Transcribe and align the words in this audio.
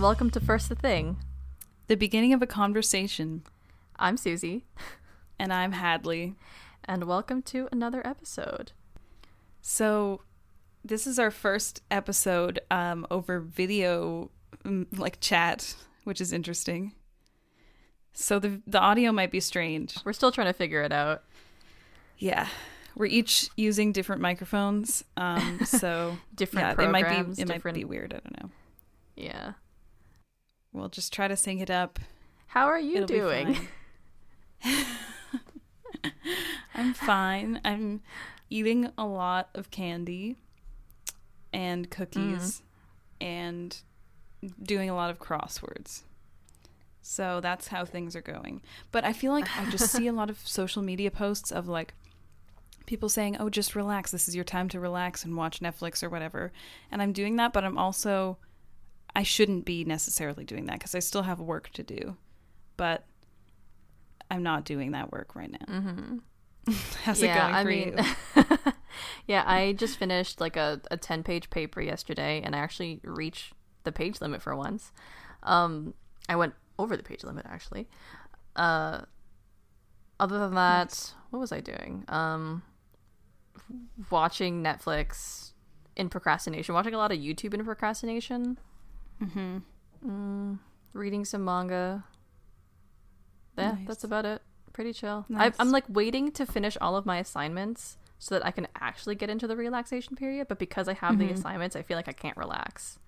and 0.00 0.04
welcome 0.06 0.30
to 0.30 0.40
First 0.40 0.70
the 0.70 0.74
Thing. 0.74 1.18
The 1.88 1.94
beginning 1.94 2.32
of 2.32 2.40
a 2.40 2.46
conversation. 2.46 3.42
I'm 3.98 4.16
Susie, 4.16 4.64
And 5.38 5.52
I'm 5.52 5.72
Hadley. 5.72 6.36
and 6.86 7.04
welcome 7.04 7.42
to 7.42 7.68
another 7.70 8.00
episode. 8.06 8.72
So, 9.60 10.22
this 10.82 11.06
is 11.06 11.18
our 11.18 11.30
first 11.30 11.82
episode 11.90 12.60
um, 12.70 13.06
over 13.10 13.40
video, 13.40 14.30
mm, 14.64 14.86
like 14.98 15.20
chat, 15.20 15.74
which 16.04 16.22
is 16.22 16.32
interesting. 16.32 16.92
So, 18.14 18.38
the, 18.38 18.62
the 18.66 18.80
audio 18.80 19.12
might 19.12 19.30
be 19.30 19.40
strange. 19.40 19.98
We're 20.02 20.14
still 20.14 20.32
trying 20.32 20.46
to 20.46 20.54
figure 20.54 20.80
it 20.80 20.92
out. 20.92 21.24
Yeah. 22.16 22.48
We're 22.96 23.04
each 23.04 23.50
using 23.54 23.92
different 23.92 24.22
microphones. 24.22 25.04
Um, 25.18 25.60
so, 25.66 26.16
Different 26.34 26.68
yeah, 26.68 26.74
programs, 26.74 26.88
it 26.88 26.92
might 26.92 27.08
be 27.26 27.32
it 27.42 27.46
different. 27.48 27.64
might 27.66 27.74
be 27.74 27.84
weird. 27.84 28.14
I 28.14 28.20
don't 28.20 28.42
know. 28.42 28.50
Yeah. 29.14 29.52
We'll 30.72 30.88
just 30.88 31.12
try 31.12 31.28
to 31.28 31.36
sync 31.36 31.60
it 31.60 31.70
up. 31.70 31.98
How 32.48 32.66
are 32.66 32.80
you 32.80 33.02
It'll 33.02 33.06
doing? 33.06 33.68
fine. 34.62 34.84
I'm 36.74 36.94
fine. 36.94 37.60
I'm 37.64 38.02
eating 38.48 38.90
a 38.96 39.06
lot 39.06 39.48
of 39.54 39.70
candy 39.70 40.36
and 41.52 41.90
cookies 41.90 42.62
mm. 43.20 43.26
and 43.26 43.82
doing 44.62 44.88
a 44.90 44.94
lot 44.94 45.10
of 45.10 45.18
crosswords. 45.18 46.02
So 47.02 47.40
that's 47.40 47.68
how 47.68 47.84
things 47.84 48.14
are 48.14 48.22
going. 48.22 48.62
But 48.92 49.04
I 49.04 49.12
feel 49.12 49.32
like 49.32 49.48
I 49.58 49.68
just 49.70 49.90
see 49.90 50.06
a 50.06 50.12
lot 50.20 50.30
of 50.30 50.46
social 50.46 50.82
media 50.82 51.10
posts 51.10 51.50
of 51.50 51.66
like 51.66 51.94
people 52.86 53.08
saying, 53.08 53.36
"Oh, 53.38 53.48
just 53.48 53.74
relax. 53.74 54.10
This 54.10 54.28
is 54.28 54.36
your 54.36 54.44
time 54.44 54.68
to 54.70 54.80
relax 54.80 55.24
and 55.24 55.36
watch 55.36 55.60
Netflix 55.60 56.02
or 56.02 56.10
whatever." 56.10 56.52
And 56.90 57.00
I'm 57.00 57.12
doing 57.12 57.36
that, 57.36 57.52
but 57.52 57.64
I'm 57.64 57.78
also 57.78 58.36
I 59.14 59.22
shouldn't 59.22 59.64
be 59.64 59.84
necessarily 59.84 60.44
doing 60.44 60.66
that 60.66 60.78
because 60.78 60.94
I 60.94 61.00
still 61.00 61.22
have 61.22 61.40
work 61.40 61.70
to 61.70 61.82
do. 61.82 62.16
But 62.76 63.04
I'm 64.30 64.42
not 64.42 64.64
doing 64.64 64.92
that 64.92 65.12
work 65.12 65.34
right 65.34 65.50
now. 65.50 65.74
Mm-hmm. 65.74 66.72
How's 67.04 67.22
yeah, 67.22 67.34
it 67.34 67.40
going 67.40 67.54
I 67.54 67.62
for 67.62 67.68
mean, 67.68 68.64
you? 68.66 68.72
yeah, 69.26 69.44
I 69.46 69.72
just 69.72 69.98
finished 69.98 70.40
like 70.40 70.56
a, 70.56 70.80
a 70.90 70.96
10 70.96 71.22
page 71.22 71.50
paper 71.50 71.80
yesterday, 71.80 72.40
and 72.44 72.54
I 72.54 72.58
actually 72.58 73.00
reached 73.02 73.54
the 73.84 73.92
page 73.92 74.20
limit 74.20 74.42
for 74.42 74.54
once. 74.54 74.92
Um, 75.42 75.94
I 76.28 76.36
went 76.36 76.54
over 76.78 76.96
the 76.96 77.02
page 77.02 77.24
limit 77.24 77.46
actually. 77.48 77.88
Uh, 78.56 79.02
other 80.18 80.38
than 80.38 80.54
that, 80.54 81.14
what 81.30 81.40
was 81.40 81.50
I 81.50 81.60
doing? 81.60 82.04
Um, 82.08 82.62
watching 84.10 84.62
Netflix 84.62 85.52
in 85.96 86.08
procrastination, 86.08 86.74
watching 86.74 86.94
a 86.94 86.98
lot 86.98 87.10
of 87.12 87.18
YouTube 87.18 87.54
in 87.54 87.64
procrastination, 87.64 88.58
Mm-hmm. 89.22 89.58
mm, 90.06 90.58
reading 90.92 91.24
some 91.24 91.44
manga. 91.44 92.04
Yeah, 93.58 93.72
Nice. 93.72 93.86
that's 93.86 94.04
about 94.04 94.24
it. 94.24 94.42
Pretty 94.72 94.92
chill. 94.92 95.26
I, 95.30 95.32
Nice. 95.48 95.56
I'm 95.58 95.70
like 95.70 95.84
waiting 95.88 96.32
to 96.32 96.46
finish 96.46 96.76
all 96.80 96.96
of 96.96 97.04
my 97.04 97.18
assignments 97.18 97.98
so 98.18 98.34
that 98.34 98.46
I 98.46 98.50
can 98.50 98.68
actually 98.80 99.14
get 99.14 99.28
into 99.30 99.46
the 99.46 99.56
relaxation 99.56 100.16
period. 100.16 100.48
But 100.48 100.58
because 100.58 100.88
I 100.88 100.94
have 100.94 101.18
the 101.18 101.26
Mhm. 101.28 101.34
assignments, 101.34 101.76
I 101.76 101.82
feel 101.82 101.96
like 101.96 102.08
I 102.08 102.12
can't 102.12 102.36
relax. 102.36 102.98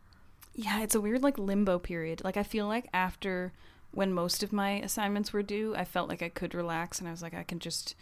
Yeah, 0.55 0.83
it's 0.83 0.95
a 0.95 1.01
weird 1.01 1.22
like 1.22 1.39
limbo 1.39 1.78
period. 1.78 2.22
Like 2.25 2.37
I 2.37 2.43
feel 2.43 2.67
like 2.67 2.89
after 2.93 3.53
when 3.93 4.12
most 4.12 4.43
of 4.43 4.53
my 4.53 4.72
assignments 4.81 5.33
were 5.33 5.43
due, 5.43 5.75
I 5.77 5.84
felt 5.84 6.09
like 6.09 6.22
I 6.22 6.28
could 6.28 6.55
relax 6.55 6.99
and 6.99 7.09
I 7.09 7.11
was 7.11 7.22
like 7.22 7.34
I 7.34 7.43
can 7.43 7.59
just 7.59 7.95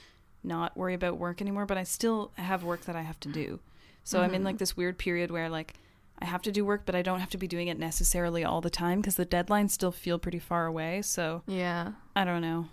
not 0.43 0.77
worry 0.77 0.95
about 0.95 1.19
work 1.19 1.41
anymore, 1.41 1.67
but 1.67 1.77
I 1.79 1.83
still 1.85 2.33
have 2.37 2.65
work 2.65 2.83
that 2.87 2.97
I 2.97 3.03
have 3.03 3.21
to 3.21 3.29
do. 3.29 3.61
So 4.03 4.23
I'm 4.23 4.35
in 4.35 4.43
Mhm. 4.43 4.47
like 4.47 4.59
this 4.59 4.77
weird 4.77 4.99
period 4.99 5.31
where 5.31 5.49
like 5.49 5.75
I 6.23 6.27
have 6.27 6.43
to 6.43 6.53
do 6.53 6.65
work, 6.65 6.83
but 6.85 6.95
I 6.95 7.03
don't 7.03 7.21
have 7.21 7.31
to 7.31 7.39
be 7.39 7.47
doing 7.49 7.69
it 7.69 7.79
necessarily 7.79 8.45
all 8.45 8.61
the 8.61 8.71
time 8.71 9.01
because 9.01 9.17
the 9.17 9.25
deadlines 9.27 9.71
still 9.71 9.93
feel 9.93 10.19
pretty 10.19 10.39
far 10.39 10.67
away. 10.67 11.03
So 11.03 11.43
Yeah. 11.47 11.93
I 12.15 12.25
don't 12.25 12.43
know. 12.43 12.69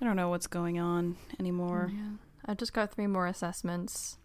I 0.00 0.04
don't 0.04 0.16
know 0.16 0.28
what's 0.28 0.46
going 0.48 0.78
on 0.78 1.16
anymore. 1.38 1.92
Yeah. 1.94 2.10
I've 2.46 2.56
just 2.58 2.72
got 2.74 2.92
three 2.92 3.06
more 3.06 3.26
assessments. 3.26 4.18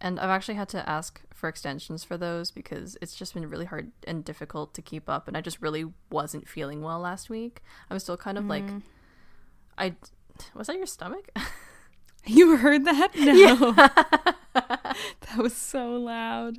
And 0.00 0.18
I've 0.18 0.30
actually 0.30 0.56
had 0.56 0.68
to 0.70 0.86
ask 0.88 1.20
for 1.32 1.48
extensions 1.48 2.02
for 2.02 2.16
those 2.16 2.50
because 2.50 2.96
it's 3.00 3.14
just 3.14 3.34
been 3.34 3.48
really 3.48 3.66
hard 3.66 3.92
and 4.06 4.24
difficult 4.24 4.74
to 4.74 4.82
keep 4.82 5.08
up. 5.08 5.28
And 5.28 5.36
I 5.36 5.40
just 5.40 5.62
really 5.62 5.84
wasn't 6.10 6.48
feeling 6.48 6.82
well 6.82 6.98
last 6.98 7.30
week. 7.30 7.62
I 7.88 7.94
was 7.94 8.02
still 8.02 8.16
kind 8.16 8.36
of 8.36 8.46
like, 8.46 8.64
Mm. 8.64 8.82
I. 9.78 9.94
Was 10.54 10.66
that 10.66 10.76
your 10.76 10.86
stomach? 10.86 11.30
You 12.24 12.56
heard 12.56 12.84
that? 12.84 13.16
No. 13.16 13.72
that 14.54 15.36
was 15.38 15.56
so 15.56 15.90
loud. 15.96 16.58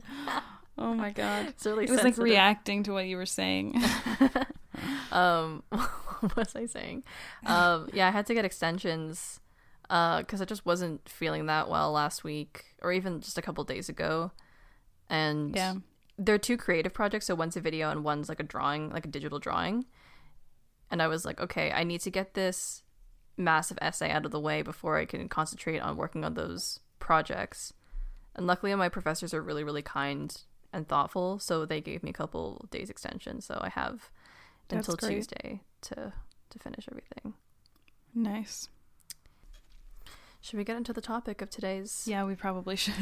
Oh 0.77 0.93
my 0.93 1.11
god. 1.21 1.47
It's 1.49 1.65
really 1.65 1.85
It 1.85 1.91
was 1.91 2.03
like 2.03 2.17
reacting 2.17 2.83
to 2.83 2.93
what 2.93 3.05
you 3.05 3.17
were 3.17 3.25
saying. 3.25 3.81
um 5.11 5.63
what 5.69 6.35
was 6.35 6.55
i 6.55 6.65
saying 6.65 7.03
um 7.45 7.87
yeah 7.93 8.07
i 8.07 8.11
had 8.11 8.25
to 8.25 8.33
get 8.33 8.43
extensions 8.43 9.39
uh 9.89 10.17
because 10.19 10.41
i 10.41 10.45
just 10.45 10.65
wasn't 10.65 11.07
feeling 11.07 11.45
that 11.45 11.69
well 11.69 11.91
last 11.91 12.23
week 12.23 12.65
or 12.81 12.91
even 12.91 13.21
just 13.21 13.37
a 13.37 13.41
couple 13.41 13.63
days 13.63 13.87
ago 13.87 14.31
and 15.09 15.55
Yeah. 15.55 15.75
they're 16.17 16.39
two 16.39 16.57
creative 16.57 16.91
projects 16.93 17.27
so 17.27 17.35
one's 17.35 17.55
a 17.55 17.61
video 17.61 17.91
and 17.91 18.03
one's 18.03 18.29
like 18.29 18.39
a 18.39 18.43
drawing 18.43 18.89
like 18.89 19.05
a 19.05 19.09
digital 19.09 19.37
drawing 19.37 19.85
and 20.89 21.01
i 21.03 21.07
was 21.07 21.23
like 21.23 21.39
okay 21.39 21.71
i 21.71 21.83
need 21.83 22.01
to 22.01 22.09
get 22.09 22.33
this 22.33 22.81
massive 23.37 23.77
essay 23.81 24.09
out 24.09 24.25
of 24.25 24.31
the 24.31 24.39
way 24.39 24.63
before 24.63 24.97
i 24.97 25.05
can 25.05 25.29
concentrate 25.29 25.79
on 25.79 25.97
working 25.97 26.23
on 26.25 26.33
those 26.33 26.79
projects 26.97 27.73
and 28.35 28.47
luckily 28.47 28.73
my 28.73 28.89
professors 28.89 29.33
are 29.35 29.41
really 29.41 29.63
really 29.63 29.83
kind 29.83 30.41
and 30.73 30.87
thoughtful 30.87 31.39
so 31.39 31.65
they 31.65 31.79
gave 31.79 32.03
me 32.03 32.09
a 32.09 32.13
couple 32.13 32.65
days 32.71 32.89
extension 32.89 33.39
so 33.39 33.57
i 33.61 33.69
have 33.69 34.09
That's 34.67 34.87
until 34.89 34.95
great. 35.07 35.15
Tuesday 35.15 35.61
to 35.81 36.11
to 36.49 36.59
finish 36.59 36.87
everything. 36.91 37.33
Nice. 38.13 38.69
Should 40.41 40.57
we 40.57 40.63
get 40.65 40.75
into 40.77 40.93
the 40.93 41.01
topic 41.01 41.41
of 41.41 41.49
today's? 41.49 42.03
Yeah, 42.05 42.25
we 42.25 42.35
probably 42.35 42.75
should. 42.83 42.93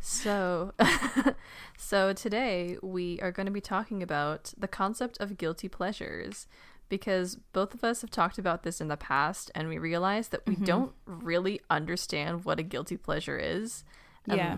So, 0.00 0.72
so 1.78 2.12
today 2.12 2.76
we 2.82 3.18
are 3.22 3.32
going 3.32 3.46
to 3.46 3.52
be 3.52 3.60
talking 3.60 4.02
about 4.02 4.52
the 4.58 4.68
concept 4.68 5.16
of 5.20 5.38
guilty 5.38 5.68
pleasures 5.68 6.46
because 6.88 7.36
both 7.52 7.72
of 7.72 7.82
us 7.84 8.00
have 8.02 8.10
talked 8.10 8.36
about 8.38 8.62
this 8.62 8.80
in 8.80 8.88
the 8.88 8.96
past 8.96 9.50
and 9.54 9.68
we 9.68 9.78
realize 9.78 10.28
that 10.28 10.46
we 10.46 10.56
Mhm. 10.56 10.64
don't 10.66 10.92
really 11.06 11.60
understand 11.70 12.44
what 12.44 12.58
a 12.58 12.62
guilty 12.62 12.96
pleasure 12.96 13.38
is. 13.38 13.84
and 14.26 14.36
Yeah. 14.36 14.56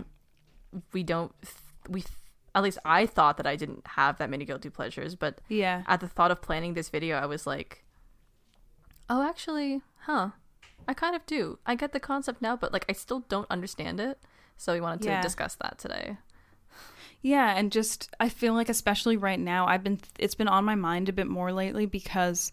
We 0.93 1.03
don't 1.03 1.33
we 1.91 2.03
at 2.53 2.63
least 2.63 2.79
I 2.83 3.05
thought 3.05 3.37
that 3.37 3.47
I 3.47 3.55
didn't 3.55 3.85
have 3.87 4.17
that 4.17 4.29
many 4.29 4.45
guilty 4.45 4.69
pleasures, 4.69 5.15
but 5.15 5.39
yeah. 5.47 5.83
at 5.87 5.99
the 6.01 6.07
thought 6.07 6.31
of 6.31 6.41
planning 6.41 6.73
this 6.73 6.89
video, 6.89 7.17
I 7.17 7.25
was 7.25 7.47
like, 7.47 7.83
oh, 9.09 9.21
actually, 9.23 9.81
huh. 10.01 10.29
I 10.87 10.93
kind 10.93 11.15
of 11.15 11.25
do. 11.25 11.59
I 11.65 11.75
get 11.75 11.93
the 11.93 11.99
concept 11.99 12.41
now, 12.41 12.55
but 12.55 12.73
like 12.73 12.85
I 12.89 12.93
still 12.93 13.21
don't 13.29 13.49
understand 13.49 13.99
it. 13.99 14.19
So 14.57 14.73
we 14.73 14.81
wanted 14.81 15.03
to 15.03 15.09
Yeah. 15.09 15.21
discuss 15.21 15.55
that 15.61 15.77
today. 15.77 16.17
Yeah, 17.21 17.53
and 17.55 17.71
just 17.71 18.09
I 18.19 18.29
feel 18.29 18.53
like 18.53 18.67
especially 18.69 19.15
right 19.15 19.39
now, 19.39 19.67
I've 19.67 19.83
been 19.83 19.99
it's 20.17 20.35
been 20.35 20.47
on 20.47 20.65
my 20.65 20.75
mind 20.75 21.07
a 21.07 21.13
bit 21.13 21.27
more 21.27 21.51
lately 21.53 21.85
because 21.85 22.51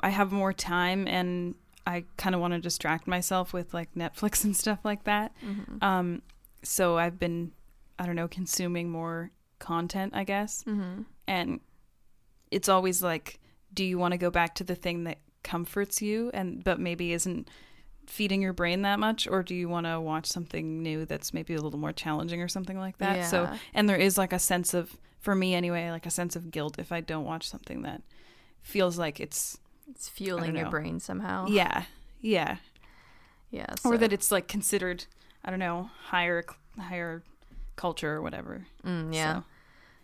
I 0.00 0.10
have 0.10 0.32
more 0.32 0.52
time 0.52 1.06
and 1.06 1.54
I 1.86 2.04
kind 2.16 2.34
of 2.34 2.40
want 2.40 2.54
to 2.54 2.60
distract 2.60 3.06
myself 3.06 3.52
with 3.52 3.72
like 3.72 3.94
Netflix 3.94 4.44
and 4.44 4.56
stuff 4.56 4.80
like 4.84 5.04
that. 5.04 5.32
Um 5.80 6.22
so 6.64 6.98
I've 6.98 7.18
been 7.20 7.52
I 7.98 8.06
don't 8.06 8.16
know, 8.16 8.28
consuming 8.28 8.90
more 8.90 9.30
content, 9.58 10.12
I 10.14 10.24
guess. 10.24 10.64
Mm-hmm. 10.64 11.02
and 11.28 11.60
it's 12.50 12.68
always 12.68 13.02
like 13.02 13.40
do 13.72 13.82
you 13.84 13.98
want 13.98 14.12
to 14.12 14.18
go 14.18 14.30
back 14.30 14.54
to 14.56 14.62
the 14.64 14.74
thing 14.76 15.04
that 15.04 15.18
comforts 15.42 16.00
you 16.02 16.30
and 16.34 16.62
but 16.62 16.78
maybe 16.78 17.12
isn't 17.12 17.48
feeding 18.06 18.40
your 18.42 18.52
brain 18.52 18.82
that 18.82 19.00
much 19.00 19.26
or 19.26 19.42
do 19.42 19.54
you 19.54 19.68
want 19.68 19.86
to 19.86 19.98
watch 20.00 20.26
something 20.26 20.82
new 20.82 21.04
that's 21.06 21.32
maybe 21.34 21.54
a 21.54 21.60
little 21.60 21.78
more 21.78 21.92
challenging 21.92 22.40
or 22.42 22.46
something 22.48 22.78
like 22.78 22.98
that 22.98 23.28
so 23.30 23.48
and 23.72 23.88
there 23.88 23.96
is 23.96 24.16
like 24.18 24.32
a 24.32 24.38
sense 24.38 24.74
of 24.74 24.96
for 25.18 25.34
me 25.34 25.54
anyway 25.54 25.90
like 25.90 26.06
a 26.06 26.10
sense 26.10 26.36
of 26.36 26.50
guilt 26.50 26.78
if 26.78 26.92
i 26.92 27.00
don't 27.00 27.24
watch 27.24 27.48
something 27.48 27.82
that 27.82 28.02
feels 28.62 28.98
like 28.98 29.18
it's 29.18 29.58
It's 29.90 30.08
fueling 30.08 30.54
your 30.56 30.68
brain 30.70 31.00
somehow. 31.00 31.46
yeah 31.48 31.84
yeah 32.20 32.56
Yeah. 33.50 33.74
or 33.84 33.96
that 33.98 34.12
it's 34.12 34.30
like 34.30 34.46
considered 34.48 35.06
i 35.44 35.50
don't 35.50 35.58
know 35.58 35.90
higher 36.04 36.44
higher 36.78 37.22
culture 37.76 38.12
or 38.14 38.22
whatever 38.22 38.66
Mm, 38.84 39.14
yeah. 39.14 39.40
So, 39.40 39.44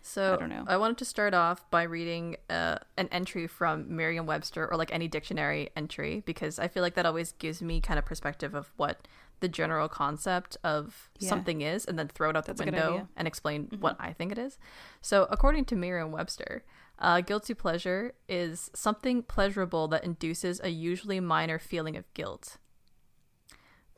So 0.03 0.33
I 0.33 0.37
don't 0.37 0.49
know. 0.49 0.63
I 0.67 0.77
wanted 0.77 0.97
to 0.97 1.05
start 1.05 1.33
off 1.35 1.69
by 1.69 1.83
reading 1.83 2.37
uh, 2.49 2.77
an 2.97 3.07
entry 3.11 3.45
from 3.45 3.95
Merriam-Webster 3.95 4.67
or 4.71 4.75
like 4.77 4.91
any 4.91 5.07
dictionary 5.07 5.69
entry 5.75 6.23
because 6.25 6.57
I 6.57 6.67
feel 6.67 6.81
like 6.81 6.95
that 6.95 7.05
always 7.05 7.33
gives 7.33 7.61
me 7.61 7.79
kind 7.81 7.99
of 7.99 8.05
perspective 8.05 8.55
of 8.55 8.71
what 8.77 9.07
the 9.41 9.47
general 9.47 9.87
concept 9.89 10.57
of 10.63 11.09
Yeah. 11.19 11.29
something 11.29 11.61
is, 11.61 11.85
and 11.85 11.97
then 11.99 12.07
throw 12.07 12.29
it 12.31 12.35
out 12.37 12.45
That's 12.45 12.59
the 12.59 12.65
window 12.65 13.07
and 13.15 13.27
explain 13.27 13.69
what 13.79 13.95
I 13.99 14.11
think 14.13 14.31
it 14.31 14.37
is. 14.39 14.57
So 15.01 15.27
according 15.29 15.65
to 15.65 15.75
Merriam-Webster, 15.75 16.63
uh, 16.99 17.21
guilty 17.21 17.53
pleasure 17.53 18.13
is 18.29 18.69
something 18.75 19.23
pleasurable 19.23 19.87
that 19.89 20.03
induces 20.03 20.61
a 20.63 20.69
usually 20.69 21.19
minor 21.19 21.57
feeling 21.59 21.95
of 21.95 22.11
guilt. 22.13 22.57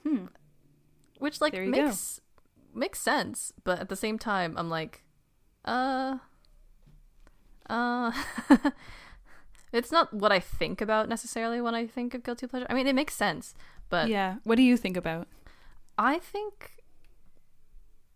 hmm 0.04 0.26
which 1.20 1.40
like 1.40 1.54
makes 1.54 2.20
makes 2.76 3.00
sense, 3.00 3.54
but 3.64 3.80
at 3.80 3.90
the 3.90 3.96
same 3.96 4.18
time, 4.18 4.56
I'm 4.58 4.70
like, 4.70 5.04
uh, 5.66 6.18
uh. 7.70 8.12
it's 9.74 9.92
not 9.92 10.14
what 10.14 10.32
I 10.32 10.40
think 10.40 10.82
about 10.82 11.10
necessarily 11.10 11.60
when 11.60 11.76
I 11.76 11.88
think 11.88 12.14
of 12.14 12.24
guilty 12.24 12.48
pleasure. 12.48 12.68
I 12.70 12.74
mean, 12.74 12.88
it 12.88 12.96
makes 12.96 13.16
sense, 13.16 13.56
but 13.90 14.08
yeah. 14.08 14.36
What 14.44 14.56
do 14.56 14.62
you 14.62 14.78
think 14.78 14.96
about? 14.96 15.28
I 15.98 16.20
think 16.20 16.84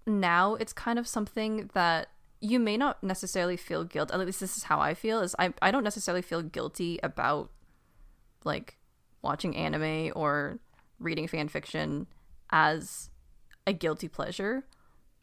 now 0.06 0.56
it's 0.56 0.74
kind 0.74 0.98
of 0.98 1.08
something 1.08 1.70
that 1.74 2.10
you 2.40 2.60
may 2.60 2.78
not 2.78 3.04
necessarily 3.04 3.58
feel 3.58 3.84
guilt. 3.84 4.12
At 4.12 4.20
least 4.20 4.40
this 4.40 4.56
is 4.56 4.64
how 4.64 4.80
I 4.80 4.94
feel. 4.94 5.22
Is 5.22 5.36
I 5.40 5.54
I 5.62 5.72
don't 5.72 5.84
necessarily 5.84 6.22
feel 6.22 6.42
guilty 6.42 7.00
about 7.02 7.52
like 8.44 8.78
watching 9.22 9.56
anime 9.56 10.12
or 10.16 10.60
reading 11.00 11.28
fan 11.28 11.48
fiction 11.48 12.08
as 12.52 13.10
a 13.68 13.74
guilty 13.74 14.08
pleasure, 14.08 14.66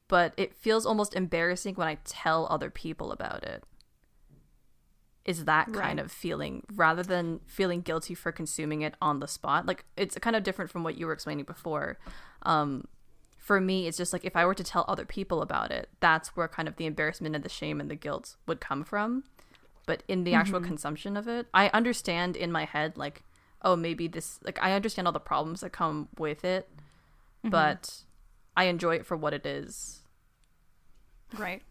but 0.07 0.33
it 0.37 0.55
feels 0.55 0.87
almost 0.87 1.15
embarrassing 1.15 1.75
when 1.75 1.89
I 1.89 1.99
tell 2.05 2.47
other 2.49 2.71
people 2.71 3.11
about 3.11 3.43
it. 3.43 3.65
Is 5.25 5.47
that 5.47 5.73
kind 5.73 5.99
of 5.99 6.13
feeling 6.13 6.65
rather 6.75 7.03
than 7.03 7.41
feeling 7.47 7.81
guilty 7.81 8.15
for 8.15 8.31
consuming 8.31 8.83
it 8.83 8.95
on 9.01 9.21
the 9.21 9.27
spot? 9.27 9.65
Like 9.65 9.87
it's 9.97 10.19
kind 10.19 10.37
of 10.37 10.43
different 10.43 10.71
from 10.71 10.85
what 10.85 10.99
you 10.99 11.07
were 11.07 11.15
explaining 11.15 11.47
before. 11.47 11.99
Um, 12.43 12.87
for 13.39 13.59
me, 13.61 13.87
it's 13.87 13.97
just 13.97 14.13
like 14.13 14.25
if 14.25 14.37
I 14.37 14.45
were 14.45 14.55
to 14.55 14.65
tell 14.65 14.85
other 14.87 15.07
people 15.07 15.41
about 15.41 15.71
it, 15.71 15.89
that's 16.01 16.37
where 16.37 16.47
kind 16.47 16.69
of 16.69 16.77
the 16.77 16.85
embarrassment 16.87 17.35
and 17.35 17.43
the 17.43 17.49
shame 17.49 17.81
and 17.81 17.91
the 17.91 17.95
guilt 17.95 18.37
would 18.47 18.61
come 18.61 18.85
from. 18.85 19.25
But 19.87 20.03
in 20.09 20.25
the 20.25 20.33
actual 20.35 20.61
consumption 20.61 21.17
of 21.17 21.29
it, 21.29 21.47
I 21.53 21.69
understand 21.69 22.37
in 22.37 22.51
my 22.53 22.65
head, 22.65 22.97
like, 22.97 23.23
oh, 23.63 23.77
maybe 23.77 24.09
this, 24.09 24.41
like, 24.43 24.59
I 24.63 24.73
understand 24.73 25.07
all 25.07 25.13
the 25.13 25.21
problems 25.21 25.61
that 25.61 25.73
come 25.73 26.09
with 26.19 26.43
it, 26.45 26.69
but 27.51 28.05
I 28.57 28.65
enjoy 28.65 28.97
it 28.97 29.07
for 29.07 29.17
what 29.17 29.35
it 29.35 29.45
is. 29.47 30.01
Right. 31.39 31.63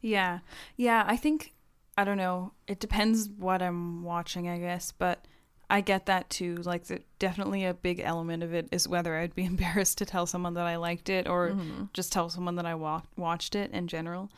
Yeah. 0.00 0.40
Yeah, 0.76 1.04
I 1.06 1.16
think 1.16 1.52
I 1.96 2.04
don't 2.04 2.16
know. 2.16 2.52
It 2.66 2.80
depends 2.80 3.28
what 3.28 3.62
I'm 3.62 4.02
watching, 4.02 4.48
I 4.48 4.58
guess, 4.58 4.92
but 4.92 5.24
I 5.70 5.80
get 5.80 6.06
that 6.06 6.28
too. 6.30 6.56
Like 6.56 6.84
the, 6.84 7.00
definitely 7.18 7.64
a 7.64 7.72
big 7.74 8.00
element 8.00 8.42
of 8.42 8.52
it 8.52 8.68
is 8.72 8.88
whether 8.88 9.16
I'd 9.16 9.34
be 9.34 9.44
embarrassed 9.54 9.98
to 9.98 10.06
tell 10.06 10.26
someone 10.26 10.54
that 10.54 10.66
I 10.66 10.76
liked 10.76 11.08
it 11.08 11.28
or 11.28 11.50
Mm-hmm. 11.50 11.84
just 11.92 12.12
tell 12.12 12.28
someone 12.28 12.56
that 12.56 12.66
I 12.66 12.74
wa- 12.74 13.02
watched 13.16 13.54
it 13.54 13.70
in 13.72 13.86
general. 13.88 14.30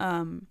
Um 0.00 0.46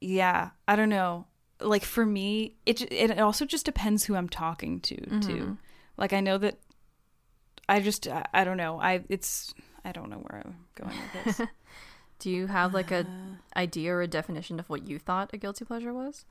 yeah, 0.00 0.50
I 0.66 0.76
don't 0.76 0.88
know. 0.88 1.26
Like 1.60 1.84
for 1.84 2.04
me, 2.04 2.54
it 2.66 2.80
it 2.92 3.18
also 3.20 3.44
just 3.44 3.64
depends 3.64 4.04
who 4.04 4.16
I'm 4.16 4.28
talking 4.28 4.80
to 4.80 4.96
too. 5.20 5.58
Like 5.96 6.12
I 6.12 6.20
know 6.20 6.38
that 6.38 6.58
I 7.68 7.80
just 7.80 8.06
I, 8.08 8.24
I 8.32 8.44
don't 8.44 8.56
know. 8.56 8.80
I 8.80 9.04
it's 9.08 9.54
I 9.84 9.92
don't 9.92 10.10
know 10.10 10.18
where 10.18 10.42
I'm 10.44 10.56
going 10.74 10.96
with 11.24 11.36
this. 11.36 11.48
Do 12.18 12.30
you 12.30 12.46
have 12.46 12.72
like 12.72 12.90
a 12.92 13.06
idea 13.56 13.92
or 13.94 14.02
a 14.02 14.06
definition 14.06 14.60
of 14.60 14.68
what 14.70 14.86
you 14.86 14.98
thought 14.98 15.30
a 15.32 15.36
guilty 15.36 15.64
pleasure 15.64 15.92
was? 15.92 16.24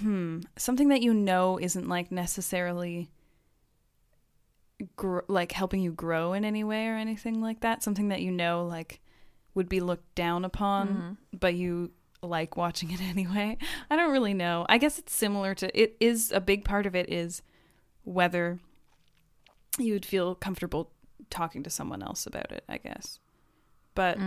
hmm 0.00 0.40
something 0.56 0.88
that 0.88 1.00
you 1.00 1.14
know 1.14 1.58
isn't 1.60 1.88
like 1.88 2.10
necessarily 2.10 3.08
gr- 4.96 5.20
like 5.28 5.52
helping 5.52 5.80
you 5.80 5.92
grow 5.92 6.32
in 6.32 6.44
any 6.44 6.64
way 6.64 6.88
or 6.88 6.96
anything 6.96 7.40
like 7.40 7.60
that 7.60 7.82
something 7.82 8.08
that 8.08 8.20
you 8.20 8.30
know 8.30 8.66
like 8.66 9.00
would 9.54 9.68
be 9.68 9.80
looked 9.80 10.12
down 10.14 10.44
upon 10.44 11.16
but 11.38 11.54
you 11.54 11.90
like 12.22 12.56
watching 12.56 12.90
it 12.90 13.00
anyway 13.10 13.56
i 13.90 13.96
don't 13.96 14.10
really 14.10 14.34
know 14.34 14.66
i 14.68 14.76
guess 14.76 14.98
it's 14.98 15.14
similar 15.14 15.54
to 15.54 15.80
it 15.80 15.96
is 16.00 16.32
a 16.32 16.40
big 16.40 16.64
part 16.64 16.84
of 16.84 16.94
it 16.96 17.08
is 17.10 17.42
whether 18.04 18.58
you 19.78 19.92
would 19.92 20.06
feel 20.06 20.34
comfortable 20.34 20.90
talking 21.30 21.62
to 21.62 21.70
someone 21.70 22.02
else 22.02 22.26
about 22.26 22.50
it 22.52 22.64
i 22.68 22.76
guess 22.78 23.18
but 23.94 24.18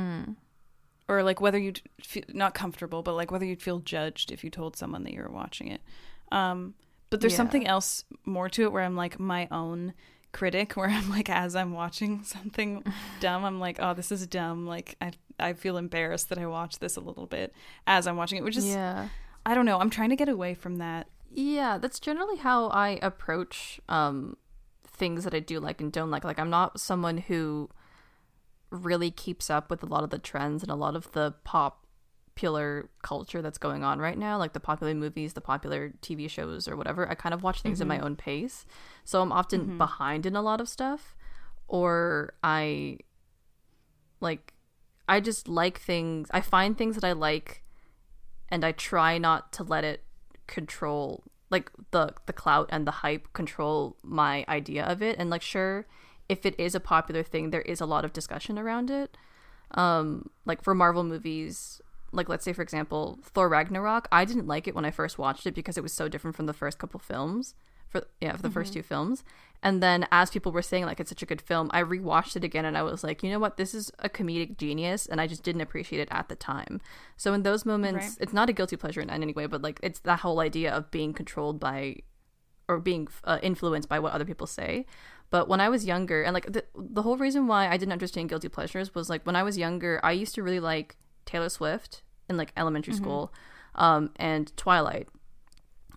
or 1.07 1.23
like 1.23 1.41
whether 1.41 1.57
you'd 1.57 1.81
feel 2.01 2.23
not 2.29 2.53
comfortable, 2.53 3.01
but 3.01 3.13
like 3.15 3.31
whether 3.31 3.45
you'd 3.45 3.61
feel 3.63 3.79
judged 3.79 4.31
if 4.31 4.43
you 4.43 4.49
told 4.51 4.75
someone 4.75 5.03
that 5.03 5.13
you 5.13 5.21
were 5.23 5.31
watching 5.31 5.67
it. 5.69 5.81
Um, 6.31 6.75
but 7.09 7.19
there's 7.19 7.33
Yeah. 7.33 7.37
something 7.37 7.65
else 7.65 8.03
more 8.25 8.47
to 8.49 8.63
it 8.65 8.71
where 8.71 8.83
I'm 8.83 8.95
like 8.95 9.19
my 9.19 9.47
own 9.49 9.93
critic, 10.33 10.73
where 10.77 10.87
I'm 10.89 11.09
like 11.09 11.27
as 11.29 11.55
I'm 11.55 11.71
watching 11.71 12.23
something 12.35 12.83
dumb, 13.21 13.43
I'm 13.43 13.59
like, 13.59 13.77
oh, 13.79 13.95
this 13.95 14.11
is 14.11 14.27
dumb. 14.27 14.67
Like 14.67 14.97
I 15.01 15.13
I 15.39 15.53
feel 15.53 15.77
embarrassed 15.77 16.29
that 16.29 16.37
I 16.37 16.45
watched 16.45 16.79
this 16.79 16.95
a 16.95 17.01
little 17.01 17.25
bit 17.25 17.55
as 17.87 18.05
I'm 18.05 18.15
watching 18.17 18.37
it, 18.37 18.43
which 18.43 18.57
is 18.57 18.67
yeah. 18.67 19.09
I 19.47 19.55
don't 19.55 19.65
know. 19.65 19.79
I'm 19.79 19.89
trying 19.89 20.09
to 20.09 20.15
get 20.15 20.29
away 20.29 20.53
from 20.53 20.77
that. 20.77 21.07
Yeah, 21.33 21.79
that's 21.79 21.99
generally 21.99 22.37
how 22.37 22.67
I 22.67 22.99
approach 23.01 23.79
um 23.89 24.37
things 24.99 25.23
that 25.23 25.33
I 25.33 25.39
do 25.39 25.59
like 25.59 25.81
and 25.81 25.91
don't 25.91 26.11
like. 26.11 26.23
Like 26.23 26.37
I'm 26.37 26.49
not 26.49 26.79
someone 26.79 27.17
who 27.17 27.69
really 28.69 29.09
keeps 29.09 29.49
up 29.49 29.69
with 29.69 29.81
a 29.81 29.87
lot 29.87 30.03
of 30.03 30.11
the 30.11 30.19
trends 30.19 30.61
and 30.61 30.71
a 30.71 30.75
lot 30.75 30.95
of 30.95 31.11
the 31.13 31.33
popular 31.43 32.89
culture 33.01 33.41
that's 33.41 33.57
going 33.57 33.83
on 33.83 33.99
right 33.99 34.17
now, 34.17 34.37
like 34.37 34.53
the 34.53 34.59
popular 34.59 34.93
movies, 34.93 35.33
the 35.33 35.41
popular 35.41 35.93
TV 36.01 36.29
shows 36.29 36.67
or 36.67 36.75
whatever. 36.75 37.09
I 37.09 37.15
kind 37.15 37.33
of 37.33 37.41
watch 37.41 37.61
things 37.61 37.81
at 37.81 37.87
my 37.87 37.95
mm-hmm. 37.95 38.05
own 38.05 38.15
pace. 38.15 38.65
So 39.03 39.21
I'm 39.21 39.31
often 39.31 39.61
mm-hmm. 39.61 39.77
behind 39.77 40.25
in 40.25 40.35
a 40.35 40.41
lot 40.41 40.61
of 40.61 40.69
stuff 40.69 41.15
or 41.67 42.33
I 42.43 42.99
like 44.19 44.53
I 45.07 45.19
just 45.21 45.47
like 45.47 45.79
things. 45.79 46.27
I 46.31 46.41
find 46.41 46.77
things 46.77 46.95
that 46.95 47.03
I 47.03 47.13
like 47.13 47.63
and 48.49 48.63
I 48.63 48.73
try 48.73 49.17
not 49.17 49.51
to 49.53 49.63
let 49.63 49.83
it 49.83 50.03
control 50.45 51.23
like 51.49 51.71
the 51.91 52.13
the 52.25 52.33
clout 52.33 52.69
and 52.71 52.85
the 52.85 52.91
hype 52.91 53.31
control 53.33 53.97
my 54.03 54.45
idea 54.47 54.85
of 54.85 55.01
it. 55.01 55.17
And 55.19 55.29
like 55.29 55.41
sure 55.41 55.85
if 56.27 56.45
it 56.45 56.59
is 56.59 56.75
a 56.75 56.79
popular 56.79 57.23
thing 57.23 57.49
there 57.49 57.61
is 57.61 57.81
a 57.81 57.85
lot 57.85 58.05
of 58.05 58.13
discussion 58.13 58.59
around 58.59 58.89
it. 58.89 59.17
Um 59.71 60.29
like 60.45 60.63
for 60.63 60.75
marvel 60.75 61.03
movies 61.03 61.81
like 62.11 62.29
let's 62.29 62.43
say 62.43 62.53
for 62.53 62.61
example 62.61 63.19
thor 63.23 63.47
ragnarok 63.47 64.07
i 64.11 64.25
didn't 64.25 64.47
like 64.47 64.67
it 64.67 64.75
when 64.75 64.85
i 64.85 64.91
first 64.91 65.17
watched 65.17 65.45
it 65.45 65.53
because 65.53 65.77
it 65.77 65.83
was 65.83 65.93
so 65.93 66.07
different 66.07 66.35
from 66.35 66.45
the 66.45 66.53
first 66.53 66.79
couple 66.79 66.99
films 66.99 67.53
for 67.87 68.03
yeah 68.21 68.35
for 68.35 68.41
the 68.41 68.49
first 68.49 68.73
two 68.73 68.81
films 68.81 69.23
and 69.61 69.83
then 69.83 70.07
as 70.11 70.30
people 70.30 70.51
were 70.51 70.61
saying 70.61 70.85
like 70.85 70.99
it's 70.99 71.09
such 71.09 71.21
a 71.21 71.25
good 71.25 71.42
film 71.42 71.69
i 71.73 71.81
rewatched 71.83 72.35
it 72.35 72.44
again 72.44 72.66
and 72.66 72.78
i 72.78 72.81
was 72.81 73.04
like 73.04 73.21
you 73.23 73.30
know 73.30 73.39
what? 73.39 73.57
This 73.57 73.73
is 73.73 73.92
a 73.99 74.09
comedic 74.09 74.57
genius 74.57 75.06
and 75.06 75.19
i 75.19 75.28
just 75.28 75.44
didn't 75.44 75.61
appreciate 75.61 75.99
it 76.01 76.07
at 76.11 76.30
the 76.30 76.35
time. 76.35 76.80
So 77.18 77.33
in 77.33 77.44
those 77.44 77.66
moments 77.66 78.06
Right. 78.06 78.18
it's 78.21 78.33
not 78.33 78.49
a 78.49 78.54
guilty 78.54 78.78
pleasure 78.78 79.01
in 79.01 79.09
any 79.09 79.33
way 79.33 79.45
but 79.47 79.61
like 79.61 79.80
it's 79.83 79.99
that 80.01 80.19
whole 80.21 80.39
idea 80.39 80.71
of 80.73 80.89
being 80.92 81.13
controlled 81.13 81.59
by 81.59 81.97
or 82.68 82.80
being 82.80 83.07
uh, 83.23 83.39
influenced 83.42 83.89
by 83.89 83.99
what 83.99 84.13
other 84.13 84.25
people 84.25 84.47
say. 84.47 84.85
But 85.30 85.47
when 85.49 85.59
i 85.59 85.69
was 85.69 85.85
younger 85.85 86.23
and 86.23 86.33
like 86.33 86.51
the, 86.51 86.63
the 86.75 87.01
whole 87.01 87.18
reason 87.18 87.47
why 87.47 87.68
i 87.68 87.78
didn't 87.78 87.92
understand 87.94 88.30
guilty 88.30 88.49
pleasures 88.49 88.95
was 88.95 89.09
like 89.09 89.25
when 89.25 89.35
i 89.35 89.44
was 89.44 89.57
younger 89.57 89.99
i 90.04 90.11
used 90.11 90.33
to 90.35 90.44
really 90.44 90.59
like 90.59 90.95
taylor 91.25 91.49
swift 91.49 92.01
in 92.30 92.37
like 92.37 92.51
elementary 92.56 92.94
school 92.94 93.33
um, 93.75 94.11
and 94.16 94.56
twilight. 94.57 95.07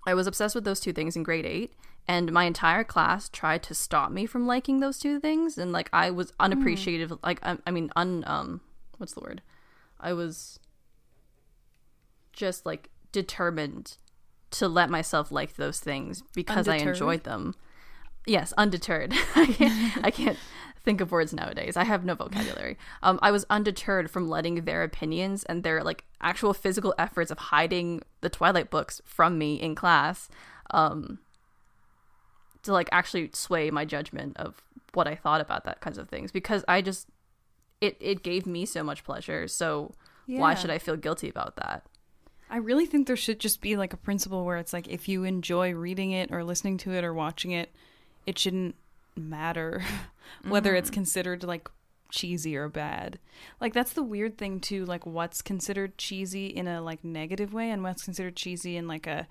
I 0.07 0.15
was 0.15 0.27
obsessed 0.27 0.55
with 0.55 0.65
those 0.65 0.81
two 0.81 0.93
things 0.93 1.15
in 1.17 1.23
grade 1.23 1.47
eight, 1.47 1.75
and 2.09 2.33
my 2.33 2.45
entire 2.45 2.85
class 2.85 3.29
tried 3.29 3.63
to 3.65 3.75
stop 3.75 4.11
me 4.11 4.27
from 4.27 4.47
liking 4.47 4.81
those 4.81 4.99
two 4.99 5.21
things, 5.21 5.59
and 5.59 5.73
like 5.73 5.89
I 5.93 6.11
was 6.11 6.33
unappreciative. 6.41 7.13
Like 7.23 7.41
I, 7.43 7.59
I 7.67 7.71
mean, 7.71 7.91
un 7.97 8.25
um, 8.27 8.61
what's 8.99 9.13
the 9.13 9.21
word? 9.21 9.43
I 10.01 10.13
was 10.13 10.59
just 12.33 12.67
like 12.67 12.91
determined 13.13 13.97
to 14.53 14.69
let 14.69 14.91
myself 14.91 15.31
like 15.31 15.55
those 15.55 15.81
things 15.81 16.23
because 16.35 16.69
I 16.69 16.77
enjoyed 16.77 17.25
them. 17.25 17.55
Yes, 18.27 18.53
undeterred. 18.57 19.13
I 19.35 19.47
can't. 19.47 20.05
I 20.05 20.11
can't 20.11 20.39
think 20.85 21.01
of 21.01 21.13
words 21.13 21.33
nowadays. 21.33 21.77
I 21.77 21.85
have 21.85 22.05
no 22.05 22.15
vocabulary. 22.15 22.77
Um, 23.05 23.19
I 23.21 23.33
was 23.33 23.45
undeterred 23.51 24.11
from 24.11 24.29
letting 24.29 24.65
their 24.65 24.85
opinions 24.85 25.43
and 25.45 25.65
their 25.65 25.83
like 25.83 26.05
actual 26.21 26.55
physical 26.55 26.95
efforts 26.99 27.33
of 27.33 27.39
hiding 27.39 28.01
the 28.21 28.29
Twilight 28.29 28.71
books 28.71 29.01
from 29.05 29.39
me 29.39 29.57
in 29.57 29.75
class, 29.75 30.29
um, 30.71 31.19
to 32.63 32.73
like 32.73 32.89
actually 32.93 33.31
sway 33.33 33.71
my 33.71 33.85
judgment 33.85 34.37
of 34.37 34.63
what 34.95 35.09
I 35.09 35.15
thought 35.15 35.41
about 35.41 35.65
that 35.65 35.81
kinds 35.81 35.99
of 35.99 36.09
things 36.09 36.31
because 36.31 36.65
I 36.69 36.83
just 36.83 37.09
it 37.81 37.97
it 38.01 38.23
gave 38.23 38.47
me 38.47 38.67
so 38.67 38.83
much 38.83 39.05
pleasure. 39.05 39.49
So 39.49 39.93
why 40.27 40.55
should 40.55 40.71
I 40.71 40.79
feel 40.79 40.97
guilty 40.97 41.29
about 41.29 41.57
that? 41.57 41.85
I 42.49 42.57
really 42.57 42.87
think 42.87 43.07
there 43.07 43.17
should 43.17 43.41
just 43.41 43.61
be 43.61 43.77
like 43.77 43.93
a 43.93 43.97
principle 43.97 44.45
where 44.45 44.59
it's 44.59 44.73
like 44.73 44.87
if 44.89 45.09
you 45.09 45.25
enjoy 45.25 45.73
reading 45.73 46.13
it 46.13 46.31
or 46.31 46.45
listening 46.45 46.77
to 46.79 46.93
it 46.93 47.03
or 47.03 47.15
watching 47.15 47.51
it, 47.51 47.71
it 48.27 48.39
shouldn't 48.39 48.75
matter 49.17 49.83
whether 50.49 50.75
it's 50.75 50.91
mm. 50.91 50.95
considered 50.95 51.45
like 51.45 51.71
cheesy 52.11 52.57
or 52.57 52.69
bad. 52.69 53.19
Like 53.61 53.73
that's 53.73 53.95
the 53.95 54.03
weird 54.03 54.39
thing 54.39 54.61
too, 54.61 54.85
like 54.85 55.07
what's 55.07 55.43
considered 55.43 55.99
cheesy 55.99 56.47
in 56.47 56.69
a 56.69 56.81
like 56.81 57.03
negative 57.03 57.53
way 57.53 57.71
and 57.71 57.83
what's 57.83 58.05
considered 58.05 58.37
cheesy 58.37 58.77
in 58.77 58.87
like 58.87 59.07
a 59.07 59.27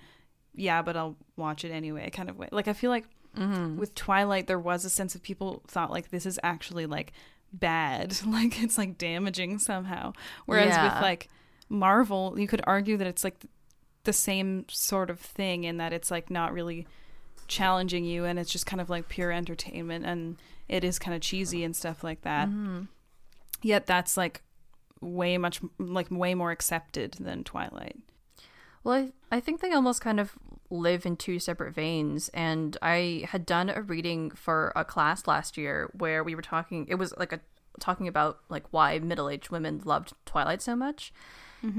yeah, 0.53 0.81
but 0.81 0.97
I'll 0.97 1.15
watch 1.37 1.63
it 1.63 1.69
anyway 1.69 2.09
kind 2.09 2.29
of 2.29 2.37
way. 2.37 2.49
Like 2.51 2.67
I 2.67 2.73
feel 2.73 2.89
like 2.89 3.05
with 3.35 3.95
Twilight 3.95 4.47
there 4.47 4.59
was 4.59 4.83
a 4.85 4.89
sense 4.89 5.15
of 5.15 5.23
people 5.23 5.63
thought 5.67 5.89
like 5.91 6.09
this 6.09 6.25
is 6.25 6.39
actually 6.43 6.85
like 6.85 7.13
bad. 7.53 8.17
Like 8.25 8.61
it's 8.61 8.77
like 8.77 8.97
damaging 8.97 9.57
somehow. 9.59 10.13
Whereas 10.45 10.67
Yeah. 10.69 10.93
with 10.95 11.01
like 11.01 11.29
Marvel, 11.69 12.35
you 12.37 12.47
could 12.47 12.61
argue 12.65 12.97
that 12.97 13.07
it's 13.07 13.23
like 13.23 13.45
the 14.03 14.13
same 14.13 14.65
sort 14.67 15.09
of 15.09 15.19
thing 15.19 15.63
in 15.63 15.77
that 15.77 15.93
it's 15.93 16.09
like 16.11 16.29
not 16.29 16.53
really 16.53 16.87
challenging 17.47 18.03
you 18.05 18.25
and 18.25 18.39
it's 18.39 18.51
just 18.51 18.65
kind 18.65 18.81
of 18.81 18.89
like 18.89 19.07
pure 19.09 19.31
entertainment 19.31 20.05
and 20.05 20.37
it 20.67 20.83
is 20.83 20.97
kind 20.99 21.13
of 21.15 21.21
cheesy 21.21 21.63
and 21.63 21.75
stuff 21.75 22.03
like 22.03 22.21
that. 22.21 22.49
Mhm. 22.49 22.87
Yet 23.61 23.85
that's 23.85 24.17
like 24.17 24.41
way 25.01 25.37
much 25.37 25.61
like 25.77 26.07
way 26.09 26.33
more 26.33 26.51
accepted 26.51 27.13
than 27.19 27.43
Twilight. 27.43 27.97
Well, 28.83 28.95
I, 29.31 29.37
I 29.37 29.39
think 29.39 29.61
they 29.61 29.71
almost 29.73 30.01
kind 30.01 30.19
of 30.19 30.33
live 30.71 31.05
in 31.05 31.17
two 31.17 31.37
separate 31.37 31.75
veins. 31.75 32.29
And 32.33 32.77
I 32.81 33.25
had 33.29 33.45
done 33.45 33.69
a 33.69 33.81
reading 33.81 34.31
for 34.31 34.71
a 34.75 34.83
class 34.83 35.27
last 35.27 35.57
year 35.57 35.91
where 35.93 36.23
we 36.23 36.33
were 36.33 36.41
talking, 36.41 36.87
it 36.87 36.95
was 36.95 37.13
like 37.17 37.33
a 37.33 37.41
talking 37.79 38.07
about 38.07 38.39
like 38.49 38.65
why 38.71 38.97
middle-aged 38.99 39.49
women 39.49 39.81
loved 39.85 40.13
Twilight 40.25 40.61
so 40.61 40.75
much. 40.75 41.13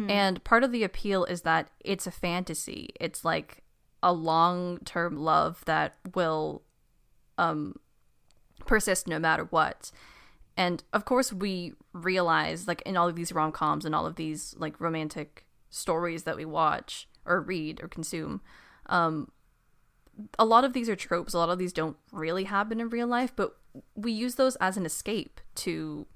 And 0.08 0.44
part 0.44 0.62
of 0.62 0.70
the 0.70 0.84
appeal 0.84 1.25
is 1.25 1.42
that 1.42 1.68
it's 1.80 2.06
a 2.06 2.12
fantasy. 2.12 2.90
It's 3.00 3.25
like 3.25 3.64
a 4.00 4.12
long-term 4.12 5.16
love 5.16 5.64
that 5.64 5.96
will 6.14 6.62
um 7.37 7.80
persist 8.64 9.08
no 9.08 9.18
matter 9.18 9.44
what. 9.44 9.90
And 10.56 10.84
of 10.92 11.04
course, 11.04 11.32
we 11.32 11.72
realize, 11.92 12.68
like 12.68 12.82
in 12.82 12.96
all 12.96 13.08
of 13.08 13.16
these 13.16 13.32
rom 13.32 13.50
coms 13.52 13.84
and 13.84 13.94
all 13.94 14.06
of 14.06 14.16
these 14.16 14.54
like 14.58 14.80
romantic 14.80 15.46
stories 15.70 16.22
that 16.25 16.37
we 16.37 16.44
watch 16.44 17.08
or 17.25 17.40
read 17.40 17.82
or 17.82 17.88
consume, 17.88 18.40
um, 18.92 19.32
a 20.38 20.44
lot 20.44 20.64
of 20.64 20.75
these 20.75 20.88
are 20.88 20.94
tropes. 20.94 21.34
A 21.34 21.38
lot 21.38 21.49
of 21.49 21.58
these 21.58 21.72
don't 21.72 21.96
really 22.12 22.44
happen 22.44 22.78
in 22.78 22.90
real 22.90 23.06
life, 23.06 23.32
but 23.34 23.56
we 23.96 24.12
use 24.12 24.34
those 24.34 24.54
as 24.56 24.76
an 24.76 24.84
escape 24.84 25.40
to 25.56 26.06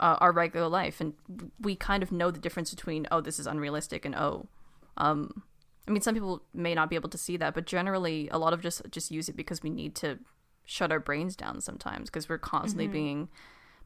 uh, 0.00 0.16
our 0.20 0.32
regular 0.32 0.68
life, 0.68 1.00
and 1.00 1.14
we 1.60 1.76
kind 1.76 2.02
of 2.02 2.10
know 2.10 2.30
the 2.30 2.40
difference 2.40 2.74
between 2.74 3.06
oh, 3.10 3.20
this 3.20 3.38
is 3.38 3.46
unrealistic, 3.46 4.04
and 4.04 4.16
oh, 4.16 4.48
um, 4.96 5.44
I 5.86 5.92
mean, 5.92 6.02
some 6.02 6.14
people 6.14 6.42
may 6.52 6.74
not 6.74 6.90
be 6.90 6.96
able 6.96 7.08
to 7.10 7.18
see 7.18 7.36
that, 7.36 7.54
but 7.54 7.66
generally, 7.66 8.28
a 8.30 8.38
lot 8.38 8.52
of 8.52 8.60
just 8.60 8.82
just 8.90 9.12
use 9.12 9.28
it 9.28 9.36
because 9.36 9.62
we 9.62 9.70
need 9.70 9.94
to 9.96 10.18
shut 10.64 10.90
our 10.92 11.00
brains 11.00 11.36
down 11.36 11.60
sometimes 11.60 12.08
because 12.08 12.28
we're 12.28 12.38
constantly 12.38 12.86
being 12.86 13.28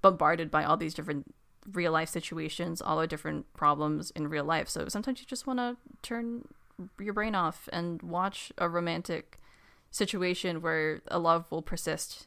bombarded 0.03 0.51
by 0.51 0.63
all 0.63 0.77
these 0.77 0.95
different 0.95 1.35
real 1.73 1.93
life 1.93 2.09
situations, 2.09 2.81
all 2.81 2.99
our 2.99 3.07
different 3.07 3.53
problems 3.55 4.11
in 4.13 4.29
real 4.29 4.45
life. 4.45 4.69
So 4.69 4.89
sometimes 4.89 5.21
you 5.21 5.27
just 5.27 5.47
want 5.47 5.59
to 5.59 5.77
turn 6.03 6.47
your 6.99 7.13
brain 7.15 7.35
off 7.35 7.69
and 7.73 8.03
watch 8.03 8.53
a 8.59 8.69
romantic 8.69 9.39
situation 9.91 10.61
where 10.61 11.01
a 11.09 11.19
love 11.19 11.51
will 11.51 11.63
persist 11.63 12.27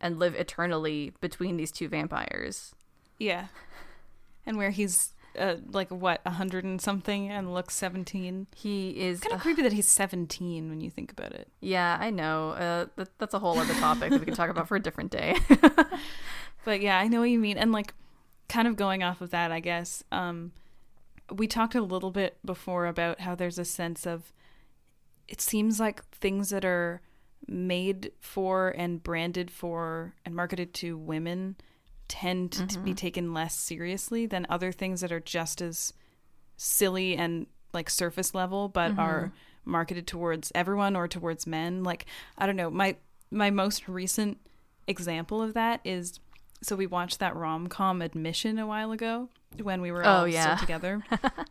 and 0.00 0.18
live 0.18 0.34
eternally 0.34 1.12
between 1.20 1.56
these 1.56 1.70
two 1.70 1.88
vampires. 1.88 2.74
Yeah. 3.18 3.46
And 4.44 4.56
where 4.58 4.70
he's 4.70 5.12
uh, 5.38 5.56
like 5.70 5.90
what, 5.90 6.20
a 6.24 6.30
hundred 6.30 6.64
and 6.64 6.80
something 6.80 7.28
and 7.30 7.52
looks 7.52 7.74
seventeen. 7.74 8.46
He 8.54 8.90
is 8.90 9.20
Kind 9.20 9.34
of 9.34 9.40
uh, 9.40 9.42
creepy 9.42 9.62
that 9.62 9.72
he's 9.72 9.88
seventeen 9.88 10.68
when 10.70 10.80
you 10.80 10.90
think 10.90 11.12
about 11.12 11.32
it. 11.32 11.48
yeah, 11.60 11.98
I 12.00 12.10
know. 12.10 12.50
Uh, 12.50 12.86
that, 12.96 13.08
that's 13.18 13.34
a 13.34 13.38
whole 13.38 13.58
other 13.58 13.74
topic 13.74 14.10
that 14.10 14.18
we 14.20 14.24
can 14.26 14.34
talk 14.34 14.48
about 14.50 14.66
for 14.68 14.76
a 14.76 14.80
different 14.82 15.10
day. 15.10 15.36
But 16.64 16.80
yeah, 16.80 16.98
I 16.98 17.06
know 17.06 17.20
what 17.20 17.30
you 17.30 17.38
mean. 17.38 17.58
And 17.58 17.70
like 17.70 17.94
kind 18.48 18.66
of 18.66 18.74
going 18.76 19.02
off 19.04 19.20
of 19.20 19.30
that, 19.30 19.52
I 19.52 19.60
guess, 19.60 20.02
um 20.10 20.52
we 21.30 21.46
talked 21.46 21.74
a 21.74 21.82
little 21.82 22.10
bit 22.10 22.38
before 22.44 22.86
about 22.86 23.20
how 23.20 23.34
there's 23.34 23.58
a 23.58 23.64
sense 23.64 24.06
of 24.06 24.32
it 25.28 25.40
seems 25.40 25.80
like 25.80 26.04
things 26.10 26.50
that 26.50 26.64
are 26.64 27.00
made 27.48 28.12
for 28.20 28.70
and 28.70 29.02
branded 29.02 29.50
for 29.50 30.14
and 30.24 30.34
marketed 30.34 30.72
to 30.74 30.96
women 30.96 31.56
tend 32.08 32.52
to 32.52 32.78
be 32.78 32.90
mm-hmm. 32.90 32.94
taken 32.94 33.34
less 33.34 33.54
seriously 33.54 34.26
than 34.26 34.46
other 34.48 34.70
things 34.70 35.00
that 35.00 35.10
are 35.10 35.20
just 35.20 35.60
as 35.60 35.92
silly 36.56 37.16
and 37.16 37.46
like 37.72 37.90
surface 37.90 38.34
level 38.34 38.68
but 38.68 38.92
mm-hmm. 38.92 39.00
are 39.00 39.32
marketed 39.64 40.06
towards 40.06 40.52
everyone 40.54 40.94
or 40.94 41.08
towards 41.08 41.46
men. 41.46 41.82
Like 41.82 42.06
i 42.38 42.46
don't 42.46 42.56
know 42.56 42.70
my 42.70 42.96
my 43.30 43.50
most 43.50 43.88
recent 43.88 44.38
example 44.86 45.42
of 45.42 45.54
that 45.54 45.80
is 45.84 46.20
so 46.62 46.74
we 46.76 46.86
watched 46.86 47.18
that 47.18 47.36
rom-com 47.36 48.00
admission 48.02 48.58
a 48.58 48.66
while 48.66 48.92
ago 48.92 49.28
when 49.62 49.80
we 49.80 49.90
were 49.92 50.04
Oh, 50.04 50.10
all 50.10 50.28
yeah. 50.28 50.56
still 50.56 50.66
together 50.66 51.04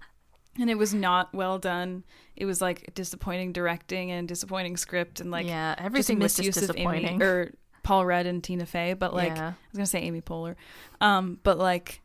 and 0.59 0.69
it 0.69 0.77
was 0.77 0.93
not 0.93 1.33
well 1.33 1.59
done 1.59 2.03
it 2.35 2.45
was 2.45 2.61
like 2.61 2.93
disappointing 2.95 3.51
directing 3.53 4.11
and 4.11 4.27
disappointing 4.27 4.77
script 4.77 5.19
and 5.19 5.31
like 5.31 5.45
yeah, 5.47 5.75
just 5.75 5.85
everything 5.85 6.19
was 6.19 6.35
just 6.35 6.47
misuse 6.47 6.69
of 6.69 6.75
Amy 6.77 7.01
disappointing. 7.01 7.21
or 7.21 7.53
Paul 7.83 8.05
Rudd 8.05 8.25
and 8.25 8.43
Tina 8.43 8.65
Fey, 8.65 8.93
but 8.93 9.13
like 9.13 9.35
Yeah. 9.35 9.49
I 9.49 9.53
was 9.71 9.77
gonna 9.77 9.85
say 9.85 9.99
Amy 10.01 10.21
Poehler, 10.21 10.55
um, 11.01 11.39
but 11.43 11.59
like 11.59 12.01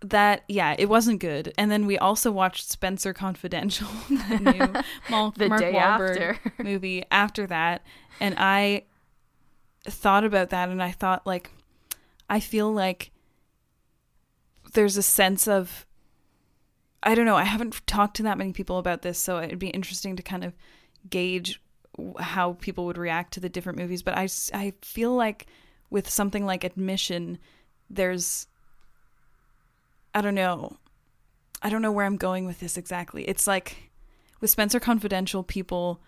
that, 0.00 0.42
yeah, 0.48 0.74
it 0.78 0.88
wasn't 0.88 1.20
good. 1.20 1.52
And 1.56 1.70
then 1.70 1.86
we 1.86 1.96
also 1.96 2.32
watched 2.32 2.68
Spencer 2.68 3.12
Confidential, 3.12 3.86
the 4.08 4.38
new 4.40 4.82
Mal- 5.10 5.30
The 5.36 5.48
Mark 5.48 5.60
day 5.60 5.72
Wahlberg 5.74 6.10
after. 6.20 6.38
movie 6.62 7.04
after 7.10 7.46
that, 7.46 7.84
and 8.20 8.34
I 8.38 8.84
thought 9.84 10.24
about 10.24 10.50
that, 10.50 10.68
and 10.68 10.82
I 10.82 10.90
thought 10.92 11.26
like 11.26 11.50
I 12.28 12.40
feel 12.40 12.72
like 12.72 13.10
there's 14.74 14.96
a 14.96 15.02
sense 15.02 15.46
of 15.46 15.86
I 17.02 17.14
don't 17.14 17.26
know. 17.26 17.36
I 17.36 17.44
haven't 17.44 17.84
talked 17.86 18.16
to 18.18 18.22
that 18.24 18.38
many 18.38 18.52
people 18.52 18.78
about 18.78 19.02
this, 19.02 19.18
so 19.18 19.38
it'd 19.38 19.58
be 19.58 19.68
interesting 19.68 20.16
to 20.16 20.22
kind 20.22 20.44
of 20.44 20.52
gauge 21.10 21.60
how 22.18 22.54
people 22.54 22.86
would 22.86 22.96
react 22.98 23.34
to 23.34 23.40
the 23.40 23.48
different 23.48 23.78
movies. 23.78 24.02
But 24.02 24.16
I, 24.16 24.28
I 24.54 24.72
feel 24.82 25.14
like 25.14 25.46
with 25.90 26.08
something 26.08 26.46
like 26.46 26.64
Admission, 26.64 27.38
there's, 27.90 28.46
I 30.14 30.20
don't 30.20 30.34
know. 30.34 30.76
I 31.60 31.70
don't 31.70 31.82
know 31.82 31.92
where 31.92 32.06
I'm 32.06 32.16
going 32.16 32.46
with 32.46 32.60
this 32.60 32.76
exactly. 32.76 33.28
It's 33.28 33.46
like 33.46 33.90
with 34.40 34.50
Spencer 34.50 34.80
Confidential, 34.80 35.42
people 35.42 36.00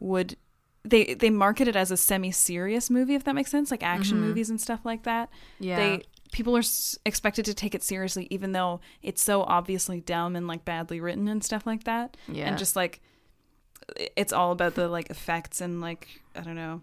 would. 0.00 0.36
They, 0.84 1.14
they 1.14 1.30
market 1.30 1.68
it 1.68 1.76
as 1.76 1.90
a 1.92 1.96
semi-serious 1.96 2.90
movie 2.90 3.14
if 3.14 3.22
that 3.24 3.34
makes 3.36 3.50
sense 3.52 3.70
like 3.70 3.84
action 3.84 4.18
Mhm. 4.18 4.22
movies 4.22 4.50
and 4.50 4.60
stuff 4.60 4.80
like 4.84 5.04
that 5.04 5.30
yeah. 5.60 5.76
they 5.76 6.02
people 6.32 6.56
are 6.56 6.60
s- 6.60 6.98
expected 7.06 7.44
to 7.44 7.54
take 7.54 7.74
it 7.74 7.84
seriously 7.84 8.26
even 8.30 8.50
though 8.50 8.80
it's 9.00 9.22
so 9.22 9.42
obviously 9.44 10.00
dumb 10.00 10.34
and 10.34 10.48
like 10.48 10.64
badly 10.64 10.98
written 11.00 11.28
and 11.28 11.44
stuff 11.44 11.66
like 11.66 11.84
that 11.84 12.16
yeah. 12.26 12.48
and 12.48 12.58
just 12.58 12.74
like 12.74 13.00
it's 14.16 14.32
all 14.32 14.50
about 14.50 14.74
the 14.74 14.88
like 14.88 15.08
effects 15.08 15.60
and 15.60 15.80
like 15.80 16.08
i 16.34 16.40
don't 16.40 16.56
know 16.56 16.80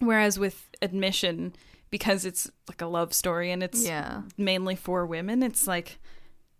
whereas 0.00 0.38
with 0.38 0.68
admission 0.82 1.54
because 1.90 2.24
it's 2.26 2.50
like 2.68 2.82
a 2.82 2.86
love 2.86 3.12
story 3.14 3.50
and 3.50 3.62
it's 3.62 3.84
yeah. 3.86 4.22
mainly 4.36 4.76
for 4.76 5.06
women 5.06 5.42
it's 5.42 5.66
like 5.66 5.98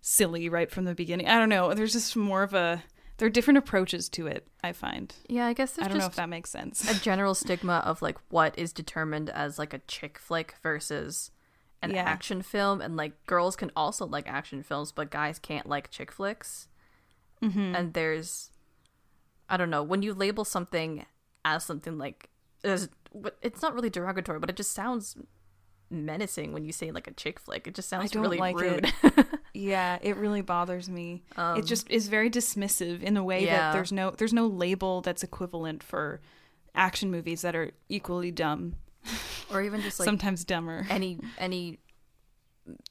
silly 0.00 0.48
right 0.48 0.70
from 0.70 0.84
the 0.86 0.94
beginning 0.94 1.28
i 1.28 1.38
don't 1.38 1.50
know 1.50 1.74
there's 1.74 1.92
just 1.92 2.16
more 2.16 2.42
of 2.42 2.54
a 2.54 2.82
there 3.20 3.26
are 3.26 3.30
different 3.30 3.58
approaches 3.58 4.08
to 4.08 4.26
it 4.26 4.48
i 4.64 4.72
find. 4.72 5.14
Yeah, 5.28 5.46
I 5.46 5.52
guess 5.52 5.78
i 5.78 5.86
don't 5.86 5.98
know 5.98 6.06
if 6.06 6.16
that 6.16 6.28
makes 6.28 6.50
sense. 6.50 6.90
a 6.90 7.00
general 7.00 7.34
stigma 7.44 7.82
of 7.86 8.02
like 8.02 8.18
what 8.30 8.58
is 8.58 8.72
determined 8.72 9.30
as 9.30 9.58
like 9.58 9.72
a 9.72 9.78
chick 9.86 10.18
flick 10.18 10.54
versus 10.62 11.30
an 11.82 11.92
Yeah. 11.92 12.02
action 12.02 12.42
film 12.42 12.80
and 12.80 12.96
like 12.96 13.24
girls 13.26 13.54
can 13.56 13.70
also 13.76 14.04
like 14.06 14.28
action 14.28 14.62
films 14.62 14.90
but 14.92 15.10
guys 15.10 15.38
can't 15.38 15.66
like 15.68 15.90
chick 15.90 16.10
flicks. 16.10 16.66
Mm-hmm. 17.42 17.74
and 17.76 17.94
there's 17.94 18.50
i 19.48 19.56
don't 19.56 19.70
know 19.70 19.82
when 19.82 20.02
you 20.02 20.12
label 20.12 20.44
something 20.44 21.06
as 21.44 21.64
something 21.64 21.96
like 21.96 22.28
as 22.64 22.88
it's 23.42 23.62
not 23.62 23.74
really 23.74 23.88
derogatory 23.90 24.38
but 24.38 24.50
it 24.50 24.56
just 24.56 24.72
sounds 24.72 25.16
menacing 25.90 26.52
when 26.52 26.64
you 26.64 26.72
say 26.72 26.92
like 26.92 27.08
a 27.08 27.12
chick 27.12 27.40
flick. 27.40 27.66
It 27.66 27.74
just 27.74 27.88
sounds 27.88 28.14
really 28.14 28.36
like 28.38 28.56
rude 28.60 28.92
yeah 29.54 29.98
it 30.02 30.16
really 30.16 30.42
bothers 30.42 30.88
me. 30.88 31.22
Um, 31.36 31.56
it 31.58 31.66
just 31.66 31.90
is 31.90 32.08
very 32.08 32.30
dismissive 32.30 33.02
in 33.02 33.16
a 33.16 33.24
way 33.24 33.44
Yeah. 33.44 33.56
that 33.56 33.72
there's 33.72 33.92
no 33.92 34.10
there's 34.12 34.32
no 34.32 34.46
label 34.46 35.00
that's 35.00 35.22
equivalent 35.22 35.82
for 35.82 36.20
action 36.74 37.10
movies 37.10 37.42
that 37.42 37.54
are 37.56 37.72
equally 37.88 38.30
dumb. 38.30 38.76
Or 39.52 39.62
even 39.62 39.80
just 39.80 39.98
like 39.98 40.04
sometimes 40.06 40.44
dumber. 40.44 40.86
any 40.90 41.18
any 41.38 41.78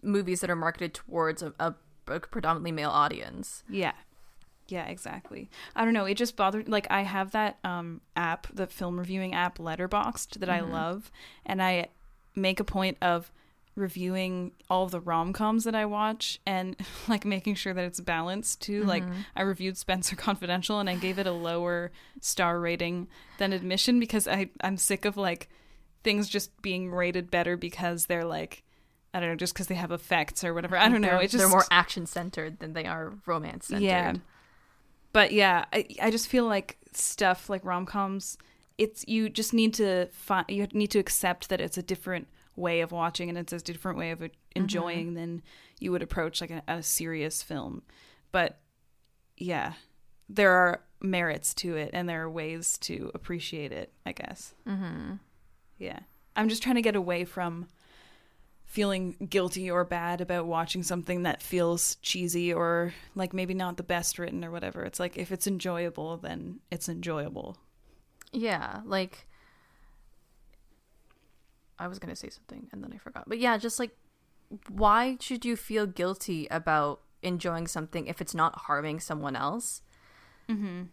movies 0.02 0.42
that 0.42 0.50
are 0.50 0.56
marketed 0.56 0.94
towards 0.94 1.42
a, 1.42 1.54
a, 1.60 1.74
a 2.08 2.20
predominantly 2.20 2.72
male 2.72 2.90
audience. 2.90 3.64
Yeah. 3.70 3.94
Yeah 4.68 4.86
exactly. 4.88 5.50
I 5.76 5.84
don't 5.86 5.94
know 5.94 6.06
it 6.06 6.16
just 6.16 6.36
bothered 6.36 6.68
like 6.70 6.86
i 6.90 7.02
have 7.02 7.32
that 7.32 7.58
um 7.64 8.02
app 8.16 8.48
the 8.54 8.68
film 8.68 9.00
reviewing 9.00 9.34
app 9.34 9.58
Letterboxd 9.58 10.40
that 10.40 10.50
i 10.50 10.60
love 10.60 11.12
and 11.46 11.62
i 11.62 11.88
make 12.36 12.60
a 12.60 12.64
point 12.64 12.98
of 13.02 13.32
reviewing 13.80 14.52
all 14.70 14.88
the 14.88 15.00
rom-coms 15.00 15.64
that 15.64 15.76
i 15.76 15.86
watch 15.86 16.40
and 16.46 16.76
like 17.08 17.26
making 17.26 17.56
sure 17.56 17.74
that 17.74 17.86
it's 17.86 18.00
balanced 18.00 18.62
too. 18.62 18.84
Like 18.84 19.04
mm-hmm. 19.04 19.22
i 19.36 19.42
reviewed 19.42 19.78
spencer 19.78 20.16
confidential 20.18 20.80
and 20.80 20.90
i 20.90 20.96
gave 20.96 21.20
it 21.20 21.28
a 21.28 21.32
lower 21.32 21.92
star 22.22 22.60
rating 22.60 23.08
than 23.38 23.54
admission 23.54 24.00
because 24.00 24.28
i 24.28 24.50
i'm 24.62 24.78
sick 24.78 25.06
of 25.06 25.18
like 25.18 25.50
things 26.04 26.30
just 26.30 26.62
being 26.62 26.92
rated 26.92 27.32
better 27.32 27.58
because 27.58 28.06
they're 28.06 28.26
like 28.26 28.64
i 29.14 29.20
don't 29.20 29.30
know 29.30 29.36
just 29.36 29.54
because 29.54 29.68
they 29.68 29.76
have 29.76 29.92
effects 29.92 30.44
or 30.44 30.54
whatever. 30.54 30.78
I 30.78 30.90
don't 30.90 31.02
know. 31.02 31.10
They're, 31.10 31.22
just 31.24 31.38
they're 31.38 31.50
more 31.50 31.66
action 31.72 32.06
centered 32.06 32.60
than 32.60 32.74
they 32.74 32.86
are 32.86 33.14
romance 33.26 33.68
centered 33.68 33.86
yeah. 33.86 34.14
But 35.12 35.32
yeah, 35.32 35.66
I, 35.74 35.88
I 36.02 36.12
just 36.12 36.28
feel 36.28 36.46
like 36.46 36.78
stuff 36.94 37.50
like 37.50 37.66
rom 37.66 37.86
coms, 37.86 38.38
it's 38.78 39.04
you 39.08 39.30
just 39.30 39.54
need 39.54 39.74
to 39.76 40.08
find 40.12 40.46
you 40.50 40.68
need 40.74 40.92
to 40.92 41.00
accept 41.00 41.50
that 41.50 41.60
it's 41.60 41.78
a 41.78 41.84
different 41.84 42.28
way 42.60 42.82
of 42.82 42.92
watching 42.92 43.30
and 43.30 43.38
it's 43.38 43.54
a 43.54 43.60
different 43.60 43.98
way 43.98 44.12
of 44.12 44.22
enjoying 44.56 45.14
than 45.14 45.42
you 45.80 45.92
would 45.92 46.04
approach 46.04 46.42
like 46.42 46.52
a, 46.52 46.62
a 46.68 46.84
serious 46.84 47.42
film. 47.42 47.82
But 48.32 48.60
yeah, 49.38 49.74
there 50.28 50.52
are 50.52 50.82
merits 51.02 51.54
to 51.56 51.76
it 51.76 51.92
and 51.94 52.08
there 52.08 52.24
are 52.24 52.30
ways 52.30 52.78
to 52.80 53.12
appreciate 53.16 53.72
it, 53.72 53.94
I 54.06 54.12
guess. 54.12 54.54
Mm-hmm. 54.68 55.14
Yeah. 55.78 56.00
I'm 56.36 56.50
just 56.50 56.62
trying 56.62 56.76
to 56.76 56.82
get 56.82 56.96
away 56.96 57.26
from 57.26 57.68
feeling 58.66 59.16
guilty 59.30 59.72
or 59.72 59.84
bad 59.84 60.22
about 60.22 60.46
watching 60.46 60.84
something 60.84 61.24
that 61.24 61.42
feels 61.42 61.96
cheesy 62.04 62.54
or 62.54 62.94
like 63.16 63.34
maybe 63.34 63.56
not 63.56 63.78
the 63.78 63.84
best 63.84 64.20
written 64.20 64.46
or 64.46 64.52
whatever. 64.52 64.84
It's 64.84 65.00
like 65.00 65.18
if 65.18 65.32
it's 65.32 65.48
enjoyable, 65.48 66.18
then 66.18 66.60
it's 66.70 66.88
enjoyable. 66.88 67.58
Yeah, 68.32 68.82
like 68.86 69.28
I 71.80 71.88
was 71.88 72.00
gonna 72.00 72.16
say 72.16 72.30
something 72.30 72.68
and 72.72 72.84
then 72.84 72.92
I 72.94 72.98
forgot. 72.98 73.26
But 73.28 73.40
yeah, 73.40 73.58
just 73.58 73.80
like 73.80 73.92
why 74.68 75.18
should 75.20 75.46
you 75.46 75.56
feel 75.56 75.86
guilty 75.86 76.48
about 76.50 77.02
enjoying 77.22 77.68
something 77.68 78.08
if 78.08 78.20
it's 78.22 78.34
not 78.34 78.62
harming 78.62 79.00
someone 79.00 79.36
else? 79.36 79.82
Mm-hmm. 80.50 80.84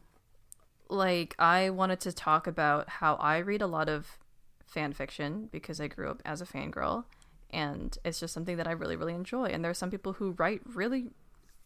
Like 0.89 1.35
I 1.39 1.71
wanted 1.71 2.01
to 2.01 2.13
talk 2.13 2.47
about 2.47 2.89
how 2.89 3.15
I 3.17 3.39
read 3.39 3.63
a 3.63 3.67
lot 3.67 3.89
of 3.89 4.19
fan 4.65 4.93
fiction 4.93 5.49
because 5.51 5.81
I 5.81 5.89
grew 5.89 6.11
up 6.11 6.23
as 6.25 6.41
a 6.41 6.47
fangirl 6.47 7.05
and 7.51 7.97
it's 8.05 8.21
just 8.21 8.35
something 8.35 8.57
that 8.57 8.67
I 8.69 8.73
really, 8.73 8.97
really 8.97 9.15
enjoy. 9.15 9.47
And 9.47 9.65
there 9.65 9.71
are 9.71 9.75
some 9.75 9.91
people 9.91 10.15
who 10.15 10.33
write 10.33 10.61
really 10.65 11.11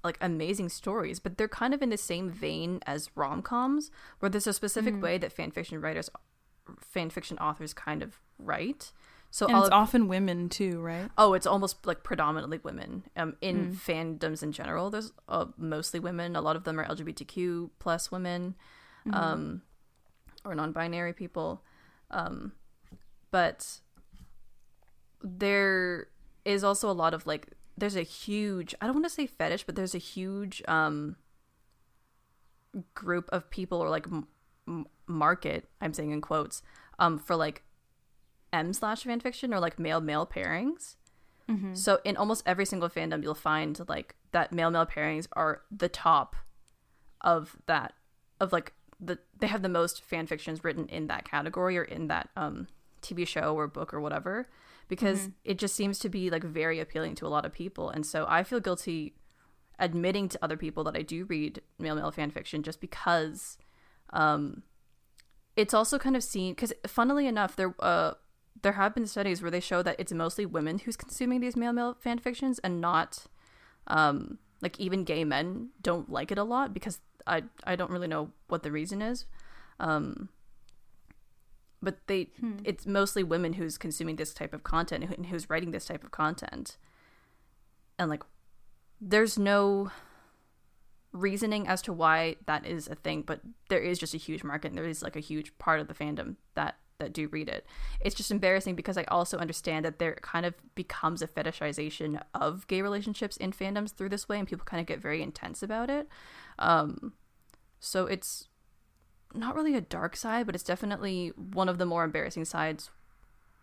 like 0.05 0.17
amazing 0.21 0.69
stories, 0.71 1.21
but 1.21 1.37
they're 1.37 1.49
kind 1.49 1.75
of 1.75 1.83
in 1.83 1.91
the 1.91 1.97
same 1.99 2.31
vein 2.31 2.81
as 2.87 3.11
rom 3.15 3.43
coms, 3.43 3.91
where 4.19 4.31
there's 4.31 4.47
a 4.47 4.53
specific 4.55 4.95
Mhm. 4.95 5.03
way 5.03 5.19
that 5.19 5.33
fan 5.33 5.51
fiction 5.51 5.79
writers, 5.81 6.09
fan 6.81 7.11
fiction 7.11 7.39
authors, 7.39 7.73
kind 7.75 8.03
of 8.03 8.19
write. 8.39 8.93
So 9.33 9.47
And 9.47 9.57
it's 9.59 9.69
of, 9.69 9.73
often 9.73 10.09
women 10.09 10.49
too, 10.49 10.81
right? 10.81 11.09
oh, 11.17 11.35
it's 11.35 11.47
almost 11.47 11.87
like 11.87 12.03
predominantly 12.03 12.59
women. 12.63 13.05
Um, 13.17 13.37
in 13.41 13.69
Mm. 13.69 13.77
fandoms 13.77 14.43
in 14.43 14.51
general, 14.53 14.91
there's 14.91 15.13
uh, 15.29 15.47
mostly 15.57 16.01
women. 16.01 16.35
A 16.35 16.41
lot 16.41 16.57
of 16.57 16.65
them 16.65 16.81
are 16.81 16.85
LGBTQ 16.85 17.71
plus 17.79 18.11
women, 18.11 18.57
Mm-hmm. 19.07 19.17
um, 19.17 19.63
or 20.45 20.55
non-binary 20.55 21.13
people. 21.13 21.63
Um, 22.11 22.53
but 23.31 23.81
there 25.23 26.09
is 26.45 26.65
also 26.65 26.91
a 26.91 26.93
lot 26.93 27.15
of 27.15 27.27
like 27.27 27.47
there's 27.77 27.97
a 27.97 28.03
huge 28.03 28.75
I 28.81 28.87
don't 28.87 28.95
want 28.97 29.07
to 29.07 29.11
say 29.11 29.27
fetish, 29.27 29.65
but 29.65 29.77
there's 29.77 29.95
a 29.95 29.99
huge 29.99 30.63
um 30.67 31.17
group 32.95 33.29
of 33.31 33.49
people 33.51 33.79
or 33.79 33.89
like 33.91 34.07
m- 34.71 34.87
market 35.07 35.69
I'm 35.81 35.93
saying 35.93 36.13
in 36.13 36.21
quotes 36.21 36.63
um 36.99 37.19
for 37.19 37.35
like 37.37 37.63
M 38.53 38.73
slash 38.73 39.05
fanfiction 39.05 39.53
or 39.55 39.61
like 39.61 39.79
male 39.79 40.01
male 40.01 40.27
pairings. 40.27 40.97
Mm-hmm. 41.49 41.75
So 41.75 41.99
in 42.05 42.17
almost 42.17 42.43
every 42.47 42.65
single 42.65 42.89
fandom, 42.89 43.23
you'll 43.23 43.35
find 43.35 43.79
like 43.89 44.15
that 44.33 44.53
male 44.53 44.71
male 44.71 44.87
pairings 44.87 45.27
are 45.35 45.63
the 45.71 45.89
top 45.89 46.37
of 47.21 47.57
that 47.67 47.93
of 48.41 48.53
like 48.53 48.73
the 49.01 49.19
they 49.39 49.47
have 49.47 49.63
the 49.63 49.69
most 49.69 50.03
fan 50.03 50.27
fictions 50.27 50.63
written 50.65 50.87
in 50.89 51.07
that 51.09 51.25
category 51.25 51.77
or 51.77 51.83
in 51.85 52.07
that 52.09 52.29
um 52.37 52.67
TV 53.03 53.27
show 53.27 53.55
or 53.55 53.67
book 53.67 53.93
or 53.95 54.01
whatever 54.01 54.49
because 54.89 55.29
Mhm. 55.29 55.33
it 55.45 55.59
just 55.59 55.75
seems 55.75 55.99
to 56.01 56.09
be 56.09 56.29
like 56.31 56.43
very 56.45 56.81
appealing 56.81 57.15
to 57.17 57.27
a 57.27 57.29
lot 57.29 57.45
of 57.47 57.53
people 57.53 57.89
and 57.91 58.05
so 58.05 58.27
I 58.29 58.43
feel 58.43 58.61
guilty 58.61 59.15
admitting 59.79 60.29
to 60.29 60.39
other 60.43 60.57
people 60.57 60.85
that 60.85 60.97
I 60.97 61.03
do 61.03 61.25
read 61.25 61.63
male 61.79 61.95
male 61.95 62.11
fan 62.11 62.31
fiction 62.31 62.63
just 62.63 62.81
because 62.81 63.57
um 64.13 64.63
it's 65.57 65.75
also 65.75 65.99
kind 65.99 66.17
of 66.17 66.23
seen 66.23 66.53
because 66.55 66.73
funnily 66.87 67.27
enough 67.27 67.57
there 67.57 67.75
uh 67.81 68.13
there 68.63 68.73
have 68.73 68.95
been 68.95 69.07
studies 69.07 69.41
where 69.41 69.51
they 69.51 69.61
show 69.61 69.83
that 69.83 69.97
it's 69.99 70.13
mostly 70.13 70.45
women 70.45 70.79
who's 70.81 70.97
consuming 70.97 71.41
these 71.41 71.57
male 71.57 71.73
male 71.73 71.97
fan 72.01 72.19
fictions 72.19 72.59
and 72.61 72.81
not 72.81 73.27
um 73.87 74.39
like 74.61 74.79
even 74.79 75.05
gay 75.05 75.25
men 75.25 75.71
don't 75.81 76.11
like 76.11 76.31
it 76.31 76.39
a 76.39 76.45
lot 76.45 76.75
because 76.75 76.99
I 77.27 77.45
I 77.65 77.77
don't 77.77 77.91
really 77.91 78.09
know 78.09 78.31
what 78.49 78.63
the 78.63 78.73
reason 78.73 79.01
is. 79.03 79.27
Um 79.79 80.29
but 81.83 82.07
they 82.09 82.29
Hmm. 82.41 82.59
it's 82.65 82.87
mostly 82.87 83.23
women 83.23 83.55
who's 83.55 83.79
consuming 83.79 84.17
this 84.17 84.35
type 84.35 84.53
of 84.53 84.63
content 84.63 85.05
and 85.05 85.27
who's 85.27 85.49
writing 85.49 85.71
this 85.71 85.87
type 85.87 86.05
of 86.05 86.11
content. 86.11 86.77
And 87.99 88.11
like 88.11 88.23
there's 89.01 89.39
no 89.39 89.91
reasoning 91.13 91.67
as 91.67 91.83
to 91.83 91.93
why 91.93 92.37
that 92.47 92.65
is 92.67 92.87
a 92.89 92.95
thing, 92.95 93.23
but 93.23 93.41
there 93.69 93.81
is 93.81 93.99
just 93.99 94.15
a 94.15 94.19
huge 94.19 94.45
market 94.45 94.69
and 94.69 94.79
there 94.79 94.85
is 94.87 95.03
like 95.03 95.17
a 95.17 95.21
huge 95.21 95.57
part 95.59 95.81
of 95.81 95.89
the 95.89 95.95
fandom 95.95 96.37
that 96.55 96.77
that 96.99 97.13
do 97.15 97.29
read 97.29 97.49
it. 97.49 97.65
It's 98.01 98.15
just 98.15 98.31
embarrassing 98.31 98.75
because 98.77 98.99
I 98.99 99.05
also 99.05 99.39
understand 99.39 99.87
that 99.87 99.99
there 99.99 100.17
kind 100.21 100.45
of 100.45 100.53
becomes 100.75 101.23
a 101.23 101.27
fetishization 101.27 102.23
of 102.35 102.67
gay 102.67 102.83
relationships 102.83 103.39
in 103.39 103.53
fandoms 103.53 103.95
through 103.95 104.11
this 104.11 104.29
way 104.29 104.39
and 104.39 104.47
people 104.47 104.67
kind 104.67 104.83
of 104.83 104.87
get 104.87 105.01
very 105.01 105.23
intense 105.23 105.63
about 105.63 105.89
it. 105.89 106.07
Um 106.59 107.15
so 107.79 108.05
it's 108.07 108.49
not 109.33 109.55
really 109.57 109.75
a 109.75 109.81
dark 109.81 110.15
side, 110.15 110.45
but 110.45 110.55
it's 110.55 110.63
definitely 110.65 111.29
one 111.29 111.71
of 111.71 111.79
the 111.79 111.87
more 111.87 112.05
embarrassing 112.05 112.45
sides 112.45 112.91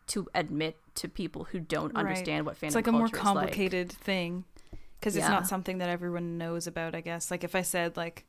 to 0.07 0.27
admit 0.33 0.77
to 0.95 1.07
people 1.07 1.43
who 1.43 1.59
don't 1.59 1.93
Right. 1.93 1.99
understand 1.99 2.45
what 2.45 2.55
fandom 2.55 2.65
It's 2.67 2.75
like 2.75 2.87
a 2.87 2.91
more 2.91 3.07
complicated 3.09 3.91
thing 3.91 4.45
because 4.99 5.15
it's 5.15 5.27
not 5.27 5.47
something 5.47 5.77
that 5.79 5.89
everyone 5.89 6.37
knows 6.37 6.67
about. 6.67 6.95
I 6.95 7.01
guess 7.01 7.31
like 7.31 7.43
if 7.43 7.55
I 7.55 7.61
said 7.61 7.97
like, 7.97 8.25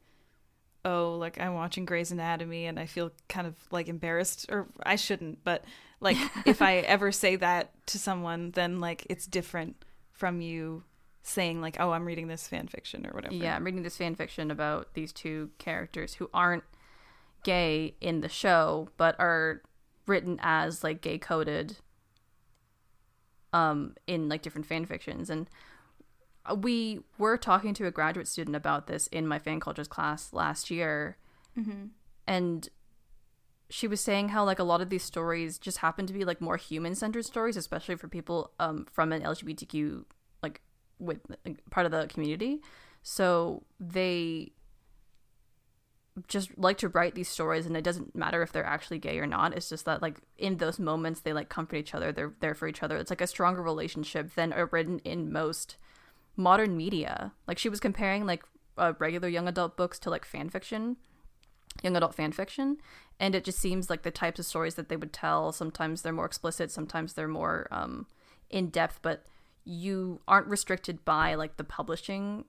oh, 0.85 1.16
like 1.18 1.40
I'm 1.40 1.54
watching 1.54 1.85
Grey's 1.85 2.11
Anatomy 2.11 2.66
and 2.66 2.78
I 2.78 2.87
feel 2.87 3.11
kind 3.28 3.46
of 3.46 3.54
like 3.70 3.88
embarrassed, 3.88 4.46
or 4.48 4.68
I 4.85 4.96
shouldn't, 4.96 5.44
but 5.44 5.64
like 6.00 6.16
if 6.46 6.62
I 6.62 6.76
ever 6.76 7.12
say 7.12 7.37
that 7.37 7.72
to 7.87 7.98
someone, 7.98 8.52
then 8.52 8.81
like 8.81 9.07
it's 9.09 9.26
different 9.26 9.85
from 10.12 10.40
you 10.40 10.85
saying 11.22 11.61
like, 11.61 11.76
oh, 11.78 11.92
I'm 11.92 12.04
reading 12.04 12.28
this 12.28 12.48
fan 12.48 12.68
fiction 12.68 13.07
or 13.07 13.11
whatever. 13.12 13.35
Yeah, 13.35 13.54
I'm 13.54 13.64
reading 13.64 13.83
this 13.83 13.96
fan 13.96 14.14
fiction 14.14 14.50
about 14.50 14.94
these 14.94 15.12
two 15.12 15.50
characters 15.59 16.14
who 16.14 16.31
aren't 16.33 16.64
gay 17.44 17.94
in 18.00 18.20
the 18.20 18.28
show, 18.28 18.88
but 18.96 19.14
are 19.18 19.62
written 20.07 20.38
as 20.42 20.83
like 20.83 21.02
gay 21.02 21.18
coded 21.18 21.76
um 23.52 23.94
in 24.07 24.28
like 24.28 24.42
different 24.42 24.66
fan 24.66 24.85
fictions 24.85 25.31
and 25.31 25.48
we 26.56 27.00
were 27.18 27.37
talking 27.37 27.74
to 27.74 27.87
a 27.87 27.90
graduate 27.90 28.28
student 28.28 28.56
about 28.56 28.87
this 28.87 29.06
in 29.08 29.26
my 29.26 29.38
fan 29.38 29.61
cultures 29.61 29.88
class 29.88 30.32
last 30.32 30.70
year. 30.70 31.16
Mm-hmm. 31.58 31.87
and 32.28 32.68
she 33.68 33.88
was 33.88 34.00
saying 34.00 34.28
how 34.28 34.44
like 34.44 34.61
a 34.61 34.64
lot 34.64 34.80
of 34.80 34.90
these 34.90 35.02
stories 35.02 35.58
just 35.58 35.78
happen 35.78 36.06
to 36.06 36.12
be 36.12 36.24
like 36.24 36.40
more 36.40 36.56
human 36.56 36.94
centered 36.94 37.24
stories 37.24 37.56
especially 37.56 37.96
for 37.96 38.06
people 38.06 38.52
um 38.61 38.87
from 38.92 39.12
an 39.12 39.22
lgbtq 39.22 40.04
like 40.40 40.61
with 40.98 41.20
like, 41.44 41.58
part 41.70 41.87
of 41.87 41.92
the 41.92 42.06
community. 42.06 42.61
So 43.02 43.64
they 43.80 44.52
just 46.26 46.56
like 46.58 46.78
to 46.78 46.88
write 46.88 47.14
these 47.14 47.28
stories 47.28 47.64
and 47.64 47.76
it 47.76 47.84
doesn't 47.84 48.14
matter 48.16 48.42
if 48.42 48.50
they're 48.50 48.66
actually 48.66 48.98
gay 48.98 49.18
or 49.18 49.26
not. 49.26 49.56
It's 49.56 49.68
just 49.68 49.84
that 49.84 50.02
like 50.02 50.20
in 50.37 50.56
those 50.56 50.78
moments 50.78 51.20
they 51.20 51.32
like 51.32 51.48
comfort 51.48 51.76
each 51.76 51.94
other. 51.94 52.11
They're 52.12 52.34
there 52.40 52.54
for 52.54 52.66
each 52.66 52.82
other. 52.82 52.96
It's 52.96 53.11
like 53.11 53.20
a 53.20 53.26
stronger 53.26 53.62
relationship 53.62 54.34
than 54.34 54.52
are 54.52 54.68
written 54.72 54.98
in 55.00 55.32
most 55.32 55.76
modern 56.38 56.77
media. 56.77 57.33
Like 57.46 57.59
she 57.59 57.68
was 57.68 57.81
comparing 57.81 58.24
like 58.24 58.42
uh, 58.77 58.94
regular 58.98 59.29
young 59.29 59.48
adult 59.48 59.77
books 59.77 59.98
to 60.01 60.11
like 60.11 60.24
fan 60.24 60.48
fiction 60.48 60.96
young 61.83 61.96
adult 61.96 62.14
fan 62.14 62.33
fiction. 62.33 62.79
And 63.20 63.35
it 63.35 63.44
just 63.44 63.59
seems 63.59 63.90
like 63.90 64.03
the 64.03 64.11
types 64.11 64.38
of 64.38 64.46
stories 64.46 64.74
that 64.77 64.88
they 64.88 64.96
would 64.96 65.12
tell 65.12 65.53
sometimes 65.53 66.03
they're 66.03 66.12
more 66.12 66.27
explicit 66.27 66.70
sometimes 66.70 67.14
they're 67.14 67.29
more 67.29 67.66
um, 67.70 68.07
in 68.51 68.68
depth 68.68 69.01
but 69.03 69.24
you 69.64 70.20
aren't 70.27 70.46
restricted 70.46 71.05
by 71.05 71.35
like 71.35 71.57
the 71.57 71.64
publishing 71.64 72.44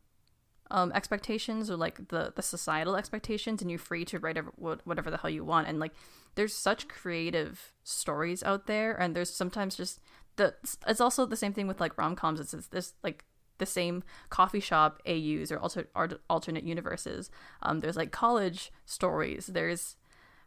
um, 0.71 0.91
expectations 0.93 1.71
or 1.71 1.75
like 1.75 2.09
the 2.09 2.31
the 2.35 2.43
societal 2.43 2.95
expectations 2.95 3.61
and 3.61 3.71
you're 3.71 3.79
free 3.79 4.05
to 4.05 4.19
write 4.19 4.37
whatever 4.57 5.09
the 5.09 5.17
hell 5.17 5.29
you 5.29 5.43
want. 5.43 5.67
And 5.67 5.79
like 5.79 5.93
there's 6.35 6.53
such 6.53 6.87
creative 6.87 7.73
stories 7.83 8.43
out 8.43 8.67
there 8.67 8.93
and 8.93 9.15
there's 9.15 9.31
sometimes 9.31 9.75
just 9.75 9.99
the 10.35 10.53
it's 10.87 11.01
also 11.01 11.25
the 11.25 11.35
same 11.35 11.53
thing 11.53 11.67
with 11.67 11.79
like 11.81 11.97
rom-coms. 11.97 12.39
It's, 12.39 12.53
it's 12.53 12.67
this 12.67 12.93
like 13.03 13.25
the 13.59 13.65
same 13.65 14.03
coffee 14.29 14.59
shop 14.59 15.01
AUs 15.07 15.51
or 15.51 15.59
alter, 15.59 15.87
alternate 16.29 16.63
universes. 16.63 17.29
Um, 17.61 17.79
there's 17.81 17.95
like 17.97 18.11
college 18.11 18.71
stories. 18.85 19.47
There's 19.47 19.95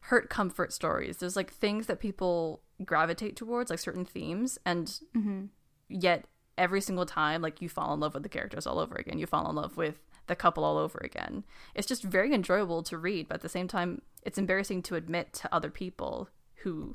hurt 0.06 0.28
comfort 0.28 0.72
stories. 0.72 1.18
There's 1.18 1.36
like 1.36 1.52
things 1.52 1.86
that 1.86 2.00
people 2.00 2.62
gravitate 2.84 3.36
towards, 3.36 3.70
like 3.70 3.78
certain 3.78 4.04
themes, 4.04 4.58
and 4.66 4.86
Mm-hmm. 5.16 5.44
yet 5.88 6.24
every 6.58 6.80
single 6.80 7.06
time, 7.06 7.40
like 7.40 7.62
you 7.62 7.68
fall 7.68 7.94
in 7.94 8.00
love 8.00 8.14
with 8.14 8.22
the 8.24 8.28
characters 8.28 8.66
all 8.66 8.78
over 8.78 8.96
again. 8.96 9.18
You 9.18 9.26
fall 9.26 9.48
in 9.48 9.56
love 9.56 9.76
with 9.76 10.00
the 10.26 10.36
couple 10.36 10.64
all 10.64 10.76
over 10.78 11.00
again. 11.02 11.44
It's 11.74 11.86
just 11.86 12.02
very 12.02 12.32
enjoyable 12.34 12.82
to 12.84 12.98
read, 12.98 13.28
but 13.28 13.36
at 13.36 13.40
the 13.42 13.48
same 13.48 13.68
time, 13.68 14.02
it's 14.22 14.38
embarrassing 14.38 14.82
to 14.82 14.94
admit 14.96 15.32
to 15.34 15.54
other 15.54 15.70
people 15.70 16.28
who 16.56 16.94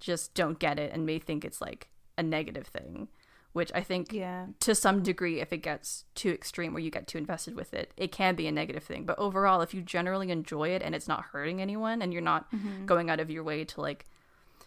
just 0.00 0.34
don't 0.34 0.58
get 0.58 0.78
it 0.78 0.92
and 0.92 1.04
may 1.06 1.18
think 1.18 1.44
it's 1.44 1.60
like 1.60 1.88
a 2.16 2.22
negative 2.22 2.66
thing. 2.66 3.08
Which 3.54 3.70
I 3.74 3.80
think 3.82 4.12
Yeah. 4.12 4.46
to 4.60 4.74
some 4.74 5.02
degree 5.02 5.40
if 5.40 5.52
it 5.52 5.62
gets 5.62 6.04
too 6.14 6.30
extreme 6.32 6.74
where 6.74 6.82
you 6.82 6.90
get 6.90 7.06
too 7.06 7.18
invested 7.18 7.54
with 7.54 7.72
it 7.72 7.92
it 7.96 8.10
can 8.12 8.34
be 8.34 8.46
a 8.46 8.52
negative 8.52 8.82
thing 8.84 9.04
but 9.06 9.18
overall 9.18 9.60
if 9.62 9.72
you 9.72 9.80
generally 9.80 10.30
enjoy 10.30 10.68
it 10.70 10.82
and 10.82 10.94
it's 10.94 11.08
not 11.08 11.24
hurting 11.32 11.62
anyone 11.62 12.02
and 12.02 12.12
you're 12.12 12.20
not 12.20 12.50
Mm-hmm. 12.52 12.84
going 12.86 13.08
out 13.10 13.20
of 13.20 13.30
your 13.30 13.42
way 13.44 13.64
to 13.64 13.80
like 13.80 14.06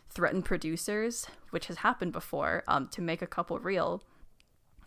threaten 0.10 0.42
producers 0.42 1.28
which 1.52 1.68
has 1.68 1.78
happened 1.78 2.14
before 2.14 2.64
um, 2.68 2.88
to 2.88 3.02
make 3.02 3.22
a 3.22 3.28
couple 3.28 3.60
real 3.60 4.02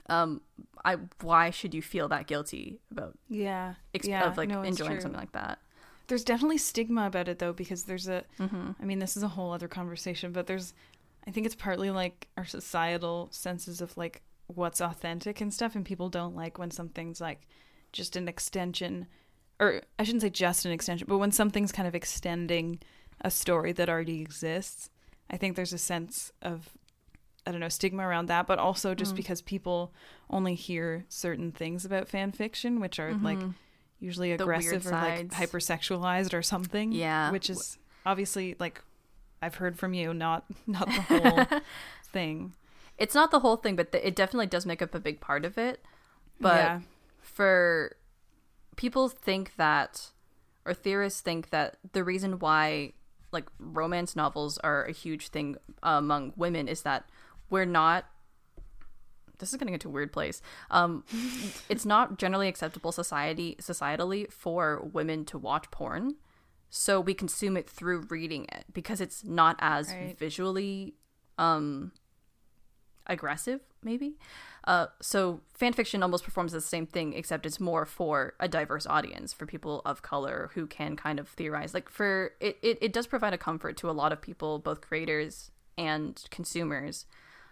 um 0.09 0.41
i 0.85 0.97
why 1.21 1.51
should 1.51 1.75
you 1.75 1.83
feel 1.83 2.09
that 2.09 2.27
guilty 2.27 2.79
about 2.91 3.17
Yeah. 3.29 3.75
ex- 3.95 4.09
yeah. 4.09 4.27
of 4.27 4.37
like 4.39 4.49
no, 4.49 4.63
enjoying 4.63 5.01
something 5.01 5.21
like 5.21 5.33
that 5.33 5.59
there's 6.09 6.25
definitely 6.25 6.59
stigma 6.59 7.07
about 7.07 7.29
it 7.29 7.39
though 7.39 7.53
because 7.53 7.85
there's 7.85 8.09
a 8.09 8.25
Mm-hmm. 8.41 8.71
I 8.81 8.85
mean, 8.85 8.99
this 8.99 9.17
is 9.17 9.23
a 9.23 9.29
whole 9.29 9.53
other 9.53 9.69
conversation, 9.69 10.33
but 10.33 10.47
there's, 10.49 10.73
I 11.27 11.31
think 11.31 11.47
it's 11.47 11.55
partly 11.55 11.91
like 11.91 12.29
our 12.37 12.45
societal 12.45 13.29
senses 13.31 13.81
of 13.81 13.97
like 13.97 14.23
what's 14.47 14.81
authentic 14.81 15.41
and 15.41 15.53
stuff, 15.53 15.75
and 15.77 15.85
people 15.85 16.09
don't 16.09 16.35
like 16.35 16.59
when 16.59 16.71
something's 16.71 17.21
like 17.21 17.47
just 17.93 18.17
an 18.17 18.29
extension, 18.29 19.07
or 19.59 19.83
I 19.99 20.05
shouldn't 20.05 20.23
say 20.23 20.31
just 20.31 20.65
an 20.65 20.73
extension, 20.73 21.07
but 21.09 21.19
when 21.19 21.33
something's 21.33 21.73
kind 21.73 21.87
of 21.89 21.95
extending 21.95 22.81
a 23.23 23.31
story 23.31 23.73
that 23.73 23.89
already 23.89 24.21
exists. 24.23 24.89
I 25.29 25.37
think 25.37 25.55
there's 25.55 25.73
a 25.75 25.79
sense 25.79 26.33
of, 26.43 26.71
I 27.47 27.51
don't 27.53 27.61
know, 27.61 27.69
stigma 27.69 28.07
around 28.07 28.27
that, 28.27 28.47
but 28.47 28.59
also 28.59 28.95
just 28.95 29.13
Mm. 29.13 29.17
because 29.19 29.43
people 29.43 29.93
only 30.31 30.55
hear 30.55 31.05
certain 31.09 31.53
things 31.53 31.85
about 31.85 32.09
fan 32.09 32.33
fiction, 32.33 32.81
which 32.81 32.99
are 32.99 33.13
like 33.15 33.39
Mhm. 33.39 33.55
usually 34.01 34.35
The 34.35 34.43
aggressive 34.43 34.87
or 34.87 34.91
like 34.93 35.29
hypersexualized 35.29 36.33
or 36.33 36.43
something. 36.43 36.93
Yeah. 36.93 37.31
Which 37.31 37.51
is 37.51 37.79
obviously 38.07 38.57
like 38.59 38.83
I've 39.43 39.57
heard 39.57 39.79
from 39.79 39.95
you, 39.95 40.13
not 40.15 40.45
not 40.67 40.87
the 40.87 40.93
whole 41.49 41.61
thing. 42.13 42.55
It's 42.99 43.15
not 43.15 43.31
the 43.31 43.41
whole 43.41 43.57
thing, 43.57 43.77
but 43.77 43.93
th- 43.93 44.05
it 44.05 44.15
definitely 44.15 44.47
does 44.47 44.67
make 44.67 44.83
up 44.83 44.95
a 44.95 45.01
big 45.01 45.21
part 45.21 45.45
of 45.45 45.57
it. 45.57 45.83
But 46.39 46.57
yeah. 46.57 46.81
for 47.21 47.97
people 48.77 49.09
think 49.09 49.57
that 49.57 50.11
or 50.65 50.75
theorists 50.75 51.21
think 51.21 51.51
that 51.51 51.77
the 51.93 52.05
reason 52.05 52.39
why 52.39 52.93
like 53.33 53.47
romance 53.59 54.17
novels 54.17 54.59
are 54.59 54.85
a 54.85 54.93
huge 54.93 55.29
thing 55.29 55.57
among 55.83 56.33
women 56.37 56.69
is 56.69 56.83
that 56.83 57.05
we're 57.49 57.65
not 57.65 58.07
this 59.39 59.51
is 59.51 59.55
going 59.55 59.67
getting 59.67 59.75
into 59.75 59.89
a 59.89 59.91
weird 59.91 60.13
place 60.13 60.43
um 60.71 61.05
it's 61.69 61.87
not 61.87 62.19
generally 62.19 62.49
acceptable 62.49 62.93
society 62.93 63.57
societally 63.61 64.31
for 64.33 64.89
women 64.93 65.25
to 65.25 65.39
watch 65.39 65.71
porn 65.71 66.15
so 66.71 67.01
we 67.01 67.13
consume 67.13 67.57
it 67.57 67.69
through 67.69 68.07
reading 68.09 68.47
it 68.53 68.65
because 68.73 69.01
it's 69.01 69.25
not 69.25 69.57
as 69.59 69.89
Right. 69.91 70.17
visually 70.19 70.95
um 71.39 71.93
aggressive 73.07 73.61
maybe 73.83 74.15
uh, 74.65 74.87
so 75.01 75.41
fan 75.55 75.73
fiction 75.73 76.03
almost 76.03 76.23
performs 76.23 76.53
the 76.53 76.61
same 76.61 76.87
thing, 76.87 77.15
except 77.15 77.47
it's 77.47 77.59
more 77.59 77.87
for 77.87 78.35
a 78.39 78.47
diverse 78.47 78.87
audience, 78.87 79.33
for 79.33 79.47
people 79.47 79.81
of 79.87 80.03
color 80.03 80.51
who 80.55 80.67
can 80.67 80.97
kind 80.97 81.19
of 81.19 81.29
theorize. 81.29 81.73
Like 81.73 81.89
for 81.89 82.33
it, 82.41 82.59
it, 82.63 82.77
it 82.83 82.93
does 82.93 83.07
provide 83.07 83.33
a 83.33 83.39
comfort 83.39 83.79
to 83.79 83.89
a 83.89 83.93
lot 83.93 84.13
of 84.13 84.21
people, 84.21 84.59
both 84.59 84.83
creators 84.83 85.51
and 85.79 86.23
consumers, 86.31 87.07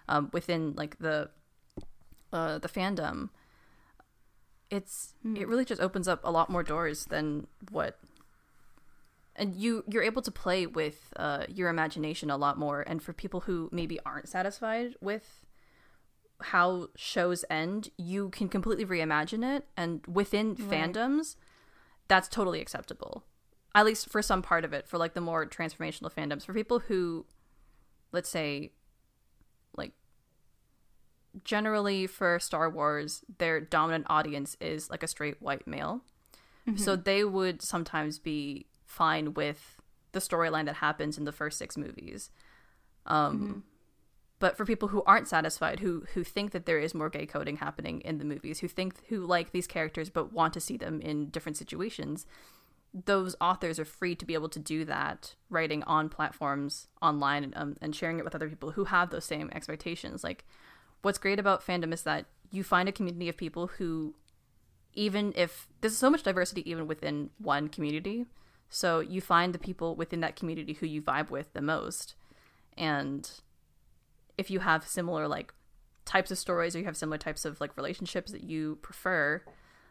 um, 0.06 0.28
within 0.34 0.74
like 0.74 0.98
the 0.98 1.30
uh, 2.30 2.58
the 2.58 2.68
fandom. 2.68 3.30
It's 4.70 5.14
it 5.34 5.48
really 5.48 5.64
just 5.64 5.80
opens 5.80 6.06
up 6.08 6.20
a 6.24 6.30
lot 6.30 6.50
more 6.50 6.62
doors 6.62 7.06
than 7.06 7.46
what 7.70 7.98
and 9.38 9.54
you 9.54 9.84
you're 9.88 10.02
able 10.02 10.22
to 10.22 10.30
play 10.30 10.66
with 10.66 11.12
uh, 11.16 11.44
your 11.48 11.68
imagination 11.70 12.30
a 12.30 12.36
lot 12.36 12.58
more. 12.58 12.82
And 12.86 13.02
for 13.02 13.12
people 13.12 13.40
who 13.40 13.68
maybe 13.72 13.98
aren't 14.04 14.28
satisfied 14.28 14.94
with 15.00 15.46
how 16.40 16.88
shows 16.94 17.44
end, 17.50 17.90
you 17.96 18.28
can 18.30 18.48
completely 18.48 18.84
reimagine 18.84 19.56
it, 19.56 19.66
and 19.76 20.06
within 20.06 20.50
Right. 20.50 20.58
fandoms, 20.92 21.34
that's 22.06 22.28
totally 22.28 22.60
acceptable. 22.60 23.24
At 23.74 23.84
least 23.84 24.08
for 24.08 24.22
some 24.22 24.40
part 24.42 24.64
of 24.64 24.72
it, 24.72 24.86
for 24.88 24.98
like 24.98 25.14
the 25.14 25.20
more 25.20 25.46
transformational 25.46 26.12
fandoms, 26.12 26.44
for 26.46 26.54
people 26.54 26.78
who, 26.78 27.26
let's 28.12 28.28
say, 28.28 28.72
like, 29.76 29.92
generally 31.44 32.06
for 32.06 32.38
Star 32.38 32.70
Wars, 32.70 33.24
their 33.38 33.60
dominant 33.60 34.06
audience 34.08 34.56
is 34.60 34.88
like 34.90 35.02
a 35.02 35.08
straight 35.08 35.42
white 35.42 35.66
male, 35.66 36.02
so 36.76 36.94
they 36.96 37.24
would 37.24 37.62
sometimes 37.62 38.18
be 38.18 38.67
fine 38.88 39.34
with 39.34 39.80
the 40.12 40.18
storyline 40.18 40.64
that 40.64 40.76
happens 40.76 41.16
in 41.16 41.24
the 41.24 41.32
first 41.32 41.58
six 41.58 41.76
movies. 41.76 42.30
Um, 43.06 43.62
but 44.38 44.56
for 44.56 44.64
people 44.64 44.88
who 44.88 45.02
aren't 45.04 45.28
satisfied 45.28 45.80
who 45.80 46.04
who 46.14 46.24
think 46.24 46.52
that 46.52 46.66
there 46.66 46.78
is 46.78 46.94
more 46.94 47.10
gay 47.10 47.26
coding 47.26 47.56
happening 47.56 48.00
in 48.00 48.18
the 48.18 48.24
movies 48.24 48.60
who 48.60 48.68
think 48.68 49.04
who 49.08 49.20
like 49.20 49.52
these 49.52 49.66
characters 49.66 50.10
but 50.10 50.32
want 50.32 50.52
to 50.54 50.60
see 50.60 50.76
them 50.76 51.00
in 51.00 51.28
different 51.30 51.56
situations 51.56 52.26
those 53.04 53.36
authors 53.40 53.78
are 53.78 53.84
free 53.84 54.14
to 54.14 54.24
be 54.24 54.34
able 54.34 54.48
to 54.48 54.58
do 54.58 54.84
that 54.84 55.34
writing 55.50 55.82
on 55.84 56.08
platforms 56.08 56.88
online 57.02 57.44
and, 57.44 57.56
um, 57.56 57.76
and 57.82 57.94
sharing 57.94 58.18
it 58.18 58.24
with 58.24 58.34
other 58.34 58.48
people 58.48 58.72
who 58.72 58.84
have 58.84 59.10
those 59.10 59.24
same 59.24 59.50
expectations 59.54 60.24
like 60.24 60.44
what's 61.02 61.18
great 61.18 61.38
about 61.38 61.64
fandom 61.64 61.92
is 61.92 62.02
that 62.02 62.26
you 62.50 62.64
find 62.64 62.88
a 62.88 62.92
community 62.92 63.28
of 63.28 63.36
people 63.36 63.66
who 63.78 64.14
even 64.94 65.32
if 65.36 65.68
there's 65.80 65.96
so 65.96 66.10
much 66.10 66.22
diversity 66.22 66.68
even 66.68 66.86
within 66.86 67.30
one 67.38 67.68
community 67.68 68.24
so 68.68 69.00
you 69.00 69.20
find 69.20 69.54
the 69.54 69.58
people 69.58 69.94
within 69.94 70.20
that 70.20 70.36
community 70.36 70.74
who 70.74 70.86
you 70.86 71.00
vibe 71.02 71.30
with 71.30 71.52
the 71.52 71.62
most 71.62 72.14
and 72.76 73.30
if 74.36 74.50
you 74.50 74.60
have 74.60 74.86
similar 74.86 75.26
like 75.26 75.52
types 76.04 76.30
of 76.30 76.38
stories 76.38 76.74
or 76.74 76.78
you 76.78 76.84
have 76.84 76.96
similar 76.96 77.18
types 77.18 77.44
of 77.44 77.60
like 77.60 77.76
relationships 77.76 78.32
that 78.32 78.42
you 78.42 78.78
prefer 78.82 79.42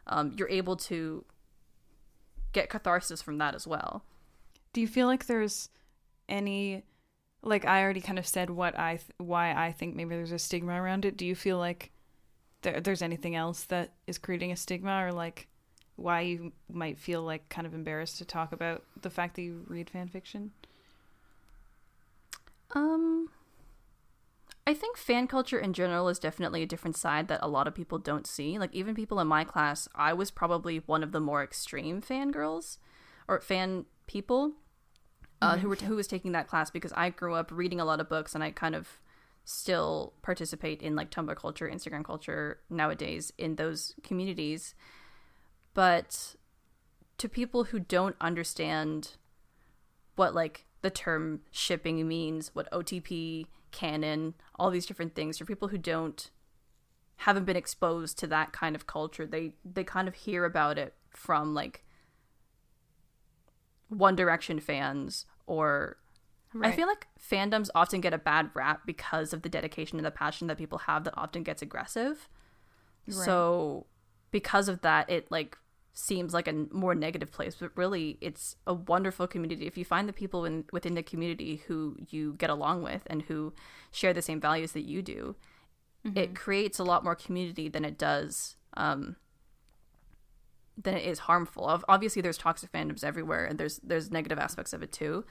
um, 0.06 0.32
you're 0.36 0.48
able 0.48 0.76
to 0.76 1.24
get 2.52 2.70
catharsis 2.70 3.20
from 3.22 3.38
that 3.38 3.54
as 3.54 3.66
well 3.66 4.04
Do 4.72 4.80
you 4.80 4.88
feel 4.88 5.06
like 5.06 5.26
there's 5.26 5.68
any 6.28 6.84
like 7.42 7.64
I 7.64 7.82
already 7.82 8.00
kind 8.00 8.18
of 8.18 8.26
said 8.26 8.50
what 8.50 8.78
I 8.78 8.96
th- 8.96 9.10
why 9.18 9.52
I 9.52 9.72
think 9.72 9.94
maybe 9.94 10.14
there's 10.16 10.32
a 10.32 10.38
stigma 10.38 10.80
around 10.80 11.04
it. 11.04 11.16
Do 11.16 11.24
you 11.24 11.34
feel 11.34 11.58
like 11.58 11.92
there, 12.62 12.80
there's 12.80 13.02
anything 13.02 13.36
else 13.36 13.64
that 13.64 13.92
is 14.06 14.18
creating 14.18 14.52
a 14.52 14.56
stigma 14.56 15.04
or 15.04 15.12
like 15.12 15.48
why 15.98 16.20
you 16.20 16.52
might 16.70 16.98
feel 16.98 17.22
like 17.22 17.48
kind 17.48 17.66
of 17.66 17.74
embarrassed 17.74 18.18
to 18.18 18.24
talk 18.24 18.52
about 18.52 18.84
the 19.00 19.10
fact 19.10 19.36
that 19.36 19.42
you 19.42 19.64
read 19.68 19.90
fan 19.90 20.08
fiction? 20.08 20.52
um 22.72 23.30
i 24.66 24.74
think 24.74 24.98
fan 24.98 25.26
culture 25.26 25.58
in 25.58 25.72
general 25.72 26.06
is 26.10 26.18
definitely 26.18 26.62
a 26.62 26.66
different 26.66 26.94
side 26.94 27.28
that 27.28 27.40
a 27.42 27.48
lot 27.48 27.66
of 27.66 27.74
people 27.74 27.96
don't 27.98 28.26
see 28.26 28.58
like 28.58 28.74
even 28.74 28.94
people 28.94 29.18
in 29.20 29.26
my 29.26 29.42
class 29.42 29.88
i 29.94 30.12
was 30.12 30.30
probably 30.30 30.82
one 30.84 31.02
of 31.02 31.12
the 31.12 31.20
more 31.20 31.42
extreme 31.42 32.02
fangirls 32.02 32.76
or 33.26 33.40
fan 33.40 33.86
people 34.06 34.52
uh, 35.40 35.56
who 35.58 35.68
were 35.68 35.76
who 35.76 35.96
was 35.96 36.06
taking 36.06 36.32
that 36.32 36.48
class 36.48 36.70
because 36.70 36.92
I 36.96 37.10
grew 37.10 37.34
up 37.34 37.50
reading 37.52 37.80
a 37.80 37.84
lot 37.84 38.00
of 38.00 38.08
books 38.08 38.34
and 38.34 38.42
I 38.42 38.50
kind 38.50 38.74
of 38.74 38.98
still 39.44 40.14
participate 40.22 40.82
in 40.82 40.96
like 40.96 41.10
Tumblr 41.10 41.34
culture, 41.36 41.68
Instagram 41.68 42.04
culture 42.04 42.58
nowadays 42.68 43.32
in 43.38 43.56
those 43.56 43.94
communities. 44.02 44.74
But 45.78 46.34
to 47.18 47.28
people 47.28 47.62
who 47.62 47.78
don't 47.78 48.16
understand 48.20 49.12
what 50.16 50.34
like 50.34 50.66
the 50.82 50.90
term 50.90 51.42
shipping 51.52 52.08
means, 52.08 52.52
what 52.52 52.68
OTP, 52.72 53.46
canon, 53.70 54.34
all 54.58 54.72
these 54.72 54.86
different 54.86 55.14
things, 55.14 55.38
for 55.38 55.44
people 55.44 55.68
who 55.68 55.78
don't 55.78 56.32
haven't 57.18 57.44
been 57.44 57.54
exposed 57.54 58.18
to 58.18 58.26
that 58.26 58.50
kind 58.50 58.74
of 58.74 58.88
culture, 58.88 59.24
they 59.24 59.52
they 59.64 59.84
kind 59.84 60.08
of 60.08 60.16
hear 60.16 60.44
about 60.44 60.78
it 60.78 60.94
from 61.10 61.54
like 61.54 61.84
one 63.88 64.16
Direction 64.16 64.58
fans 64.58 65.26
or 65.46 65.98
I 66.60 66.72
feel 66.72 66.88
like 66.88 67.06
fandoms 67.20 67.68
often 67.72 68.00
get 68.00 68.12
a 68.12 68.18
bad 68.18 68.50
rap 68.52 68.80
because 68.84 69.32
of 69.32 69.42
the 69.42 69.48
dedication 69.48 69.96
and 69.96 70.04
the 70.04 70.10
passion 70.10 70.48
that 70.48 70.58
people 70.58 70.78
have 70.78 71.04
that 71.04 71.14
often 71.16 71.44
gets 71.44 71.62
aggressive. 71.62 72.28
Right. 73.06 73.14
So 73.14 73.86
because 74.32 74.68
of 74.68 74.80
that 74.80 75.08
it 75.08 75.30
like 75.30 75.56
seems 75.98 76.32
like 76.32 76.46
a 76.46 76.52
more 76.70 76.94
negative 76.94 77.32
place, 77.32 77.56
but 77.58 77.76
really 77.76 78.18
it's 78.20 78.54
a 78.68 78.72
wonderful 78.72 79.26
community. 79.26 79.66
If 79.66 79.76
you 79.76 79.84
find 79.84 80.08
the 80.08 80.12
people 80.12 80.44
in, 80.44 80.64
within 80.72 80.94
the 80.94 81.02
community 81.02 81.56
who 81.66 81.96
you 82.08 82.34
get 82.38 82.50
along 82.50 82.82
with 82.82 83.02
and 83.08 83.22
who 83.22 83.52
share 83.90 84.14
the 84.14 84.22
same 84.22 84.40
values 84.40 84.72
that 84.72 84.84
you 84.84 85.02
do, 85.02 85.34
it 86.14 86.36
creates 86.36 86.78
a 86.78 86.84
lot 86.84 87.02
more 87.02 87.16
community 87.16 87.68
than 87.68 87.84
it 87.84 87.98
does 87.98 88.56
um, 88.74 89.16
than 90.80 90.94
it 90.94 91.04
is 91.04 91.18
harmful. 91.20 91.82
Obviously, 91.88 92.22
there's 92.22 92.38
toxic 92.38 92.70
fandoms 92.70 93.02
everywhere, 93.02 93.44
and 93.44 93.58
there's 93.58 93.78
there's 93.78 94.12
negative 94.12 94.38
aspects 94.38 94.72
of 94.72 94.82
it 94.84 94.92
too. 94.92 95.24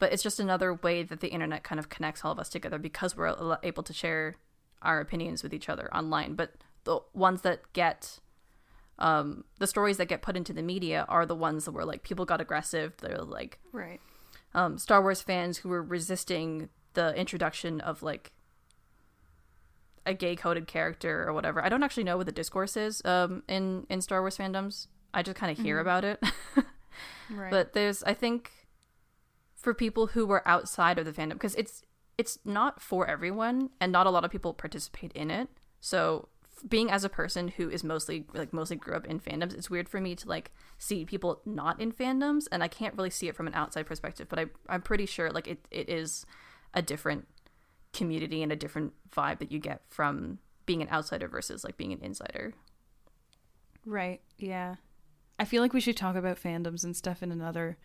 But 0.00 0.12
it's 0.12 0.22
just 0.22 0.40
another 0.40 0.74
way 0.74 1.04
that 1.04 1.20
the 1.20 1.28
internet 1.28 1.62
kind 1.62 1.78
of 1.78 1.88
connects 1.88 2.24
all 2.24 2.32
of 2.32 2.40
us 2.40 2.48
together 2.48 2.78
because 2.78 3.16
we're 3.16 3.58
able 3.62 3.84
to 3.84 3.92
share 3.92 4.34
our 4.82 5.00
opinions 5.00 5.44
with 5.44 5.54
each 5.54 5.68
other 5.68 5.94
online. 5.94 6.34
But 6.34 6.54
the 6.82 6.98
ones 7.14 7.42
that 7.42 7.72
get 7.72 8.18
um, 8.98 9.44
the 9.58 9.66
stories 9.66 9.96
that 9.98 10.06
get 10.06 10.22
put 10.22 10.36
into 10.36 10.52
the 10.52 10.62
media 10.62 11.04
are 11.08 11.24
the 11.26 11.34
ones 11.34 11.64
that 11.64 11.72
were 11.72 11.84
like 11.84 12.02
people 12.02 12.24
got 12.24 12.40
aggressive. 12.40 12.94
They're 13.00 13.18
like 13.18 13.58
Right. 13.72 14.00
um, 14.54 14.78
Star 14.78 15.00
Wars 15.02 15.22
fans 15.22 15.58
who 15.58 15.68
were 15.68 15.82
resisting 15.82 16.68
the 16.94 17.14
introduction 17.14 17.80
of 17.80 18.02
like 18.02 18.32
a 20.06 20.14
gay 20.14 20.34
coded 20.36 20.66
character 20.66 21.26
or 21.28 21.32
whatever. 21.32 21.62
I 21.64 21.68
don't 21.68 21.82
actually 21.82 22.04
know 22.04 22.16
what 22.16 22.26
the 22.26 22.32
discourse 22.32 22.76
is 22.76 23.04
um, 23.04 23.42
in 23.48 23.86
in 23.90 24.00
Star 24.00 24.20
Wars 24.20 24.36
fandoms. 24.38 24.86
I 25.14 25.22
just 25.22 25.36
kind 25.36 25.56
of 25.56 25.62
hear 25.64 25.78
about 25.80 26.04
it. 26.04 26.22
Right. 27.30 27.50
but 27.50 27.74
there's 27.74 28.02
I 28.04 28.14
think 28.14 28.50
for 29.54 29.72
people 29.74 30.08
who 30.08 30.26
were 30.26 30.42
outside 30.48 30.98
of 30.98 31.04
the 31.04 31.12
fandom 31.12 31.34
because 31.34 31.54
it's 31.56 31.82
it's 32.16 32.38
not 32.44 32.80
for 32.80 33.06
everyone 33.06 33.70
and 33.80 33.92
not 33.92 34.06
a 34.06 34.10
lot 34.10 34.24
of 34.24 34.30
people 34.32 34.52
participate 34.54 35.12
in 35.12 35.30
it. 35.30 35.48
So 35.80 36.28
being 36.62 36.90
as 36.90 37.04
a 37.04 37.08
person 37.08 37.48
who 37.48 37.68
is 37.68 37.84
mostly 37.84 38.24
like 38.32 38.52
mostly 38.52 38.76
grew 38.76 38.94
up 38.94 39.06
in 39.06 39.20
fandoms, 39.20 39.54
it's 39.54 39.70
weird 39.70 39.88
for 39.88 40.00
me 40.00 40.14
to 40.16 40.28
like 40.28 40.50
see 40.78 41.04
people 41.04 41.40
not 41.44 41.80
in 41.80 41.92
fandoms, 41.92 42.46
and 42.50 42.62
I 42.62 42.68
can't 42.68 42.96
really 42.96 43.10
see 43.10 43.28
it 43.28 43.36
from 43.36 43.46
an 43.46 43.54
outside 43.54 43.86
perspective. 43.86 44.28
But 44.28 44.38
I 44.38 44.46
I'm 44.68 44.82
pretty 44.82 45.06
sure 45.06 45.30
like 45.30 45.48
it 45.48 45.66
it 45.70 45.88
is 45.88 46.24
a 46.74 46.82
different 46.82 47.26
community 47.92 48.42
and 48.42 48.52
a 48.52 48.56
different 48.56 48.92
vibe 49.10 49.38
that 49.38 49.50
you 49.50 49.58
get 49.58 49.82
from 49.88 50.38
being 50.66 50.82
an 50.82 50.88
outsider 50.90 51.28
versus 51.28 51.64
like 51.64 51.76
being 51.76 51.92
an 51.92 52.00
insider. 52.02 52.52
Right. 53.86 54.20
Yeah. 54.36 54.76
I 55.38 55.44
feel 55.44 55.62
like 55.62 55.72
we 55.72 55.80
should 55.80 55.96
talk 55.96 56.16
about 56.16 56.40
fandoms 56.42 56.84
and 56.84 56.94
stuff 56.94 57.22
in 57.22 57.32
another 57.32 57.78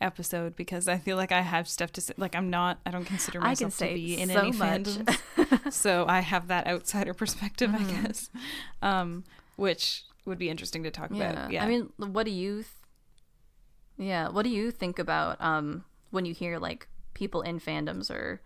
episode 0.00 0.56
because 0.56 0.88
I 0.88 0.98
feel 0.98 1.16
like 1.16 1.32
I 1.32 1.40
have 1.42 1.68
stuff 1.68 1.92
to 1.92 2.00
say. 2.00 2.14
Like 2.16 2.34
I'm 2.34 2.50
not, 2.50 2.78
I 2.86 2.90
don't 2.90 3.04
consider 3.04 3.40
I 3.40 3.48
myself 3.48 3.76
to 3.78 3.84
be 3.94 4.18
in 4.20 4.28
so 4.28 4.40
any 4.40 4.52
much. 4.52 4.82
fandoms, 4.82 5.72
so 5.72 6.04
I 6.08 6.20
have 6.20 6.48
that 6.48 6.66
outsider 6.66 7.14
perspective, 7.22 7.74
I 7.74 7.78
Mhm. 7.78 8.02
guess, 8.02 8.30
um, 8.82 9.24
which 9.56 10.04
would 10.24 10.38
be 10.38 10.50
interesting 10.50 10.82
to 10.82 10.90
talk 10.90 11.10
Yeah. 11.12 11.30
about. 11.30 11.52
Yeah. 11.52 11.64
I 11.64 11.68
mean, 11.68 11.90
what 11.96 12.24
do 12.26 12.32
you? 12.32 12.56
Th- 12.62 12.66
yeah. 14.08 14.28
What 14.28 14.42
do 14.42 14.50
you 14.50 14.70
think 14.70 14.98
about 14.98 15.40
um 15.40 15.84
when 16.10 16.24
you 16.24 16.34
hear 16.34 16.58
like 16.58 16.88
people 17.14 17.40
in 17.42 17.58
fandoms 17.60 18.10
or 18.10 18.40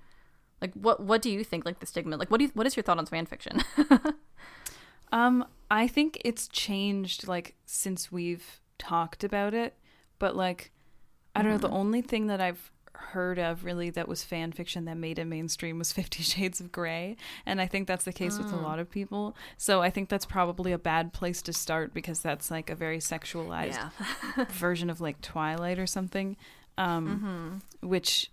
like 0.60 0.72
what 0.74 1.00
what 1.00 1.20
do 1.22 1.30
you 1.30 1.42
think 1.42 1.64
like 1.64 1.80
the 1.80 1.86
stigma 1.86 2.16
like 2.16 2.30
what 2.30 2.38
do 2.38 2.44
you 2.44 2.50
what 2.54 2.66
is 2.66 2.76
your 2.76 2.82
thought 2.84 2.98
on 2.98 3.06
fan 3.06 3.26
fiction? 3.26 3.62
Um, 5.12 5.44
I 5.70 5.88
think 5.88 6.20
it's 6.24 6.46
changed 6.46 7.26
like 7.26 7.56
since 7.66 8.12
we've 8.12 8.60
talked 8.78 9.24
about 9.24 9.54
it, 9.54 9.74
but 10.20 10.36
like 10.36 10.70
I 11.34 11.42
don't 11.42 11.52
know, 11.52 11.58
the 11.58 11.68
Mhm. 11.68 11.74
only 11.74 12.02
thing 12.02 12.26
that 12.28 12.40
I've 12.40 12.70
heard 12.94 13.38
of 13.38 13.64
really 13.64 13.88
that 13.90 14.06
was 14.08 14.22
fan 14.22 14.52
fiction 14.52 14.84
that 14.84 14.96
made 14.96 15.18
it 15.18 15.24
mainstream 15.24 15.78
was 15.78 15.92
50 16.00 16.22
shades 16.22 16.60
of 16.60 16.70
gray 16.70 17.16
and 17.46 17.58
i 17.60 17.66
think 17.66 17.88
that's 17.88 18.04
the 18.04 18.12
case 18.12 18.36
with 18.38 18.52
a 18.52 18.56
Mm. 18.56 18.62
lot 18.62 18.78
of 18.78 18.90
people 18.90 19.34
so 19.56 19.80
i 19.80 19.88
think 19.88 20.10
that's 20.10 20.26
probably 20.26 20.70
a 20.70 20.78
bad 20.78 21.14
place 21.14 21.40
to 21.42 21.52
start 21.54 21.94
because 21.94 22.20
that's 22.20 22.50
like 22.50 22.68
a 22.68 22.74
very 22.74 22.98
sexualized 22.98 23.90
yeah. 24.36 24.44
version 24.50 24.90
of 24.90 25.00
like 25.00 25.18
twilight 25.22 25.78
or 25.78 25.86
something 25.86 26.36
um 26.76 27.62
hmm 27.80 27.88
which 27.88 28.30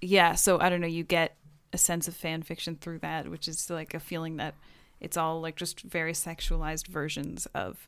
yeah 0.00 0.34
so 0.34 0.58
i 0.60 0.68
don't 0.68 0.80
know 0.80 0.88
you 0.88 1.04
get 1.04 1.36
a 1.72 1.78
sense 1.78 2.08
of 2.08 2.16
fan 2.16 2.42
fiction 2.42 2.74
through 2.76 2.98
that 2.98 3.28
which 3.30 3.46
is 3.46 3.70
like 3.70 3.94
a 3.94 4.00
feeling 4.00 4.38
that 4.38 4.54
it's 5.00 5.16
all 5.16 5.40
like 5.40 5.54
just 5.56 5.80
very 5.82 6.12
sexualized 6.12 6.88
versions 6.88 7.46
of 7.54 7.86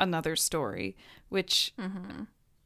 another 0.00 0.34
story 0.34 0.96
which 1.28 1.72
hmm 1.78 2.22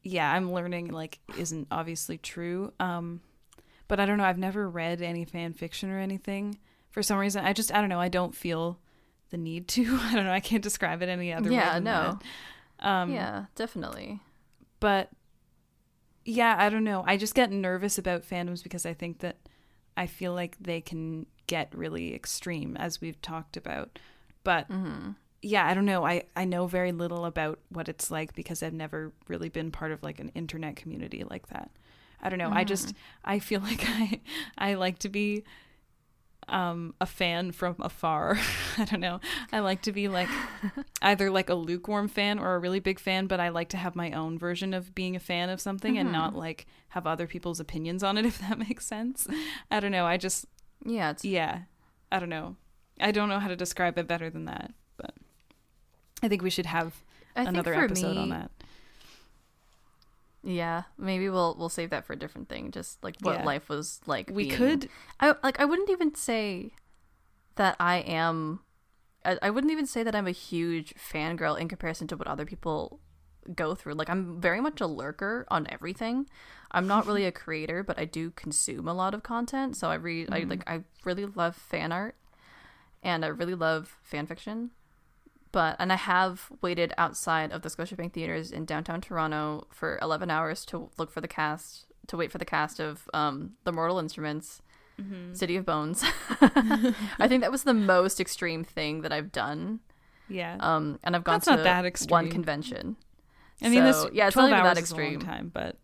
yeah 0.09 0.33
i'm 0.33 0.53
learning 0.53 0.89
like 0.89 1.19
isn't 1.37 1.67
obviously 1.71 2.19
true 2.19 2.73
um 2.81 3.21
but 3.89 3.99
i 4.01 4.07
don't 4.07 4.19
know 4.19 4.25
i've 4.25 4.39
never 4.39 4.69
read 4.69 5.03
any 5.03 5.25
fan 5.25 5.53
fiction 5.53 5.91
or 5.91 5.99
anything 5.99 6.59
for 6.91 7.03
some 7.03 7.19
reason 7.19 7.45
i 7.45 7.53
just 7.53 7.73
i 7.75 7.81
don't 7.81 7.89
know 7.89 8.01
i 8.01 8.09
don't 8.09 8.35
feel 8.35 8.79
the 9.31 9.37
need 9.37 9.69
to 9.69 9.83
i 10.03 10.15
don't 10.15 10.25
know 10.25 10.33
i 10.33 10.41
can't 10.41 10.63
describe 10.63 11.03
it 11.03 11.09
any 11.09 11.33
other 11.33 11.51
way 11.51 11.57
Yeah, 11.57 11.79
no. 11.79 12.19
um 12.81 13.11
yeah, 13.13 13.45
definitely. 13.55 14.21
but 14.81 15.11
yeah, 16.25 16.57
I 16.59 16.69
don't 16.69 16.85
know. 16.85 17.03
I 17.07 17.17
just 17.17 17.35
get 17.35 17.51
nervous 17.51 17.97
about 17.97 18.23
fandoms 18.23 18.63
because 18.63 18.85
I 18.85 18.93
think 18.93 19.21
that 19.21 19.39
I 19.97 20.07
feel 20.07 20.35
like 20.35 20.59
they 20.61 20.83
can 20.83 21.25
get 21.47 21.75
really 21.75 22.15
extreme 22.15 22.77
as 22.77 23.01
we've 23.01 23.21
talked 23.23 23.57
about. 23.57 23.99
But 24.45 24.67
hmm 24.67 25.13
yeah, 25.43 25.67
I 25.67 25.75
don't 25.75 25.85
know. 25.85 26.05
I 26.05 26.25
I 26.37 26.45
know 26.45 26.67
very 26.67 26.93
little 26.93 27.25
about 27.25 27.59
what 27.69 27.89
it's 27.89 28.11
like 28.11 28.35
because 28.35 28.63
I've 28.63 28.73
never 28.75 29.13
really 29.29 29.49
been 29.49 29.71
part 29.71 29.93
of 29.93 30.03
like 30.03 30.19
an 30.21 30.31
internet 30.35 30.77
community 30.77 31.25
like 31.29 31.49
that. 31.49 31.71
I 32.21 32.29
don't 32.29 32.39
know. 32.39 32.51
I 32.51 32.65
just 32.65 32.95
I 33.25 33.39
feel 33.39 33.61
like 33.71 33.85
I 33.87 34.21
I 34.57 34.75
like 34.75 34.99
to 35.01 35.09
be 35.09 35.45
um 36.49 36.95
a 37.01 37.07
fan 37.07 37.53
from 37.53 37.77
afar. 37.79 38.39
I 38.79 38.85
don't 38.85 39.01
know. 39.01 39.21
I 39.53 39.61
like 39.61 39.83
to 39.83 39.93
be 39.93 40.09
like 40.09 40.29
either 41.03 41.31
like 41.31 41.51
a 41.51 41.55
lukewarm 41.55 42.09
fan 42.09 42.39
or 42.39 42.55
a 42.55 42.59
really 42.59 42.81
big 42.81 42.99
fan, 42.99 43.27
but 43.27 43.39
I 43.39 43.51
like 43.51 43.69
to 43.71 43.77
have 43.77 43.95
my 43.95 44.13
own 44.13 44.39
version 44.39 44.75
of 44.75 44.95
being 44.95 45.15
a 45.15 45.21
fan 45.21 45.51
of 45.51 45.61
something 45.61 45.99
and 45.99 46.11
not 46.11 46.35
like 46.35 46.67
have 46.91 47.07
other 47.07 47.27
people's 47.27 47.61
opinions 47.61 48.03
on 48.03 48.19
it 48.19 48.27
if 48.27 48.39
that 48.39 48.59
makes 48.59 48.87
sense. 48.87 49.29
I 49.71 49.81
don't 49.81 49.93
know. 49.93 50.07
I 50.07 50.17
just 50.17 50.47
Yeah, 50.85 51.11
it's 51.11 51.25
yeah. 51.25 51.63
I 52.11 52.19
don't 52.19 52.31
know. 52.31 52.57
I 53.01 53.13
don't 53.13 53.29
know 53.29 53.39
how 53.39 53.49
to 53.49 53.57
describe 53.57 53.99
it 53.99 54.09
better 54.09 54.31
than 54.31 54.47
that, 54.47 54.73
I 56.23 56.29
think 56.29 56.43
we 56.43 56.51
should 56.51 56.67
have 56.67 57.03
I 57.37 57.43
another 57.43 57.75
episode 57.75 58.17
me, 58.17 58.23
on 58.23 58.29
that. 58.31 58.51
Yeah, 60.43 60.85
maybe 60.97 61.29
we'll 61.29 61.57
we'll 61.59 61.69
save 61.69 61.91
that 61.91 62.05
for 62.05 62.13
a 62.13 62.17
different 62.17 62.49
thing. 62.49 62.71
Just 62.71 63.03
like 63.03 63.17
what 63.21 63.41
Yeah. 63.41 63.45
life 63.45 63.69
was 63.69 64.01
like. 64.07 64.31
We 64.31 64.45
being- 64.45 64.57
could 64.57 64.89
I 65.21 65.35
like. 65.43 65.61
I 65.61 65.65
wouldn't 65.65 65.91
even 65.91 66.15
say 66.15 66.73
that 67.57 67.77
I 67.81 67.97
am. 67.99 68.61
I, 69.25 69.39
I 69.43 69.51
wouldn't 69.51 69.73
even 69.73 69.87
say 69.87 70.03
that 70.03 70.15
I'm 70.15 70.27
a 70.27 70.33
huge 70.33 70.95
fangirl 70.95 71.59
in 71.59 71.69
comparison 71.69 72.07
to 72.09 72.17
what 72.17 72.29
other 72.29 72.47
people 72.47 73.01
go 73.55 73.75
through. 73.75 73.95
Like 73.95 74.09
I'm 74.09 74.41
very 74.41 74.61
much 74.61 74.81
a 74.81 74.87
lurker 74.87 75.47
on 75.51 75.67
everything. 75.71 76.29
I'm 76.71 76.87
not 76.87 77.07
really 77.07 77.25
a 77.25 77.33
creator, 77.45 77.83
but 77.83 77.99
I 77.99 78.05
do 78.05 78.31
consume 78.31 78.87
a 78.87 78.95
lot 78.95 79.15
of 79.15 79.23
content. 79.23 79.77
So 79.77 79.91
I 79.91 79.95
read. 79.95 80.29
I 80.31 80.41
mm-hmm. 80.41 80.51
like. 80.51 80.71
I 80.71 80.83
really 81.05 81.27
love 81.27 81.57
fan 81.57 81.91
art, 81.91 82.15
and 83.03 83.25
I 83.25 83.29
really 83.29 83.55
love 83.55 83.99
fan 84.03 84.27
fiction. 84.27 84.71
But 85.53 85.77
and 85.79 85.93
I 85.93 85.97
have 85.97 86.49
waited 86.61 86.93
outside 86.99 87.53
of 87.53 87.63
the 87.63 87.69
Scotiabank 87.69 88.13
theaters 88.13 88.53
in 88.53 88.65
downtown 88.65 89.01
Toronto 89.01 89.67
for 89.71 89.99
11 90.03 90.31
hours 90.31 90.65
to 90.67 90.91
look 90.99 91.11
for 91.11 91.21
the 91.21 91.29
cast 91.29 91.87
to 92.09 92.17
wait 92.17 92.33
for 92.33 92.39
the 92.39 92.45
cast 92.45 92.81
of 92.81 93.09
um 93.15 93.53
the 93.65 93.73
Mortal 93.73 93.99
Instruments, 93.99 94.63
City 95.33 95.57
of 95.57 95.65
Bones. 95.65 96.03
I 96.41 97.29
think 97.29 97.43
that 97.43 97.53
was 97.53 97.65
the 97.65 97.75
most 97.75 98.21
extreme 98.21 98.65
thing 98.65 99.03
that 99.03 99.13
I've 99.13 99.33
done. 99.33 99.81
yeah. 100.29 100.57
Um, 100.61 100.99
and 101.03 101.15
I've 101.17 101.25
gone 101.25 101.37
That's 101.37 101.47
to 101.47 101.57
not 101.57 101.65
that 101.65 102.11
one 102.11 102.31
convention. 102.31 102.97
I 103.63 103.69
mean, 103.69 103.93
so, 103.93 104.05
this 104.05 104.15
yeah, 104.15 104.27
it's 104.27 104.35
12 104.35 104.51
not 104.51 104.57
even 104.57 104.67
hours 104.67 104.77
that 104.77 104.83
is 104.83 104.91
a 104.91 104.95
long 104.95 105.05
extreme. 105.05 105.21
time, 105.21 105.51
but 105.53 105.77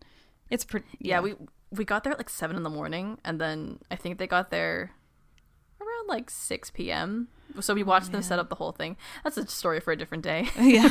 it's 0.50 0.64
pretty. 0.64 0.86
Yeah, 0.98 1.20
we 1.20 1.34
we 1.70 1.84
got 1.84 2.04
there 2.04 2.12
at 2.12 2.18
like 2.18 2.30
seven 2.30 2.56
in 2.56 2.62
the 2.62 2.70
morning, 2.70 3.18
and 3.24 3.40
then 3.40 3.78
I 3.90 3.96
think 3.96 4.18
they 4.18 4.26
got 4.26 4.50
there 4.50 4.92
around 6.08 6.16
like 6.16 6.30
six 6.30 6.70
p.m. 6.70 7.28
So 7.60 7.74
we 7.74 7.82
watched 7.82 8.10
them 8.12 8.22
set 8.22 8.38
up 8.38 8.48
the 8.48 8.54
whole 8.56 8.72
thing. 8.72 8.96
That's 9.22 9.36
a 9.36 9.46
story 9.46 9.80
for 9.80 9.92
a 9.92 9.96
different 9.96 10.24
day. 10.24 10.48
yeah. 10.58 10.88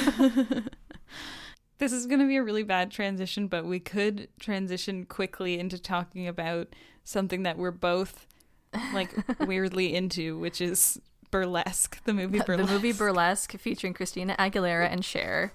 this 1.80 1.91
is 1.91 2.06
going 2.06 2.19
to 2.19 2.28
be 2.28 2.38
a 2.38 2.43
really 2.43 2.63
bad 2.63 2.91
transition, 2.91 3.47
but 3.47 3.65
we 3.65 3.80
could 3.80 4.30
transition 4.39 5.06
quickly 5.06 5.60
into 5.60 5.78
talking 5.80 6.28
about 6.28 6.67
something 7.04 7.43
that 7.43 7.58
we're 7.58 7.71
both 7.71 8.28
like 8.93 9.13
weirdly 9.41 9.93
into, 9.93 10.38
which 10.39 10.62
is 10.62 11.02
burlesque, 11.32 12.02
the 12.06 12.13
movie 12.13 12.39
Burlesque. 12.39 12.67
the 12.67 12.73
movie 12.73 12.91
Burlesque 12.93 13.58
featuring 13.58 13.93
Christina 13.93 14.36
Aguilera 14.38 14.88
and 14.89 15.04
Cher, 15.04 15.52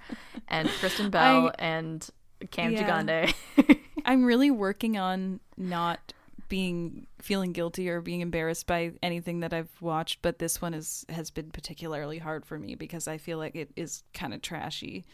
and 0.48 0.68
Kristen 0.68 1.08
Bell 1.10 1.48
I- 1.48 1.54
and 1.58 2.08
Cam 2.50 2.72
Yeah. 2.72 2.88
Gigandet. 3.02 3.78
I'm 4.04 4.24
really 4.24 4.50
working 4.50 4.98
on 4.98 5.40
not 5.56 6.12
being 6.48 7.06
feeling 7.20 7.52
guilty 7.52 7.88
or 7.88 8.00
being 8.00 8.20
embarrassed 8.20 8.66
by 8.66 8.92
anything 9.02 9.40
that 9.40 9.52
I've 9.52 9.70
watched, 9.80 10.22
but 10.22 10.38
this 10.38 10.60
one 10.62 10.74
is 10.74 11.04
has 11.08 11.30
been 11.30 11.50
particularly 11.50 12.18
hard 12.18 12.46
for 12.46 12.58
me 12.58 12.74
because 12.74 13.06
I 13.06 13.18
feel 13.18 13.38
like 13.38 13.54
it 13.54 13.70
is 13.76 14.02
kind 14.14 14.32
of 14.32 14.40
trashy, 14.42 15.04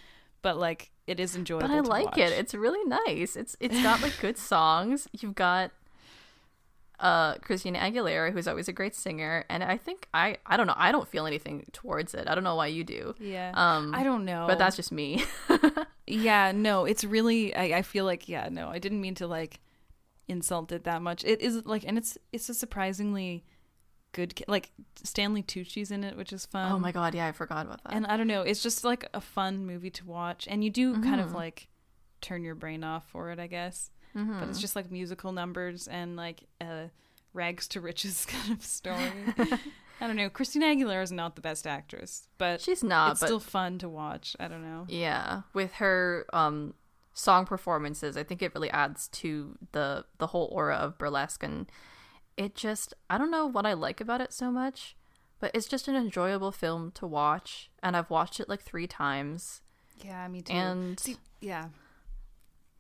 but 0.43 0.57
like 0.59 0.91
it 1.07 1.19
is 1.21 1.35
enjoyable. 1.37 1.69
but 1.69 1.75
I 1.75 1.81
like 1.81 2.07
watch. 2.07 2.19
it. 2.19 2.33
It's 2.33 2.55
really 2.55 2.85
nice. 2.85 3.37
It's 3.37 3.57
it's 3.61 3.83
got 3.83 4.01
like 4.03 4.19
good 4.21 4.39
songs. 4.53 5.09
You've 5.13 5.35
got 5.35 5.71
uh 7.01 7.35
Christina 7.39 7.81
Aguilera, 7.81 8.33
who's 8.33 8.47
always 8.47 8.69
a 8.69 8.73
great 8.73 8.95
singer, 8.95 9.45
and 9.51 9.65
I 9.65 9.77
think 9.77 10.07
I 10.15 10.37
I 10.47 10.57
don't 10.57 10.67
know. 10.69 10.75
I 10.77 10.93
don't 10.93 11.09
feel 11.09 11.27
anything 11.27 11.67
towards 11.73 12.15
it. 12.15 12.29
I 12.29 12.35
don't 12.37 12.45
know 12.45 12.55
why 12.55 12.69
you 12.69 12.85
do. 12.85 13.15
yeah. 13.19 13.51
Um, 13.55 13.93
I 13.95 14.05
don't 14.05 14.25
know, 14.25 14.45
but 14.49 14.59
that's 14.59 14.77
just 14.77 14.93
me. 14.93 15.25
Yeah, 16.07 16.53
no, 16.53 16.85
it's 16.85 17.03
really 17.03 17.55
I, 17.57 17.79
I 17.79 17.83
feel 17.83 18.05
like 18.05 18.29
yeah, 18.29 18.51
no, 18.53 18.69
I 18.69 18.79
didn't 18.79 19.01
mean 19.01 19.15
to 19.17 19.27
like 19.27 19.59
insult 20.29 20.73
it 20.73 20.85
that 20.85 21.03
much. 21.03 21.25
It 21.25 21.41
is 21.41 21.65
like 21.67 21.85
and 21.87 21.99
it's 21.99 22.17
it's 22.33 22.49
a 22.49 22.55
surprisingly 22.55 23.45
good 24.13 24.41
like 24.47 24.71
Stanley 25.03 25.43
Tucci's 25.43 25.91
in 25.91 26.05
it, 26.05 26.17
which 26.17 26.33
is 26.33 26.47
fun. 26.47 26.71
oh 26.73 26.79
my 26.79 26.93
god, 26.93 27.15
yeah, 27.15 27.27
I 27.27 27.33
forgot 27.33 27.67
about 27.67 27.83
that. 27.85 27.93
And 27.95 28.07
I 28.07 28.17
don't 28.17 28.27
know, 28.29 28.43
it's 28.43 28.63
just 28.63 28.85
like 28.85 29.09
a 29.13 29.21
fun 29.21 29.67
movie 29.67 29.91
to 29.91 30.05
watch 30.07 30.47
and 30.49 30.63
you 30.63 30.71
do 30.71 31.01
kind 31.03 31.21
of 31.21 31.31
Mhm. 31.31 31.35
like 31.35 31.69
turn 32.21 32.43
your 32.45 32.55
brain 32.55 32.85
off 32.85 33.09
for 33.11 33.31
it, 33.31 33.39
I 33.39 33.47
guess. 33.49 33.91
Mhm. 34.15 34.39
But 34.41 34.49
it's 34.49 34.61
just 34.61 34.77
like 34.77 34.91
musical 34.91 35.33
numbers 35.33 35.89
and 35.89 36.17
like 36.17 36.45
a 36.61 36.91
rags 37.33 37.67
to 37.69 37.81
riches 37.81 38.25
kind 38.29 38.53
of 38.53 38.63
story. 38.65 39.11
I 40.01 40.07
don't 40.09 40.17
know. 40.17 40.29
Christina 40.31 40.67
Aguilera 40.67 41.03
is 41.03 41.13
not 41.13 41.35
the 41.37 41.41
best 41.41 41.67
actress, 41.67 42.29
but 42.39 42.61
she's 42.61 42.83
not, 42.85 43.13
it's 43.13 43.21
but 43.21 43.27
still 43.27 43.41
fun 43.41 43.79
to 43.79 43.89
watch. 43.89 44.37
I 44.41 44.49
don't 44.49 44.63
know. 44.63 44.87
yeah, 44.89 45.43
with 45.53 45.73
her 45.75 46.25
um 46.33 46.75
song 47.15 47.47
performances, 47.47 48.17
I 48.17 48.23
think 48.25 48.43
it 48.43 48.53
really 48.55 48.71
adds 48.71 49.09
to 49.09 49.57
the 49.73 50.05
the 50.19 50.27
whole 50.29 50.49
aura 50.53 50.75
of 50.77 50.99
burlesque 50.99 51.43
and 51.43 51.71
it 52.37 52.55
just 52.55 52.93
I 53.09 53.17
don't 53.17 53.31
know 53.31 53.47
what 53.47 53.65
I 53.65 53.73
like 53.73 54.01
about 54.01 54.21
it 54.21 54.33
so 54.33 54.51
much, 54.51 54.97
but 55.41 55.51
it's 55.55 55.69
just 55.69 55.87
an 55.89 55.95
enjoyable 55.97 56.51
film 56.53 56.91
to 56.97 57.07
watch 57.07 57.71
and 57.83 57.97
I've 57.97 58.11
watched 58.11 58.41
it 58.41 58.49
like 58.49 58.63
3 58.63 58.87
times 58.89 59.63
Yeah, 60.05 60.27
me 60.29 60.43
too. 60.43 60.53
and 60.53 60.99
See, 60.99 61.17
yeah. 61.41 61.67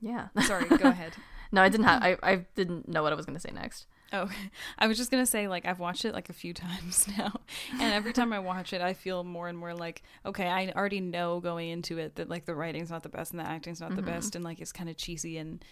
yeah. 0.01 0.29
Sorry, 0.47 0.66
go 0.68 0.88
ahead. 0.88 1.12
No, 1.53 1.62
I 1.62 1.68
didn't 1.68 1.87
have. 1.87 2.03
I, 2.03 2.16
I 2.23 2.47
didn't 2.57 2.88
know 2.88 3.03
what 3.05 3.12
I 3.12 3.16
was 3.16 3.27
gonna 3.27 3.38
say 3.40 3.53
next. 3.55 3.87
Oh, 4.14 4.31
I 4.79 4.87
was 4.87 4.96
just 4.96 5.11
gonna 5.11 5.27
say 5.27 5.48
like 5.48 5.66
I've 5.66 5.81
watched 5.81 6.05
it 6.05 6.14
like 6.14 6.31
a 6.31 6.33
few 6.33 6.55
times 6.55 7.07
now, 7.18 7.40
and 7.72 7.92
every 7.92 8.12
time 8.12 8.33
I 8.33 8.38
watch 8.38 8.72
it, 8.72 8.81
I 8.81 8.94
feel 8.94 9.24
more 9.24 9.48
and 9.48 9.59
more 9.59 9.74
like 9.74 10.03
okay, 10.24 10.46
I 10.46 10.72
already 10.74 11.00
know 11.00 11.40
going 11.40 11.70
into 11.70 11.98
it 11.98 12.16
that 12.16 12.29
like 12.29 12.46
the 12.46 12.55
writing's 12.55 12.90
not 12.90 13.03
the 13.03 13.09
best 13.09 13.33
and 13.33 13.40
the 13.40 13.48
acting's 13.48 13.81
not 13.81 13.90
the 13.90 14.03
mm-hmm. 14.03 14.11
best, 14.11 14.37
and 14.37 14.44
like 14.44 14.61
it's 14.61 14.72
kind 14.72 14.88
of 14.88 14.96
cheesy, 14.96 15.38
and 15.38 15.64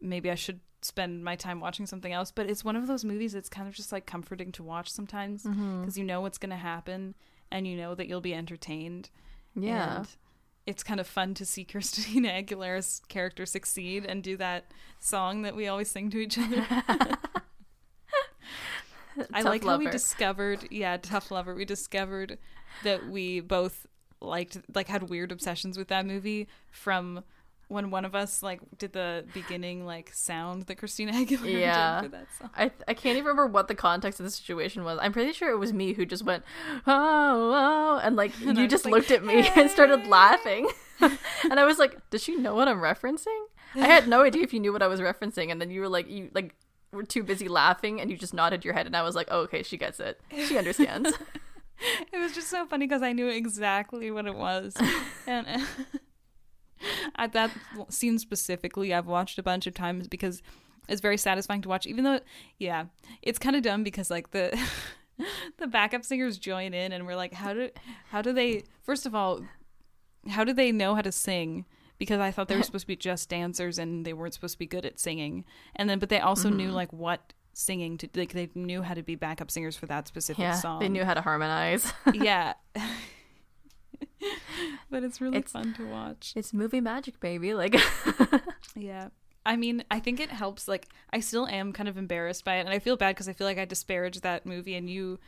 maybe 0.00 0.30
I 0.30 0.34
should 0.34 0.60
spend 0.82 1.22
my 1.22 1.36
time 1.36 1.60
watching 1.60 1.86
something 1.86 2.12
else. 2.12 2.30
But 2.30 2.48
it's 2.48 2.64
one 2.64 2.76
of 2.76 2.86
those 2.86 3.04
movies 3.04 3.32
that's 3.32 3.50
kind 3.50 3.68
of 3.68 3.74
just 3.74 3.92
like 3.92 4.06
comforting 4.06 4.50
to 4.52 4.62
watch 4.62 4.90
sometimes 4.90 5.44
mm-hmm. 5.44 5.82
because 5.82 5.98
you 5.98 6.04
know 6.04 6.20
what's 6.22 6.38
gonna 6.38 6.56
happen 6.56 7.14
and 7.50 7.66
you 7.66 7.76
know 7.76 7.94
that 7.94 8.08
you'll 8.08 8.20
be 8.20 8.34
entertained. 8.34 9.10
Yeah. 9.54 9.98
And 9.98 10.08
it's 10.66 10.82
kind 10.82 11.00
of 11.00 11.06
fun 11.06 11.34
to 11.34 11.44
see 11.44 11.64
Christina 11.70 12.28
Aguilera's 12.28 13.02
character 13.08 13.46
succeed 13.46 14.06
and 14.06 14.22
do 14.22 14.36
that 14.38 14.70
song 14.98 15.42
that 15.42 15.56
we 15.56 15.68
always 15.68 15.90
sing 15.90 16.10
to 16.10 16.18
each 16.18 16.38
other. 16.38 16.66
I 19.32 19.42
like 19.42 19.64
how 19.64 19.78
we 19.78 19.88
discovered, 19.88 20.68
yeah, 20.70 20.96
tough 20.96 21.30
lover. 21.30 21.54
We 21.54 21.64
discovered 21.64 22.38
that 22.84 23.08
we 23.08 23.40
both 23.40 23.86
liked, 24.20 24.58
like, 24.74 24.88
had 24.88 25.04
weird 25.04 25.32
obsessions 25.32 25.76
with 25.78 25.88
that 25.88 26.06
movie 26.06 26.48
from 26.70 27.24
when 27.68 27.90
one 27.92 28.04
of 28.04 28.16
us 28.16 28.42
like 28.42 28.58
did 28.78 28.92
the 28.92 29.24
beginning 29.32 29.86
like 29.86 30.12
sound 30.12 30.62
that 30.62 30.74
Christina 30.76 31.12
Aguilera 31.14 31.60
Yeah. 31.60 32.00
did 32.00 32.10
for 32.10 32.16
that 32.16 32.26
song. 32.36 32.50
I 32.56 32.72
I 32.88 32.94
can't 32.94 33.16
even 33.16 33.26
remember 33.26 33.46
what 33.46 33.68
the 33.68 33.76
context 33.76 34.18
of 34.18 34.24
the 34.24 34.30
situation 34.30 34.82
was. 34.82 34.98
I'm 35.00 35.12
pretty 35.12 35.32
sure 35.32 35.50
it 35.52 35.56
was 35.56 35.72
me 35.72 35.92
who 35.92 36.04
just 36.04 36.24
went 36.24 36.42
oh 36.88 37.52
oh 37.54 38.00
and 38.02 38.16
like 38.16 38.32
And 38.44 38.58
you 38.58 38.66
just 38.66 38.84
like, 38.86 38.92
looked 38.94 39.12
at 39.12 39.24
me 39.24 39.48
and 39.54 39.70
started 39.70 40.04
laughing. 40.08 40.68
and 41.00 41.60
I 41.60 41.64
was 41.64 41.78
like, 41.78 41.96
"Does 42.10 42.24
she 42.24 42.34
know 42.34 42.56
what 42.56 42.66
I'm 42.66 42.78
referencing?" 42.80 43.38
I 43.76 43.86
had 43.86 44.08
no 44.08 44.22
idea 44.24 44.42
if 44.42 44.52
you 44.52 44.58
knew 44.58 44.72
what 44.72 44.82
I 44.82 44.88
was 44.88 44.98
referencing 44.98 45.52
and 45.52 45.60
then 45.60 45.70
you 45.70 45.80
were 45.80 45.88
like 45.88 46.10
you 46.10 46.28
like 46.34 46.56
were 46.92 47.02
too 47.02 47.22
busy 47.22 47.48
laughing 47.48 48.00
and 48.00 48.10
you 48.10 48.16
just 48.16 48.34
nodded 48.34 48.64
your 48.64 48.74
head 48.74 48.86
and 48.86 48.96
I 48.96 49.02
was 49.02 49.14
like, 49.14 49.28
oh, 49.30 49.40
"Okay, 49.40 49.62
she 49.62 49.76
gets 49.76 50.00
it. 50.00 50.20
She 50.46 50.58
understands." 50.58 51.12
It 52.12 52.18
was 52.18 52.34
just 52.34 52.48
so 52.48 52.66
funny 52.66 52.86
because 52.86 53.02
I 53.02 53.12
knew 53.12 53.28
exactly 53.28 54.10
what 54.10 54.26
it 54.26 54.36
was, 54.36 54.76
and 55.26 55.46
at 57.16 57.32
that 57.32 57.50
scene 57.88 58.18
specifically, 58.18 58.92
I've 58.92 59.06
watched 59.06 59.38
a 59.38 59.42
bunch 59.42 59.66
of 59.66 59.74
times 59.74 60.08
because 60.08 60.42
it's 60.88 61.00
very 61.00 61.16
satisfying 61.16 61.62
to 61.62 61.68
watch. 61.68 61.86
Even 61.86 62.04
though, 62.04 62.20
yeah, 62.58 62.86
it's 63.22 63.38
kind 63.38 63.56
of 63.56 63.62
dumb 63.62 63.82
because 63.82 64.10
like 64.10 64.32
the 64.32 64.58
the 65.58 65.66
backup 65.66 66.04
singers 66.04 66.38
join 66.38 66.74
in, 66.74 66.92
and 66.92 67.06
we're 67.06 67.16
like, 67.16 67.32
how 67.32 67.54
do 67.54 67.70
how 68.10 68.20
do 68.20 68.32
they? 68.32 68.64
First 68.82 69.06
of 69.06 69.14
all, 69.14 69.40
how 70.28 70.44
do 70.44 70.52
they 70.52 70.72
know 70.72 70.94
how 70.94 71.02
to 71.02 71.12
sing? 71.12 71.64
Because 72.00 72.18
I 72.18 72.32
thought 72.32 72.48
they 72.48 72.56
were 72.56 72.62
supposed 72.68 72.82
to 72.84 72.88
be 72.88 72.96
just 72.96 73.28
dancers 73.28 73.78
and 73.78 74.04
they 74.04 74.12
weren't 74.12 74.34
supposed 74.34 74.54
to 74.54 74.58
be 74.58 74.66
good 74.66 74.84
at 74.84 74.98
singing. 74.98 75.44
And 75.76 75.88
then, 75.88 76.00
but 76.00 76.08
they 76.08 76.18
also 76.18 76.48
knew 76.50 76.70
like 76.70 76.92
what 76.92 77.32
singing 77.52 77.96
to 77.98 78.08
like. 78.16 78.32
They 78.32 78.48
knew 78.56 78.82
how 78.82 78.94
to 78.94 79.02
be 79.04 79.14
backup 79.14 79.50
singers 79.50 79.76
for 79.76 79.86
that 79.86 80.08
specific 80.08 80.40
yeah, 80.40 80.54
song 80.54 80.80
they 80.80 80.88
knew 80.88 81.04
how 81.04 81.14
to 81.14 81.20
harmonize. 81.20 81.92
yeah. 82.14 82.54
but 84.90 85.02
it's 85.04 85.20
really 85.20 85.38
It's- 85.38 85.52
fun 85.52 85.74
to 85.74 85.86
watch. 85.88 86.32
it's 86.34 86.52
movie 86.52 86.80
magic, 86.80 87.20
baby. 87.20 87.54
Like 87.54 87.76
Yeah. 88.74 89.08
I 89.46 89.56
mean, 89.56 89.84
I 89.90 90.00
think 90.00 90.20
it 90.20 90.30
helps. 90.30 90.68
Like, 90.68 90.86
I 91.14 91.20
still 91.20 91.46
am 91.46 91.72
kind 91.72 91.88
of 91.88 91.96
embarrassed 91.96 92.44
by 92.44 92.56
it, 92.56 92.60
and 92.60 92.68
I 92.68 92.78
feel 92.78 92.98
bad 92.98 93.14
because 93.14 93.26
I 93.28 93.32
feel 93.32 93.46
like 93.46 93.56
I 93.56 93.64
disparaged 93.64 94.22
that 94.22 94.44
movie, 94.44 94.74
and 94.74 94.88
you, 94.88 95.18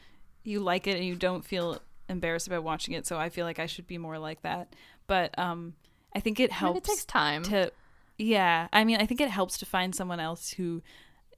you 0.45 0.61
like 0.61 0.87
it, 0.87 0.97
and 0.97 1.05
you 1.05 1.17
don't 1.17 1.43
feel 1.43 1.81
embarrassed 2.11 2.47
about 2.47 2.63
watching 2.63 2.93
it. 2.93 3.07
So 3.07 3.17
I 3.19 3.31
feel 3.31 3.47
like 3.47 3.59
I 3.59 3.65
should 3.65 3.87
be 3.87 3.97
more 3.97 4.19
like 4.19 4.43
that. 4.43 4.75
But 5.07 5.37
um, 5.39 5.75
I 6.15 6.21
think 6.21 6.41
it 6.41 6.51
I 6.51 6.55
mean, 6.55 6.59
helps 6.59 6.79
it 6.79 6.85
takes 6.93 7.05
time. 7.05 7.43
to, 7.45 7.73
yeah. 8.19 8.69
I 8.73 8.85
mean, 8.85 9.01
I 9.01 9.07
think 9.07 9.21
it 9.21 9.31
helps 9.31 9.59
to 9.59 9.67
find 9.67 9.95
someone 9.95 10.21
else 10.21 10.53
who 10.53 10.83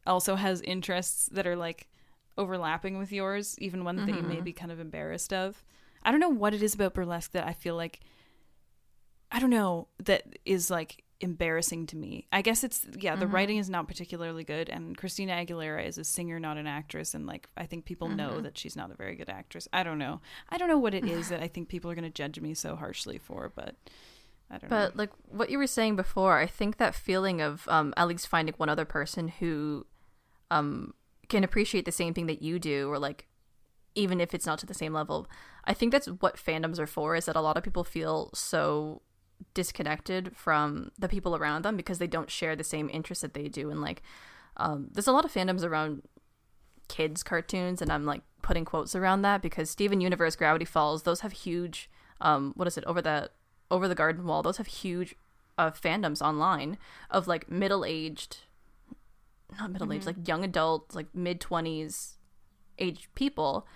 also 0.07 0.37
has 0.37 0.61
interests 0.63 1.29
that 1.33 1.47
are 1.47 1.57
like 1.57 1.89
overlapping 2.37 2.99
with 2.99 3.13
yours, 3.13 3.57
even 3.59 3.85
one 3.85 3.97
that 3.97 4.09
you 4.09 4.23
may 4.23 4.37
mm-hmm. 4.37 4.45
be 4.45 4.53
kind 4.53 4.73
of 4.73 4.81
embarrassed 4.81 5.33
of. 5.33 5.65
I 6.03 6.11
don't 6.11 6.21
know 6.21 6.29
what 6.29 6.55
it 6.55 6.63
is 6.63 6.75
about 6.75 6.95
burlesque 6.95 7.33
that 7.33 7.47
I 7.47 7.53
feel 7.53 7.77
like 7.77 8.01
I 9.31 9.41
don't 9.41 9.51
know 9.51 9.89
that 10.05 10.39
is 10.45 10.71
like 10.71 11.03
embarrassing 11.21 11.87
to 11.87 11.97
me. 11.97 12.27
I 12.31 12.43
guess 12.43 12.63
it's 12.63 12.87
yeah, 12.99 13.17
the 13.17 13.25
mm-hmm. 13.25 13.35
writing 13.35 13.57
is 13.59 13.71
not 13.71 13.89
particularly 13.89 14.45
good 14.45 14.69
and 14.69 14.97
Christina 14.97 15.33
Aguilera 15.33 15.87
is 15.87 15.97
a 15.97 16.05
singer 16.05 16.39
not 16.39 16.59
an 16.59 16.67
actress 16.67 17.15
and 17.15 17.27
like 17.27 17.49
I 17.57 17.67
think 17.67 17.85
people 17.85 18.09
know 18.09 18.31
mm-hmm. 18.31 18.43
that 18.43 18.59
she's 18.59 18.77
not 18.77 18.91
a 18.91 18.95
very 18.95 19.17
good 19.17 19.31
actress. 19.31 19.67
I 19.73 19.83
don't 19.83 19.99
know. 19.99 20.21
I 20.51 20.59
don't 20.59 20.69
know 20.69 20.79
what 20.79 20.95
it 20.95 21.07
is 21.07 21.29
that 21.31 21.43
I 21.43 21.49
think 21.49 21.69
people 21.69 21.91
are 21.91 21.95
going 21.95 22.05
to 22.05 22.11
judge 22.11 22.41
me 22.41 22.55
so 22.55 22.77
harshly 22.77 23.19
for, 23.19 23.51
but 23.55 23.77
I 24.51 24.59
don't 24.59 24.71
know. 24.71 24.77
But 24.77 24.97
like 24.97 25.11
what 25.29 25.51
you 25.51 25.59
were 25.59 25.67
saying 25.67 25.97
before, 25.97 26.39
I 26.39 26.47
think 26.47 26.77
that 26.77 26.95
feeling 26.95 27.41
of 27.41 27.67
um, 27.69 27.93
at 27.97 28.09
least 28.09 28.29
finding 28.29 28.55
one 28.57 28.69
other 28.69 28.85
person 28.85 29.29
who 29.29 29.87
um, 30.51 30.95
can 31.29 31.45
appreciate 31.45 31.85
the 31.85 31.93
same 31.93 32.15
thing 32.15 32.27
that 32.27 32.43
you 32.43 32.59
do, 32.59 32.89
or 32.91 32.99
like 32.99 33.27
even 33.95 34.21
if 34.21 34.35
it's 34.35 34.47
not 34.47 34.59
to 34.59 34.67
the 34.67 34.75
same 34.75 34.93
level, 34.93 35.29
I 35.65 35.75
think 35.75 35.93
that's 35.93 36.07
what 36.07 36.37
fandoms 36.37 36.79
are 36.79 36.87
for. 36.87 37.17
Is 37.17 37.27
that 37.27 37.37
a 37.37 37.41
lot 37.41 37.57
of 37.57 37.63
people 37.63 37.85
feel 37.85 38.31
so 38.35 39.03
disconnected 39.53 40.37
from 40.37 40.91
the 40.99 41.09
people 41.09 41.37
around 41.37 41.65
them 41.65 41.77
because 41.77 41.99
they 41.99 42.07
don't 42.07 42.31
share 42.31 42.57
the 42.57 42.65
same 42.65 42.89
interests 42.93 43.23
that 43.23 43.35
they 43.35 43.49
do, 43.49 43.71
and 43.71 43.81
like 43.81 44.03
um, 44.57 44.89
there's 44.93 45.09
a 45.09 45.13
lot 45.13 45.25
of 45.25 45.33
fandoms 45.33 45.65
around 45.65 46.03
kids 46.89 47.23
cartoons 47.23 47.81
and 47.81 47.91
i'm 47.91 48.05
like 48.05 48.21
putting 48.43 48.65
quotes 48.65 48.95
around 48.95 49.23
that 49.23 49.41
because 49.41 49.71
steven 49.71 50.01
universe 50.01 50.37
gravity 50.37 50.65
falls 50.65 51.03
those 51.05 51.21
have 51.21 51.33
huge 51.33 51.91
um 52.21 52.53
what 52.57 52.69
is 52.69 52.77
it 52.77 52.85
over 52.85 53.01
the 53.01 53.31
over 53.71 53.89
the 53.89 53.95
garden 53.95 54.25
wall 54.27 54.43
those 54.43 54.57
have 54.57 54.67
huge 54.67 55.15
uh, 55.57 55.71
fandoms 55.71 56.21
online 56.21 56.77
of 57.11 57.27
like 57.29 57.51
middle-aged 57.51 58.39
not 59.59 59.71
middle-aged 59.71 60.07
like 60.07 60.27
young 60.27 60.45
adult 60.45 60.95
like 60.95 61.07
mid-20s 61.15 62.15
age 62.79 63.09
people 63.15 63.67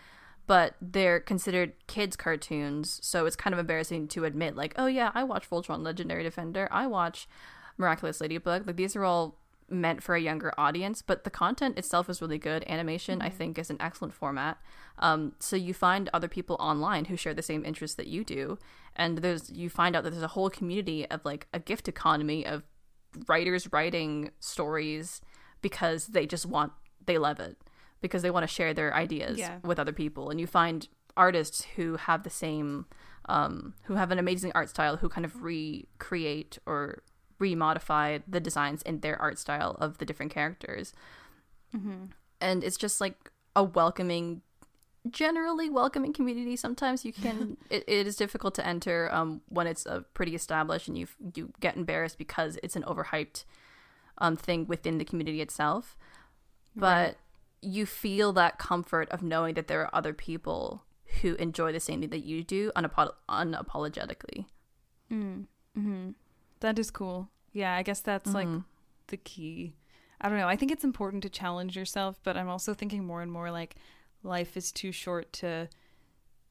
but 0.47 0.75
they're 0.81 1.21
considered 1.21 1.73
kids 1.87 2.17
cartoons 2.17 2.99
so 3.03 3.27
it's 3.27 3.37
kind 3.37 3.55
of 3.55 3.61
embarrassing 3.61 4.09
to 4.09 4.25
admit 4.25 4.57
like 4.57 4.75
oh 4.77 4.87
yeah 4.87 5.13
i 5.15 5.23
watch 5.23 5.49
voltron 5.49 5.83
legendary 5.83 6.23
defender. 6.23 6.69
I 6.73 6.87
watch 6.87 7.29
miraculous 7.79 8.21
ladybug. 8.21 8.67
Like 8.67 8.77
these 8.77 8.97
are 8.97 9.05
all 9.05 9.39
meant 9.71 10.03
for 10.03 10.15
a 10.15 10.21
younger 10.21 10.53
audience 10.59 11.03
but 11.03 11.25
the 11.25 11.31
content 11.31 11.79
itself 11.79 12.09
is 12.09 12.21
really 12.23 12.39
good. 12.39 12.65
Animation 12.67 13.21
i 13.23 13.29
think 13.29 13.59
is 13.59 13.71
an 13.71 13.77
excellent 13.81 14.15
format. 14.15 14.59
Um, 14.99 15.35
so 15.39 15.55
you 15.57 15.75
find 15.75 16.09
other 16.13 16.29
people 16.29 16.57
online 16.59 17.05
who 17.07 17.17
share 17.17 17.35
the 17.35 17.43
same 17.43 17.65
interests 17.65 17.97
that 17.97 18.07
you 18.09 18.25
do 18.25 18.59
and 18.97 19.19
there's 19.19 19.51
you 19.51 19.69
find 19.71 19.95
out 19.95 20.03
that 20.05 20.11
there's 20.11 20.23
a 20.23 20.29
whole 20.29 20.51
community 20.51 21.09
of 21.11 21.25
like 21.25 21.47
a 21.53 21.59
gift 21.61 21.89
economy 21.89 22.45
of 22.47 22.63
writers 23.29 23.73
writing 23.73 24.31
stories 24.41 25.21
because 25.63 26.09
they 26.09 26.27
just 26.27 26.47
want 26.47 26.73
they 27.07 27.19
love 27.19 27.41
it 27.41 27.57
because 28.01 28.23
they 28.23 28.31
want 28.31 28.45
to 28.49 28.53
share 28.55 28.73
their 28.75 28.95
ideas 28.95 29.39
Yeah. 29.39 29.59
with 29.65 29.79
other 29.79 29.93
people. 29.93 30.31
And 30.31 30.39
you 30.41 30.47
find 30.47 30.87
artists 31.17 31.65
who 31.77 31.97
have 31.97 32.23
the 32.23 32.31
same 32.31 32.87
um, 33.29 33.75
who 33.85 33.95
have 33.95 34.11
an 34.11 34.19
amazing 34.19 34.53
art 34.55 34.71
style 34.71 34.97
who 34.99 35.09
kind 35.09 35.25
of 35.25 35.43
recreate 35.43 36.59
or 36.65 37.03
remodify 37.41 38.23
the 38.27 38.41
designs 38.41 38.83
in 38.83 39.01
their 39.01 39.21
art 39.21 39.39
style 39.39 39.77
of 39.81 39.99
the 39.99 40.05
different 40.05 40.33
characters. 40.33 40.93
And 42.41 42.65
it's 42.65 42.77
just 42.77 43.01
like 43.01 43.31
a 43.55 43.63
welcoming 43.65 44.43
generally 45.11 45.71
welcoming 45.71 46.13
community 46.13 46.57
sometimes. 46.57 47.05
You 47.05 47.13
can 47.13 47.57
it, 47.71 47.85
it 47.87 48.07
is 48.07 48.17
difficult 48.17 48.55
to 48.57 48.67
enter 48.67 49.09
um 49.13 49.41
when 49.49 49.67
it's 49.67 49.87
a 49.87 50.05
pretty 50.15 50.35
established 50.35 50.89
and 50.89 50.99
you 50.99 51.07
you 51.35 51.53
get 51.61 51.77
embarrassed 51.77 52.19
because 52.19 52.59
it's 52.63 52.77
an 52.77 52.83
overhyped 52.83 53.45
um 54.19 54.37
thing 54.37 54.67
within 54.67 54.99
the 54.99 55.05
community 55.05 55.41
itself. 55.41 55.97
But 56.77 57.17
you 57.63 57.87
feel 57.87 58.33
that 58.35 58.59
comfort 58.59 59.09
of 59.11 59.23
knowing 59.23 59.55
that 59.55 59.67
there 59.69 59.81
are 59.83 59.95
other 59.95 60.13
people 60.13 60.85
who 61.23 61.35
enjoy 61.37 61.73
the 61.73 61.81
same 61.81 62.01
thing 62.01 62.11
that 62.11 62.25
you 62.25 62.45
do 62.45 62.71
unapo- 62.77 63.15
unapologetically 63.29 64.47
That 66.61 66.79
is 66.79 66.91
cool. 66.91 67.29
Yeah, 67.53 67.75
I 67.75 67.83
guess 67.83 68.01
that's 68.01 68.33
like 68.33 68.47
mm-hmm. 68.47 68.61
the 69.09 69.17
key. 69.17 69.75
I 70.21 70.29
don't 70.29 70.39
know. 70.39 70.49
I 70.49 70.57
think 70.57 70.73
it's 70.73 70.85
important 70.85 71.23
to 71.23 71.29
challenge 71.29 71.77
yourself, 71.77 72.19
but 72.23 72.37
I'm 72.37 72.49
also 72.49 72.75
thinking 72.75 73.05
more 73.05 73.23
and 73.23 73.31
more 73.31 73.51
like 73.51 73.77
life 74.23 74.57
is 74.57 74.73
too 74.73 74.91
short 74.91 75.33
to 75.35 75.69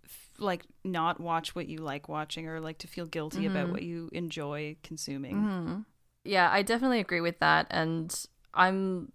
f- 0.06 0.30
like 0.38 0.64
not 0.84 1.20
watch 1.20 1.54
what 1.54 1.68
you 1.68 1.80
like 1.80 2.08
watching 2.08 2.48
or 2.48 2.60
like 2.60 2.78
to 2.80 2.88
feel 2.88 3.06
guilty 3.06 3.46
about 3.46 3.66
mm-hmm. 3.66 3.74
what 3.74 3.84
you 3.84 4.10
enjoy 4.14 4.78
consuming. 4.84 5.36
Mm-hmm. 5.36 5.80
Yeah, 6.24 6.50
I 6.52 6.62
definitely 6.62 7.00
agree 7.00 7.22
with 7.22 7.40
that. 7.40 7.68
And 7.70 8.14
I'm 8.54 9.12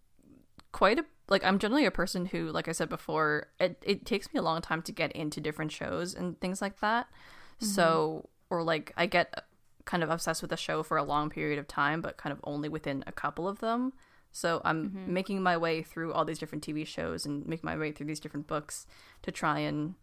quite 0.73 0.99
a 0.99 1.05
like 1.29 1.45
I'm 1.45 1.59
generally 1.59 1.87
a 1.87 1.91
person 1.91 2.27
who, 2.27 2.51
like 2.51 2.69
I 2.69 2.73
said 2.73 2.91
before, 2.91 3.49
it, 3.59 3.83
it 3.87 4.05
takes 4.05 4.33
me 4.35 4.39
a 4.39 4.43
long 4.43 4.61
time 4.61 4.83
to 4.83 4.93
get 4.93 5.13
into 5.13 5.41
different 5.41 5.73
shows 5.73 6.15
and 6.15 6.39
things 6.41 6.61
like 6.61 6.81
that. 6.81 7.07
So 7.61 8.29
or 8.51 8.63
like 8.65 8.93
I 8.97 9.07
get 9.07 9.45
kind 9.85 10.03
of 10.03 10.11
obsessed 10.11 10.43
with 10.43 10.53
a 10.53 10.57
show 10.57 10.83
for 10.83 10.97
a 10.97 11.03
long 11.03 11.31
period 11.31 11.59
of 11.59 11.69
time, 11.69 12.01
but 12.01 12.17
kind 12.17 12.33
of 12.33 12.41
only 12.45 12.69
within 12.69 13.05
a 13.07 13.13
couple 13.13 13.49
of 13.49 13.61
them. 13.61 13.93
So 14.31 14.63
I'm 14.65 15.05
making 15.07 15.43
my 15.43 15.59
way 15.59 15.83
through 15.83 16.13
all 16.15 16.25
these 16.25 16.39
different 16.39 16.65
TV 16.65 16.87
shows 16.87 17.27
and 17.27 17.47
making 17.47 17.67
my 17.67 17.77
way 17.77 17.93
through 17.93 18.07
these 18.07 18.21
different 18.21 18.47
books 18.47 18.87
to 19.23 19.31
try 19.31 19.59
and 19.59 19.95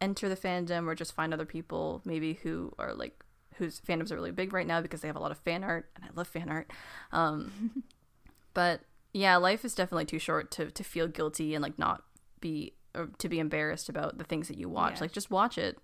enter 0.00 0.28
the 0.28 0.36
fandom 0.36 0.86
or 0.86 0.94
just 0.94 1.12
find 1.12 1.32
other 1.32 1.44
people 1.44 2.02
maybe 2.04 2.34
who 2.42 2.72
are 2.78 2.94
like 2.94 3.24
whose 3.54 3.80
fandoms 3.80 4.10
are 4.10 4.16
really 4.16 4.30
big 4.32 4.52
right 4.52 4.66
now 4.66 4.80
because 4.80 5.00
they 5.00 5.08
have 5.08 5.16
a 5.16 5.20
lot 5.20 5.30
of 5.30 5.38
fan 5.38 5.62
art 5.64 5.90
and 5.94 6.04
I 6.04 6.08
love 6.14 6.26
fan 6.26 6.48
art. 6.48 6.70
Um, 7.12 7.84
But 8.58 8.80
yeah, 9.12 9.36
life 9.36 9.64
is 9.64 9.72
definitely 9.72 10.06
too 10.06 10.18
short 10.18 10.50
to 10.52 10.72
to 10.72 10.82
feel 10.82 11.06
guilty 11.06 11.54
and 11.54 11.62
like 11.62 11.78
not 11.78 12.02
be 12.40 12.72
or 12.92 13.08
to 13.18 13.28
be 13.28 13.38
embarrassed 13.38 13.88
about 13.88 14.18
the 14.18 14.24
things 14.24 14.48
that 14.48 14.58
you 14.58 14.68
watch. 14.68 14.94
Yeah. 14.94 15.02
Like 15.02 15.12
just 15.12 15.30
watch 15.30 15.58
it, 15.58 15.78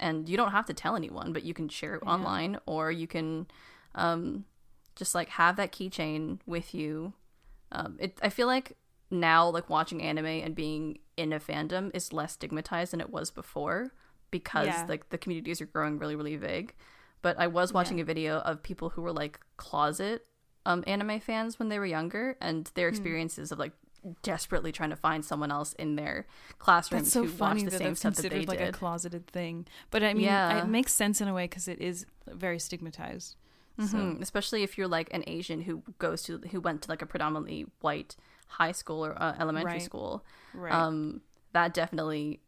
and 0.00 0.28
you 0.28 0.36
don't 0.36 0.52
have 0.52 0.66
to 0.66 0.74
tell 0.74 0.96
anyone, 0.96 1.32
but 1.32 1.42
you 1.44 1.54
can 1.54 1.68
share 1.68 1.94
it 1.96 2.02
Yeah. 2.04 2.12
online 2.12 2.58
or 2.66 2.90
you 2.90 3.06
can 3.06 3.46
um 3.94 4.44
just 4.96 5.14
like 5.14 5.28
have 5.30 5.56
that 5.56 5.72
keychain 5.72 6.38
with 6.46 6.74
you. 6.74 7.12
Um, 7.72 7.96
it 8.00 8.18
I 8.22 8.28
feel 8.28 8.46
like 8.46 8.76
now 9.10 9.48
like 9.48 9.70
watching 9.70 10.02
anime 10.02 10.26
and 10.26 10.54
being 10.54 10.98
in 11.16 11.32
a 11.32 11.40
fandom 11.40 11.90
is 11.94 12.12
less 12.12 12.32
stigmatized 12.34 12.92
than 12.92 13.00
it 13.00 13.10
was 13.10 13.30
before 13.30 13.92
because 14.30 14.66
Yeah. 14.68 14.84
like 14.88 15.08
the 15.10 15.18
communities 15.18 15.60
are 15.60 15.66
growing 15.66 15.98
really 15.98 16.16
really 16.16 16.36
big. 16.36 16.74
But 17.22 17.38
I 17.38 17.46
was 17.48 17.72
watching 17.72 17.98
Yeah. 17.98 18.02
a 18.02 18.06
video 18.06 18.38
of 18.40 18.62
people 18.62 18.90
who 18.90 19.02
were 19.02 19.12
like 19.12 19.40
closet 19.56 20.26
um 20.66 20.84
anime 20.86 21.20
fans 21.20 21.58
when 21.58 21.68
they 21.68 21.78
were 21.78 21.86
younger 21.86 22.36
and 22.40 22.66
Hmm. 22.66 22.72
their 22.74 22.88
experiences 22.88 23.50
of 23.52 23.58
like 23.58 23.72
desperately 24.22 24.72
trying 24.72 24.90
to 24.90 24.96
find 24.96 25.24
someone 25.24 25.50
else 25.50 25.72
in 25.74 25.96
their 25.96 26.26
classrooms 26.58 27.04
That's 27.04 27.12
so 27.12 27.22
who 27.22 27.28
funny 27.28 27.62
watched 27.62 27.64
the 27.66 27.70
that 27.72 27.78
same 27.78 27.94
stuff 27.94 28.14
that 28.16 28.22
they 28.22 28.28
considered 28.44 28.48
like 28.48 28.60
a 28.68 28.72
closeted 28.72 29.26
thing. 29.26 29.66
But 29.90 30.02
I 30.02 30.14
mean, 30.14 30.24
Yeah. 30.24 30.64
it 30.64 30.68
makes 30.68 30.92
sense 30.92 31.20
in 31.20 31.28
a 31.28 31.34
way 31.34 31.44
because 31.44 31.68
it 31.68 31.80
is 31.80 32.06
very 32.26 32.58
stigmatized. 32.58 33.36
So 33.78 33.84
Mhm. 33.96 34.20
Especially 34.20 34.62
if 34.64 34.76
you're 34.76 34.88
like 34.88 35.08
an 35.12 35.22
Asian 35.26 35.60
who 35.62 35.82
goes 35.98 36.22
to 36.24 36.38
who 36.50 36.60
went 36.60 36.82
to 36.82 36.90
like 36.90 37.00
a 37.02 37.06
predominantly 37.06 37.66
white 37.80 38.16
high 38.48 38.72
school 38.72 39.04
or 39.06 39.20
uh, 39.22 39.36
elementary 39.38 39.74
Right. 39.74 39.82
school. 39.82 40.24
right, 40.52 40.72
Um, 40.74 41.20
that 41.52 41.74
definitely 41.74 42.40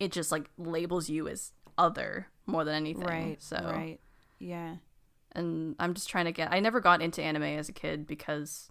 it 0.00 0.10
just 0.10 0.32
like 0.32 0.50
labels 0.58 1.08
you 1.08 1.28
as 1.28 1.52
other 1.78 2.26
more 2.46 2.64
than 2.64 2.74
anything. 2.74 3.04
right, 3.06 3.40
So 3.40 3.56
right, 3.64 4.00
yeah, 4.40 4.76
and 5.32 5.76
I'm 5.78 5.94
just 5.94 6.08
trying 6.08 6.24
to 6.24 6.32
get 6.32 6.50
I 6.52 6.58
never 6.58 6.80
got 6.80 7.00
into 7.00 7.22
anime 7.22 7.44
as 7.44 7.68
a 7.68 7.72
kid 7.72 8.06
because 8.06 8.68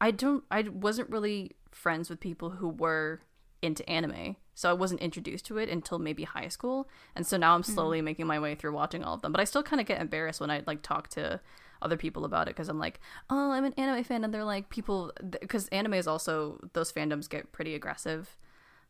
I 0.00 0.10
don't 0.10 0.44
I 0.50 0.62
wasn't 0.62 1.10
really 1.10 1.52
friends 1.70 2.10
with 2.10 2.20
people 2.20 2.50
who 2.50 2.68
were 2.68 3.20
into 3.62 3.88
anime. 3.88 4.36
So 4.54 4.70
I 4.70 4.74
wasn't 4.74 5.00
introduced 5.00 5.46
to 5.46 5.58
it 5.58 5.68
until 5.68 5.98
maybe 5.98 6.24
high 6.24 6.48
school. 6.48 6.88
And 7.14 7.26
so 7.26 7.36
now 7.36 7.54
I'm 7.54 7.62
slowly 7.62 8.02
making 8.02 8.26
my 8.26 8.38
way 8.38 8.54
through 8.54 8.72
watching 8.72 9.02
all 9.02 9.14
of 9.14 9.22
them. 9.22 9.32
But 9.32 9.40
I 9.40 9.44
still 9.44 9.62
kind 9.62 9.80
of 9.80 9.86
get 9.86 10.00
embarrassed 10.00 10.40
when 10.40 10.50
I 10.50 10.62
like 10.66 10.82
talk 10.82 11.08
to 11.10 11.40
other 11.82 11.96
people 11.96 12.24
about 12.26 12.46
it 12.46 12.54
because 12.54 12.68
I'm 12.68 12.78
like, 12.78 13.00
"Oh, 13.30 13.52
I'm 13.52 13.64
an 13.64 13.72
anime 13.74 14.04
fan." 14.04 14.22
And 14.24 14.34
they're 14.34 14.44
like, 14.44 14.68
people 14.68 15.12
because 15.40 15.68
anime 15.68 15.94
is 15.94 16.06
also 16.06 16.58
those 16.74 16.92
fandoms 16.92 17.28
get 17.28 17.52
pretty 17.52 17.74
aggressive 17.74 18.36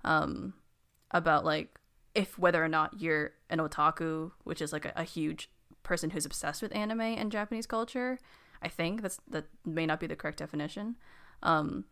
um 0.03 0.55
about 1.11 1.45
like 1.45 1.79
if 2.15 2.39
whether 2.39 2.65
or 2.65 2.69
not 2.69 3.01
you're 3.01 3.33
an 3.49 3.59
otaku, 3.59 4.33
which 4.45 4.61
is 4.61 4.73
like 4.73 4.85
a, 4.85 4.93
a 4.97 5.05
huge 5.05 5.51
person 5.83 6.11
who's 6.11 6.27
obsessed 6.27 6.63
with 6.63 6.75
anime 6.75 7.01
and 7.01 7.31
Japanese 7.31 7.67
culture. 7.67 8.19
I 8.63 8.69
think 8.69 9.03
that's 9.03 9.19
that 9.29 9.47
may 9.65 9.87
not 9.87 10.01
be 10.01 10.07
the 10.07 10.17
correct 10.17 10.39
definition. 10.39 10.97
Um, 11.43 11.85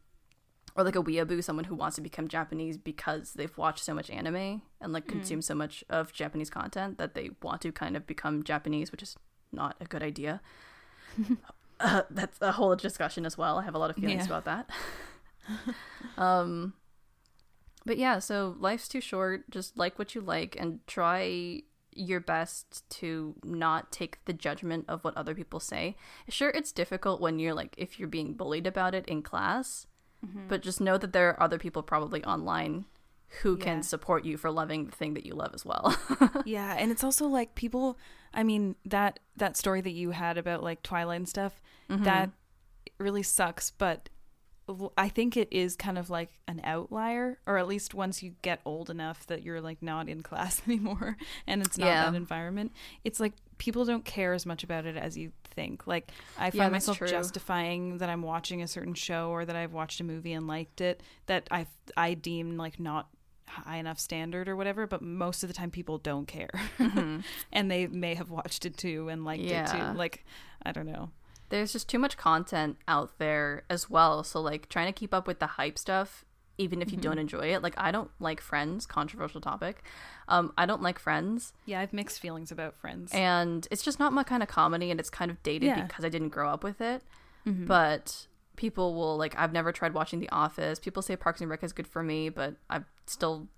or 0.76 0.84
like 0.84 0.96
a 0.96 1.02
weeaboo, 1.02 1.42
someone 1.42 1.64
who 1.64 1.74
wants 1.74 1.96
to 1.96 2.02
become 2.02 2.28
Japanese 2.28 2.76
because 2.76 3.32
they've 3.32 3.56
watched 3.56 3.82
so 3.84 3.94
much 3.94 4.10
anime 4.10 4.62
and 4.80 4.92
like 4.92 5.08
consumed 5.08 5.44
so 5.44 5.54
much 5.54 5.82
of 5.88 6.12
Japanese 6.12 6.50
content 6.50 6.98
that 6.98 7.14
they 7.14 7.30
want 7.42 7.62
to 7.62 7.72
kind 7.72 7.96
of 7.96 8.06
become 8.06 8.42
Japanese, 8.44 8.92
which 8.92 9.02
is 9.02 9.16
not 9.50 9.74
a 9.80 9.86
good 9.86 10.02
idea. 10.02 10.40
uh, 11.80 12.02
that's 12.10 12.38
a 12.40 12.52
whole 12.52 12.76
discussion 12.76 13.26
as 13.26 13.36
well. 13.36 13.58
I 13.58 13.64
have 13.64 13.74
a 13.74 13.78
lot 13.78 13.90
of 13.90 13.96
feelings 13.96 14.26
Yeah. 14.28 14.38
about 14.38 14.44
that. 14.44 14.70
um, 16.22 16.74
but 17.84 17.96
yeah, 17.98 18.18
so 18.18 18.54
life's 18.60 18.86
too 18.88 19.00
short. 19.00 19.50
Just 19.50 19.78
like 19.78 19.98
what 19.98 20.14
you 20.14 20.20
like 20.20 20.56
and 20.60 20.80
try 20.86 21.62
your 21.98 22.20
best 22.20 22.88
to 22.90 23.34
not 23.44 23.90
take 23.92 24.24
the 24.24 24.32
judgment 24.32 24.84
of 24.88 25.02
what 25.04 25.16
other 25.16 25.34
people 25.34 25.60
say. 25.60 25.96
Sure, 26.28 26.50
it's 26.50 26.72
difficult 26.72 27.20
when 27.20 27.38
you're 27.38 27.54
like, 27.54 27.74
if 27.76 27.98
you're 27.98 28.08
being 28.08 28.34
bullied 28.34 28.66
about 28.66 28.94
it 28.94 29.06
in 29.06 29.22
class, 29.22 29.86
but 30.48 30.62
just 30.62 30.80
know 30.80 30.98
that 30.98 31.12
there 31.12 31.28
are 31.30 31.42
other 31.42 31.58
people 31.58 31.82
probably 31.82 32.24
online 32.24 32.84
who 33.42 33.56
Yeah. 33.58 33.64
can 33.64 33.82
support 33.82 34.24
you 34.24 34.36
for 34.36 34.50
loving 34.50 34.86
the 34.86 34.92
thing 34.92 35.14
that 35.14 35.24
you 35.26 35.34
love 35.34 35.52
as 35.54 35.64
well. 35.64 35.94
yeah, 36.44 36.74
and 36.78 36.90
it's 36.90 37.04
also 37.04 37.26
like 37.26 37.54
people. 37.54 37.98
I 38.34 38.42
mean 38.42 38.74
that 38.84 39.20
that 39.36 39.56
story 39.56 39.80
that 39.80 39.92
you 39.92 40.10
had 40.12 40.36
about 40.38 40.62
like 40.62 40.82
Twilight 40.82 41.16
and 41.18 41.28
stuff 41.28 41.60
Mm-hmm. 41.90 42.04
that 42.04 42.30
really 42.98 43.22
sucks, 43.22 43.70
but 43.70 44.08
I 44.96 45.08
think 45.08 45.36
it 45.36 45.48
is 45.50 45.76
kind 45.76 45.98
of 45.98 46.10
like 46.10 46.30
an 46.46 46.60
outlier, 46.64 47.38
or 47.46 47.58
at 47.58 47.66
least 47.68 47.94
once 47.94 48.22
you 48.22 48.34
get 48.42 48.60
old 48.64 48.90
enough 48.90 49.26
that 49.28 49.42
you're 49.42 49.60
like 49.60 49.82
not 49.82 50.08
in 50.08 50.22
class 50.28 50.60
anymore 50.66 51.16
and 51.46 51.62
it's 51.62 51.78
not 51.78 51.86
Yeah. 51.86 52.04
that 52.10 52.16
environment. 52.16 52.72
It's 53.04 53.18
like 53.20 53.32
people 53.58 53.84
don't 53.84 54.04
care 54.04 54.32
as 54.34 54.44
much 54.46 54.62
about 54.64 54.86
it 54.86 54.96
as 54.96 55.16
you 55.16 55.32
think. 55.44 55.86
Like 55.86 56.10
I 56.38 56.50
find 56.50 56.74
that's 56.74 56.86
myself 56.86 56.98
true. 56.98 57.08
justifying 57.08 57.98
that 57.98 58.08
I'm 58.08 58.22
watching 58.22 58.62
a 58.62 58.68
certain 58.68 58.94
show 58.94 59.30
or 59.30 59.44
that 59.44 59.56
I've 59.56 59.72
watched 59.72 60.00
a 60.00 60.04
movie 60.04 60.32
and 60.32 60.46
liked 60.46 60.80
it 60.80 61.02
that 61.26 61.48
I 61.50 61.66
I 61.96 62.14
deem 62.14 62.56
like 62.56 62.78
not 62.78 63.08
high 63.46 63.78
enough 63.78 63.98
standard 63.98 64.46
or 64.46 64.54
whatever, 64.56 64.86
but 64.86 65.00
most 65.00 65.42
of 65.42 65.48
the 65.48 65.54
time 65.54 65.70
people 65.70 65.96
don't 65.96 66.26
care. 66.28 66.50
Mm-hmm. 66.78 67.20
and 67.52 67.70
they 67.70 67.86
may 67.86 68.14
have 68.14 68.30
watched 68.30 68.66
it 68.66 68.76
too 68.76 69.08
and 69.08 69.24
liked 69.24 69.42
it 69.42 69.66
too. 69.68 69.78
Like 69.96 70.24
I 70.62 70.72
don't 70.72 70.86
know. 70.86 71.10
There's 71.50 71.72
just 71.72 71.88
too 71.88 71.98
much 71.98 72.16
content 72.16 72.76
out 72.86 73.18
there 73.18 73.64
as 73.70 73.88
well. 73.88 74.22
So 74.24 74.40
like 74.40 74.68
trying 74.68 74.86
to 74.86 74.92
keep 74.92 75.14
up 75.14 75.26
with 75.26 75.38
the 75.38 75.46
hype 75.46 75.78
stuff, 75.78 76.24
even 76.58 76.82
if 76.82 76.90
you 76.90 76.98
don't 76.98 77.18
enjoy 77.18 77.46
it. 77.54 77.62
Like 77.62 77.74
I 77.76 77.90
don't 77.90 78.10
like 78.20 78.40
Friends, 78.40 78.84
controversial 78.86 79.40
topic. 79.40 79.82
Um, 80.28 80.52
I 80.58 80.66
don't 80.66 80.82
like 80.82 80.98
Friends, 80.98 81.52
Yeah, 81.66 81.78
I 81.78 81.80
have 81.80 81.92
mixed 81.92 82.20
feelings 82.20 82.50
about 82.50 82.76
Friends. 82.76 83.12
and 83.14 83.66
it's 83.70 83.82
just 83.82 83.98
not 83.98 84.12
my 84.12 84.24
kind 84.24 84.42
of 84.42 84.48
comedy, 84.48 84.90
and 84.90 85.00
it's 85.00 85.08
kind 85.10 85.30
of 85.30 85.42
dated 85.42 85.68
Yeah. 85.68 85.82
because 85.86 86.04
I 86.04 86.08
didn't 86.10 86.28
grow 86.30 86.50
up 86.50 86.62
with 86.62 86.80
it. 86.80 87.02
Mm-hmm. 87.46 87.66
But 87.66 88.26
people 88.56 88.94
will 88.94 89.16
like 89.16 89.34
I've 89.38 89.52
never 89.52 89.72
tried 89.72 89.94
watching 89.94 90.18
The 90.20 90.28
Office. 90.30 90.78
People 90.78 91.00
say 91.00 91.16
Parks 91.16 91.40
and 91.40 91.48
Rec 91.48 91.62
is 91.64 91.72
good 91.72 91.86
for 91.86 92.02
me, 92.02 92.28
but 92.28 92.56
I'm 92.68 92.84
still 93.06 93.48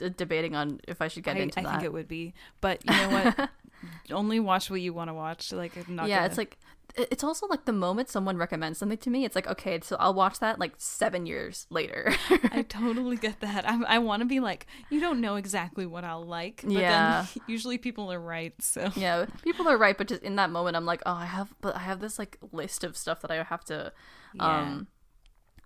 d- 0.00 0.14
debating 0.16 0.56
on 0.56 0.80
if 0.88 1.00
I 1.00 1.08
should 1.08 1.22
get 1.22 1.36
I, 1.36 1.40
into 1.40 1.60
I 1.60 1.62
that. 1.62 1.68
I 1.68 1.72
think 1.72 1.84
it 1.84 1.92
would 1.92 2.08
be, 2.08 2.34
but 2.60 2.84
you 2.84 2.92
know 2.96 3.08
what? 3.10 3.50
Only 4.10 4.40
watch 4.40 4.70
what 4.70 4.80
you 4.80 4.92
want 4.92 5.08
to 5.08 5.14
watch. 5.14 5.52
Like, 5.52 5.76
I'm 5.76 5.96
not 5.96 6.08
yeah, 6.08 6.16
gonna- 6.18 6.26
it's 6.26 6.38
like 6.38 6.58
it's 6.96 7.22
also 7.22 7.46
like 7.46 7.66
the 7.66 7.72
moment 7.72 8.08
someone 8.08 8.36
recommends 8.36 8.76
something 8.76 8.98
to 8.98 9.10
me, 9.10 9.24
it's 9.24 9.36
like 9.36 9.46
okay, 9.46 9.78
so 9.80 9.96
I'll 10.00 10.12
watch 10.12 10.40
that 10.40 10.58
like 10.58 10.72
seven 10.78 11.24
years 11.24 11.66
later. 11.70 12.12
I 12.50 12.62
totally 12.68 13.16
get 13.16 13.38
that. 13.40 13.64
I, 13.68 13.80
I 13.86 13.98
want 13.98 14.22
to 14.22 14.26
be 14.26 14.40
like, 14.40 14.66
you 14.90 14.98
don't 15.00 15.20
know 15.20 15.36
exactly 15.36 15.86
what 15.86 16.02
I'll 16.02 16.24
like, 16.26 16.62
but 16.64 16.72
Yeah. 16.72 17.26
then 17.30 17.42
usually 17.46 17.78
people 17.78 18.12
are 18.12 18.18
right. 18.20 18.54
So 18.60 18.90
yeah, 18.96 19.26
people 19.42 19.68
are 19.68 19.78
right, 19.78 19.96
but 19.96 20.08
just 20.08 20.22
in 20.22 20.34
that 20.36 20.50
moment, 20.50 20.76
I'm 20.76 20.84
like, 20.84 21.00
oh, 21.06 21.12
I 21.14 21.26
have, 21.26 21.54
but 21.60 21.76
I 21.76 21.80
have 21.80 22.00
this 22.00 22.18
like 22.18 22.38
list 22.50 22.82
of 22.82 22.96
stuff 22.96 23.20
that 23.20 23.30
I 23.30 23.40
have 23.44 23.64
to, 23.66 23.92
um, 24.40 24.88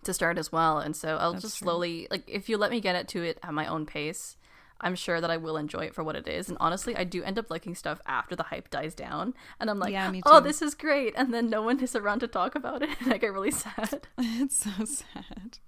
to 0.04 0.14
start 0.14 0.38
as 0.38 0.50
well, 0.52 0.78
and 0.78 0.94
so 0.96 1.16
I'll 1.16 1.32
That's 1.32 1.42
just 1.42 1.58
true. 1.58 1.66
slowly, 1.66 2.06
like, 2.10 2.24
if 2.26 2.48
you 2.48 2.56
let 2.58 2.70
me 2.70 2.80
get 2.80 2.96
it 2.96 3.08
to 3.08 3.22
it 3.22 3.38
at 3.42 3.52
my 3.54 3.66
own 3.66 3.86
pace. 3.86 4.36
I'm 4.80 4.96
sure 4.96 5.20
that 5.20 5.30
I 5.30 5.36
will 5.38 5.56
enjoy 5.56 5.84
it 5.86 5.94
for 5.94 6.02
what 6.04 6.16
it 6.16 6.26
is. 6.28 6.48
And 6.48 6.58
honestly, 6.60 6.94
I 6.96 7.04
do 7.04 7.22
end 7.22 7.38
up 7.38 7.48
liking 7.48 7.74
stuff 7.76 8.00
after 8.06 8.34
the 8.36 8.42
hype 8.42 8.68
dies 8.70 8.92
down. 8.94 9.32
And 9.58 9.70
I'm 9.70 9.78
like, 9.78 9.92
Yeah, 9.92 10.12
oh, 10.26 10.40
this 10.40 10.60
is 10.60 10.74
great. 10.74 11.14
And 11.16 11.32
then 11.32 11.48
no 11.48 11.62
one 11.62 11.80
is 11.82 11.94
around 11.96 12.18
to 12.20 12.26
talk 12.26 12.54
about 12.56 12.82
it. 12.82 12.90
And 13.00 13.12
I 13.14 13.18
get 13.18 13.32
really 13.32 13.52
sad. 13.52 14.08
it's 14.18 14.56
so 14.56 14.84
sad. 14.84 15.58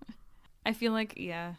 I 0.67 0.73
feel 0.75 0.93
like 0.93 1.15
yeah, 1.17 1.55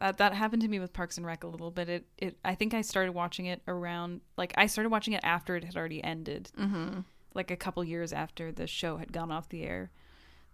that 0.00 0.18
that 0.18 0.32
happened 0.32 0.62
to 0.62 0.68
me 0.68 0.78
with 0.78 0.92
Parks 0.92 1.16
and 1.18 1.26
Rec 1.26 1.42
a 1.44 1.48
little 1.48 1.72
bit. 1.72 1.88
It 1.88 2.06
it 2.16 2.38
I 2.44 2.54
think 2.54 2.72
I 2.72 2.80
started 2.82 3.12
watching 3.12 3.46
it 3.46 3.60
around 3.66 4.20
like 4.38 4.54
I 4.56 4.66
started 4.66 4.90
watching 4.90 5.14
it 5.14 5.20
after 5.24 5.56
it 5.56 5.64
had 5.64 5.76
already 5.76 6.02
ended, 6.02 6.50
Mm-hmm. 6.58 7.00
like 7.34 7.50
a 7.50 7.56
couple 7.56 7.82
years 7.84 8.12
after 8.12 8.52
the 8.52 8.66
show 8.68 8.96
had 8.98 9.12
gone 9.12 9.32
off 9.32 9.48
the 9.48 9.64
air. 9.64 9.90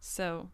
So 0.01 0.49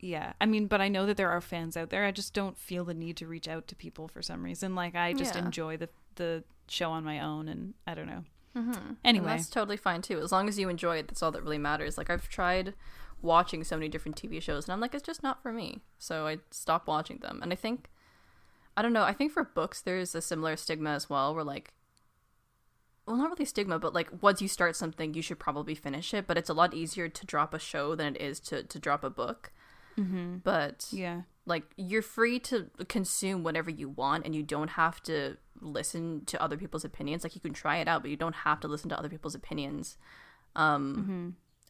yeah, 0.00 0.32
I 0.40 0.46
mean, 0.46 0.66
but 0.66 0.80
I 0.80 0.88
know 0.88 1.06
that 1.06 1.16
there 1.16 1.30
are 1.30 1.40
fans 1.40 1.76
out 1.76 1.90
there. 1.90 2.04
I 2.04 2.10
just 2.12 2.34
don't 2.34 2.56
feel 2.56 2.84
the 2.84 2.94
need 2.94 3.16
to 3.18 3.26
reach 3.26 3.48
out 3.48 3.66
to 3.68 3.74
people 3.74 4.08
for 4.08 4.22
some 4.22 4.42
reason. 4.44 4.74
Like 4.74 4.94
I 4.94 5.12
just 5.12 5.34
Yeah. 5.34 5.44
enjoy 5.44 5.76
the 5.76 5.88
the 6.16 6.44
show 6.68 6.90
on 6.90 7.04
my 7.04 7.20
own, 7.20 7.48
and 7.48 7.74
I 7.86 7.94
don't 7.94 8.06
know. 8.06 8.24
Mm-hmm. 8.56 8.92
Anyway. 9.04 9.30
And 9.30 9.38
that's 9.38 9.48
totally 9.48 9.76
fine 9.76 10.02
too. 10.02 10.20
As 10.20 10.32
long 10.32 10.48
as 10.48 10.58
you 10.58 10.68
enjoy 10.68 10.96
it, 10.98 11.08
that's 11.08 11.22
all 11.22 11.30
that 11.32 11.42
really 11.42 11.58
matters. 11.58 11.96
Like 11.96 12.10
I've 12.10 12.28
tried 12.28 12.74
watching 13.22 13.64
so 13.64 13.76
many 13.76 13.88
different 13.88 14.20
TV 14.20 14.40
shows, 14.42 14.64
and 14.66 14.72
I'm 14.72 14.80
like, 14.80 14.94
it's 14.94 15.06
just 15.06 15.22
not 15.22 15.42
for 15.42 15.52
me. 15.52 15.80
So 15.98 16.26
I 16.26 16.38
stopped 16.50 16.86
watching 16.86 17.18
them. 17.18 17.40
And 17.42 17.52
I 17.52 17.56
think, 17.56 17.90
I 18.76 18.82
don't 18.82 18.92
know. 18.92 19.02
I 19.02 19.12
think 19.12 19.32
for 19.32 19.44
books, 19.44 19.80
there's 19.80 20.14
a 20.14 20.20
similar 20.22 20.56
stigma 20.56 20.90
as 20.90 21.08
well, 21.10 21.34
where 21.34 21.44
like, 21.44 21.72
well, 23.06 23.16
not 23.16 23.30
really 23.30 23.44
stigma, 23.44 23.78
but 23.78 23.94
like 23.94 24.22
once 24.22 24.42
you 24.42 24.48
start 24.48 24.76
something, 24.76 25.14
you 25.14 25.22
should 25.22 25.38
probably 25.38 25.74
finish 25.74 26.12
it. 26.12 26.26
But 26.26 26.36
it's 26.38 26.50
a 26.50 26.54
lot 26.54 26.74
easier 26.74 27.08
to 27.08 27.26
drop 27.26 27.54
a 27.54 27.58
show 27.58 27.94
than 27.94 28.16
it 28.16 28.22
is 28.22 28.38
to 28.40 28.62
to 28.64 28.78
drop 28.78 29.02
a 29.04 29.10
book. 29.10 29.52
Mm-hmm. 29.98 30.36
But 30.44 30.86
Yeah. 30.92 31.22
like 31.46 31.64
you're 31.76 32.02
free 32.02 32.38
to 32.40 32.70
consume 32.88 33.42
whatever 33.42 33.70
you 33.70 33.88
want 33.88 34.24
and 34.24 34.34
you 34.34 34.42
don't 34.42 34.70
have 34.70 35.02
to 35.04 35.36
listen 35.60 36.24
to 36.26 36.40
other 36.42 36.56
people's 36.56 36.84
opinions 36.84 37.24
like 37.24 37.34
you 37.34 37.40
can 37.40 37.52
try 37.52 37.78
it 37.78 37.88
out 37.88 38.00
but 38.02 38.10
you 38.12 38.16
don't 38.16 38.34
have 38.46 38.60
to 38.60 38.68
listen 38.68 38.88
to 38.90 38.96
other 38.98 39.08
people's 39.08 39.34
opinions 39.34 39.96
um 40.54 40.94
Mm-hmm. 40.96 41.28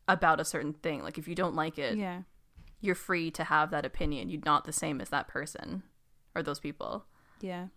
about 0.09 0.41
a 0.41 0.45
certain 0.45 0.75
thing 0.75 1.03
like 1.03 1.17
if 1.17 1.27
you 1.27 1.35
don't 1.35 1.55
like 1.55 1.79
it 1.79 1.97
Yeah. 1.97 2.23
you're 2.81 2.95
free 2.95 3.31
to 3.31 3.45
have 3.45 3.71
that 3.71 3.87
opinion 3.87 4.29
you're 4.29 4.43
not 4.45 4.65
the 4.67 4.73
same 4.73 5.01
as 5.01 5.09
that 5.09 5.27
person 5.29 5.83
or 6.35 6.43
those 6.43 6.61
people 6.61 7.07
Yeah. 7.41 7.69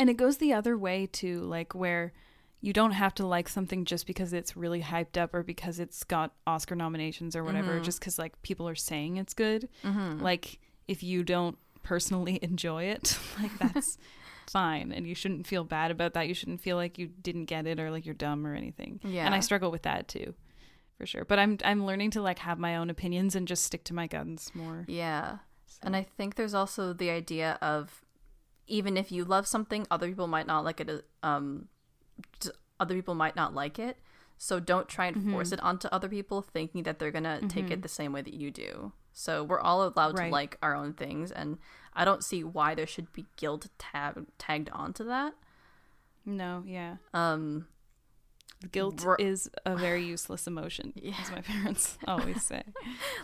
And 0.00 0.08
it 0.08 0.14
goes 0.16 0.36
the 0.38 0.52
other 0.52 0.78
way 0.78 1.06
too, 1.06 1.40
like 1.40 1.74
where 1.74 2.12
you 2.60 2.72
don't 2.72 2.90
have 2.92 3.14
to 3.14 3.26
like 3.26 3.48
something 3.48 3.84
just 3.84 4.06
because 4.06 4.32
it's 4.32 4.56
really 4.56 4.82
hyped 4.82 5.16
up 5.16 5.32
or 5.34 5.42
because 5.42 5.78
it's 5.78 6.02
got 6.04 6.32
Oscar 6.46 6.74
nominations 6.74 7.36
or 7.36 7.44
whatever, 7.44 7.78
Mhm. 7.80 7.84
just 7.84 8.00
because 8.00 8.18
like 8.18 8.40
people 8.42 8.68
are 8.68 8.74
saying 8.74 9.16
it's 9.16 9.34
good. 9.34 9.68
Mm-hmm. 9.84 10.20
Like 10.20 10.58
if 10.88 11.02
you 11.02 11.22
don't 11.22 11.56
personally 11.82 12.38
enjoy 12.42 12.84
it, 12.84 13.16
like 13.40 13.56
that's 13.58 13.96
fine, 14.50 14.90
and 14.92 15.06
you 15.06 15.14
shouldn't 15.14 15.46
feel 15.46 15.62
bad 15.64 15.90
about 15.90 16.14
that. 16.14 16.26
You 16.26 16.34
shouldn't 16.34 16.60
feel 16.60 16.76
like 16.76 16.98
you 16.98 17.06
didn't 17.06 17.44
get 17.44 17.66
it 17.66 17.78
or 17.78 17.90
like 17.90 18.04
you're 18.06 18.14
dumb 18.14 18.46
or 18.46 18.54
anything. 18.54 19.00
yeah. 19.04 19.24
And 19.26 19.34
I 19.34 19.40
struggle 19.40 19.70
with 19.70 19.82
that 19.82 20.08
too, 20.08 20.34
for 20.96 21.06
sure. 21.06 21.24
But 21.24 21.38
I'm 21.38 21.58
I'm 21.64 21.86
learning 21.86 22.10
to 22.12 22.22
like 22.22 22.40
have 22.40 22.58
my 22.58 22.76
own 22.76 22.90
opinions 22.90 23.36
and 23.36 23.46
just 23.46 23.62
stick 23.64 23.84
to 23.84 23.94
my 23.94 24.06
guns 24.08 24.50
more. 24.54 24.84
yeah. 24.88 25.38
So- 25.66 25.78
And 25.82 25.94
I 25.94 26.02
think 26.02 26.34
there's 26.34 26.54
also 26.54 26.92
the 26.92 27.10
idea 27.10 27.56
of 27.62 28.04
even 28.66 28.96
if 28.96 29.12
you 29.12 29.24
love 29.24 29.46
something, 29.46 29.86
other 29.90 30.08
people 30.08 30.26
might 30.26 30.46
not 30.46 30.64
like 30.64 30.80
it. 30.80 30.88
uh, 30.90 31.26
Um, 31.26 31.68
other 32.80 32.94
people 32.94 33.14
might 33.14 33.36
not 33.36 33.54
like 33.54 33.78
it. 33.78 33.98
So 34.36 34.60
don't 34.60 34.88
try 34.88 35.06
and 35.06 35.30
force 35.32 35.50
Mhm. 35.50 35.54
it 35.54 35.60
onto 35.60 35.88
other 35.88 36.08
people, 36.08 36.42
thinking 36.42 36.84
that 36.84 36.98
they're 37.00 37.10
gonna 37.10 37.40
take 37.48 37.66
Mhm. 37.66 37.70
it 37.72 37.82
the 37.82 37.88
same 37.88 38.12
way 38.12 38.22
that 38.22 38.34
you 38.34 38.50
do. 38.52 38.92
So 39.12 39.42
we're 39.42 39.58
all 39.60 39.82
allowed 39.82 40.16
Right. 40.16 40.26
to 40.26 40.32
like 40.32 40.56
our 40.62 40.76
own 40.76 40.92
things, 40.94 41.32
and 41.32 41.58
I 41.92 42.04
don't 42.04 42.22
see 42.22 42.44
why 42.44 42.76
there 42.76 42.86
should 42.86 43.12
be 43.12 43.26
guilt 43.36 43.66
tab- 43.78 44.28
tagged 44.38 44.68
onto 44.70 45.04
that. 45.04 45.34
no, 46.24 46.62
yeah. 46.66 46.96
Um, 47.14 47.66
Guilt 48.72 49.04
is 49.20 49.48
a 49.64 49.76
very 49.76 50.04
useless 50.14 50.46
emotion, 50.46 50.92
Yeah. 50.96 51.14
as 51.20 51.30
my 51.30 51.40
parents 51.40 51.96
always 52.06 52.42
say. 52.44 52.62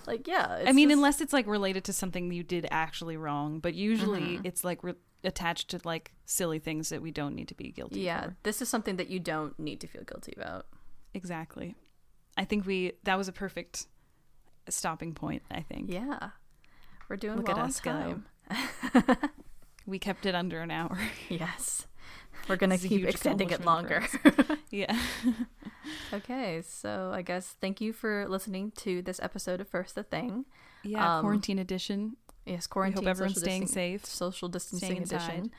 like 0.06 0.26
yeah, 0.26 0.62
I 0.66 0.72
mean, 0.72 0.88
just- 0.88 0.96
unless 0.98 1.20
it's 1.20 1.32
like 1.32 1.46
related 1.46 1.84
to 1.84 1.92
something 1.92 2.32
you 2.32 2.42
did 2.42 2.66
actually 2.70 3.16
wrong, 3.16 3.58
but 3.60 3.74
usually 3.74 4.38
Mhm. 4.38 4.46
it's 4.46 4.64
like 4.64 4.82
re- 4.82 4.94
attached 5.24 5.70
to 5.70 5.80
like 5.84 6.12
silly 6.26 6.58
things 6.58 6.88
that 6.90 7.02
we 7.02 7.10
don't 7.10 7.34
need 7.34 7.48
to 7.48 7.54
be 7.54 7.70
guilty 7.70 8.00
yeah, 8.00 8.24
for. 8.26 8.36
this 8.42 8.60
is 8.62 8.68
something 8.68 8.96
that 8.96 9.08
you 9.08 9.18
don't 9.18 9.58
need 9.58 9.80
to 9.80 9.86
feel 9.86 10.02
guilty 10.04 10.32
about. 10.36 10.66
Exactly. 11.14 11.74
I 12.36 12.44
think 12.44 12.66
we 12.66 12.92
that 13.04 13.16
was 13.16 13.28
a 13.28 13.32
perfect 13.32 13.86
stopping 14.68 15.14
point. 15.14 15.42
I 15.50 15.60
think 15.62 15.90
Yeah, 15.90 16.30
we're 17.08 17.16
doing 17.16 17.36
Look 17.38 17.48
well 17.48 17.58
at 17.58 17.64
us 17.66 17.80
go. 17.80 17.90
time. 17.92 18.26
we 19.86 19.98
kept 19.98 20.26
it 20.26 20.34
under 20.34 20.60
an 20.60 20.70
hour. 20.70 20.98
yes, 21.28 21.86
we're 22.48 22.56
gonna 22.56 22.74
It's 22.74 22.84
keep 22.84 23.06
extending 23.06 23.50
it 23.50 23.64
longer. 23.64 24.04
yeah. 24.70 24.98
okay, 26.12 26.62
so 26.66 27.12
I 27.14 27.22
guess 27.22 27.56
thank 27.60 27.80
you 27.80 27.92
for 27.92 28.26
listening 28.28 28.72
to 28.78 29.02
this 29.02 29.20
episode 29.22 29.60
of 29.60 29.68
First 29.68 29.94
the 29.94 30.02
Thing. 30.02 30.44
Yeah. 30.82 31.16
Um, 31.18 31.22
quarantine 31.22 31.58
edition. 31.58 32.16
Yes, 32.46 32.66
We 32.68 32.72
quarantine. 32.72 33.04
hope 33.04 33.10
everyone's 33.10 33.40
staying 33.40 33.64
distan- 33.64 33.68
safe. 33.68 34.04
Social 34.06 34.48
distancing 34.48 35.02
edition. 35.02 35.50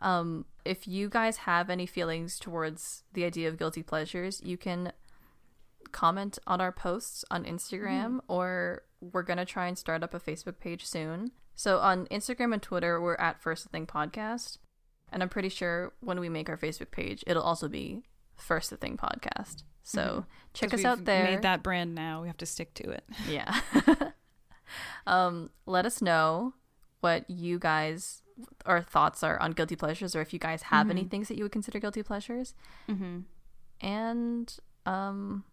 Um, 0.00 0.44
if 0.64 0.86
you 0.86 1.08
guys 1.08 1.38
have 1.38 1.68
any 1.70 1.84
feelings 1.86 2.38
towards 2.38 3.02
the 3.14 3.24
idea 3.24 3.48
of 3.48 3.58
guilty 3.58 3.82
pleasures, 3.82 4.40
you 4.44 4.56
can 4.56 4.92
comment 5.90 6.38
on 6.46 6.60
our 6.60 6.70
posts 6.72 7.24
on 7.30 7.44
Instagram, 7.44 8.20
or 8.28 8.82
we're 9.00 9.22
gonna 9.22 9.44
try 9.44 9.66
and 9.66 9.76
start 9.78 10.02
up 10.02 10.14
a 10.14 10.20
Facebook 10.20 10.60
page 10.60 10.84
soon. 10.86 11.32
So 11.54 11.78
on 11.78 12.06
Instagram 12.06 12.52
and 12.52 12.62
Twitter, 12.62 13.00
we're 13.00 13.16
at 13.16 13.40
First 13.42 13.64
the 13.64 13.70
Thing 13.70 13.86
Podcast, 13.86 14.58
and 15.10 15.22
I'm 15.22 15.28
pretty 15.28 15.48
sure 15.48 15.92
when 16.00 16.20
we 16.20 16.28
make 16.28 16.48
our 16.48 16.56
Facebook 16.58 16.92
page, 16.92 17.24
it'll 17.26 17.42
also 17.42 17.68
be 17.68 18.04
First 18.36 18.70
Thing 18.70 18.96
Podcast. 18.96 19.62
So 19.82 20.26
check 20.54 20.70
'Cause 20.70 20.80
us 20.80 20.84
out 20.86 21.04
there. 21.06 21.24
Made 21.24 21.42
that 21.42 21.62
brand 21.64 21.94
now. 21.94 22.20
We 22.22 22.28
have 22.28 22.36
to 22.36 22.46
stick 22.46 22.74
to 22.74 22.90
it. 22.90 23.04
Yeah. 23.28 23.58
um, 25.06 25.50
let 25.66 25.86
us 25.86 26.00
know 26.02 26.54
what 27.00 27.28
you 27.30 27.58
guys 27.58 28.22
or 28.66 28.82
thoughts 28.82 29.22
are 29.24 29.40
on 29.40 29.50
guilty 29.52 29.74
pleasures, 29.76 30.14
or 30.14 30.20
if 30.20 30.32
you 30.32 30.38
guys 30.38 30.62
have 30.62 30.90
any 30.90 31.04
Mhm. 31.04 31.10
things 31.10 31.28
that 31.28 31.36
you 31.36 31.44
would 31.44 31.52
consider 31.52 31.78
guilty 31.80 32.02
pleasures. 32.04 32.54
Mm-hmm. 32.88 33.20
And 33.80 34.56
um, 34.86 35.44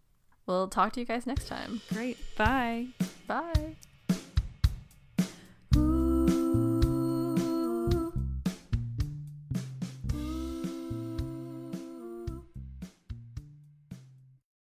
we'll 0.46 0.68
talk 0.68 0.94
to 0.94 1.00
you 1.00 1.06
guys 1.06 1.26
next 1.26 1.48
time. 1.48 1.82
Great. 1.92 2.18
Bye. 2.38 2.88
Bye. 3.28 3.76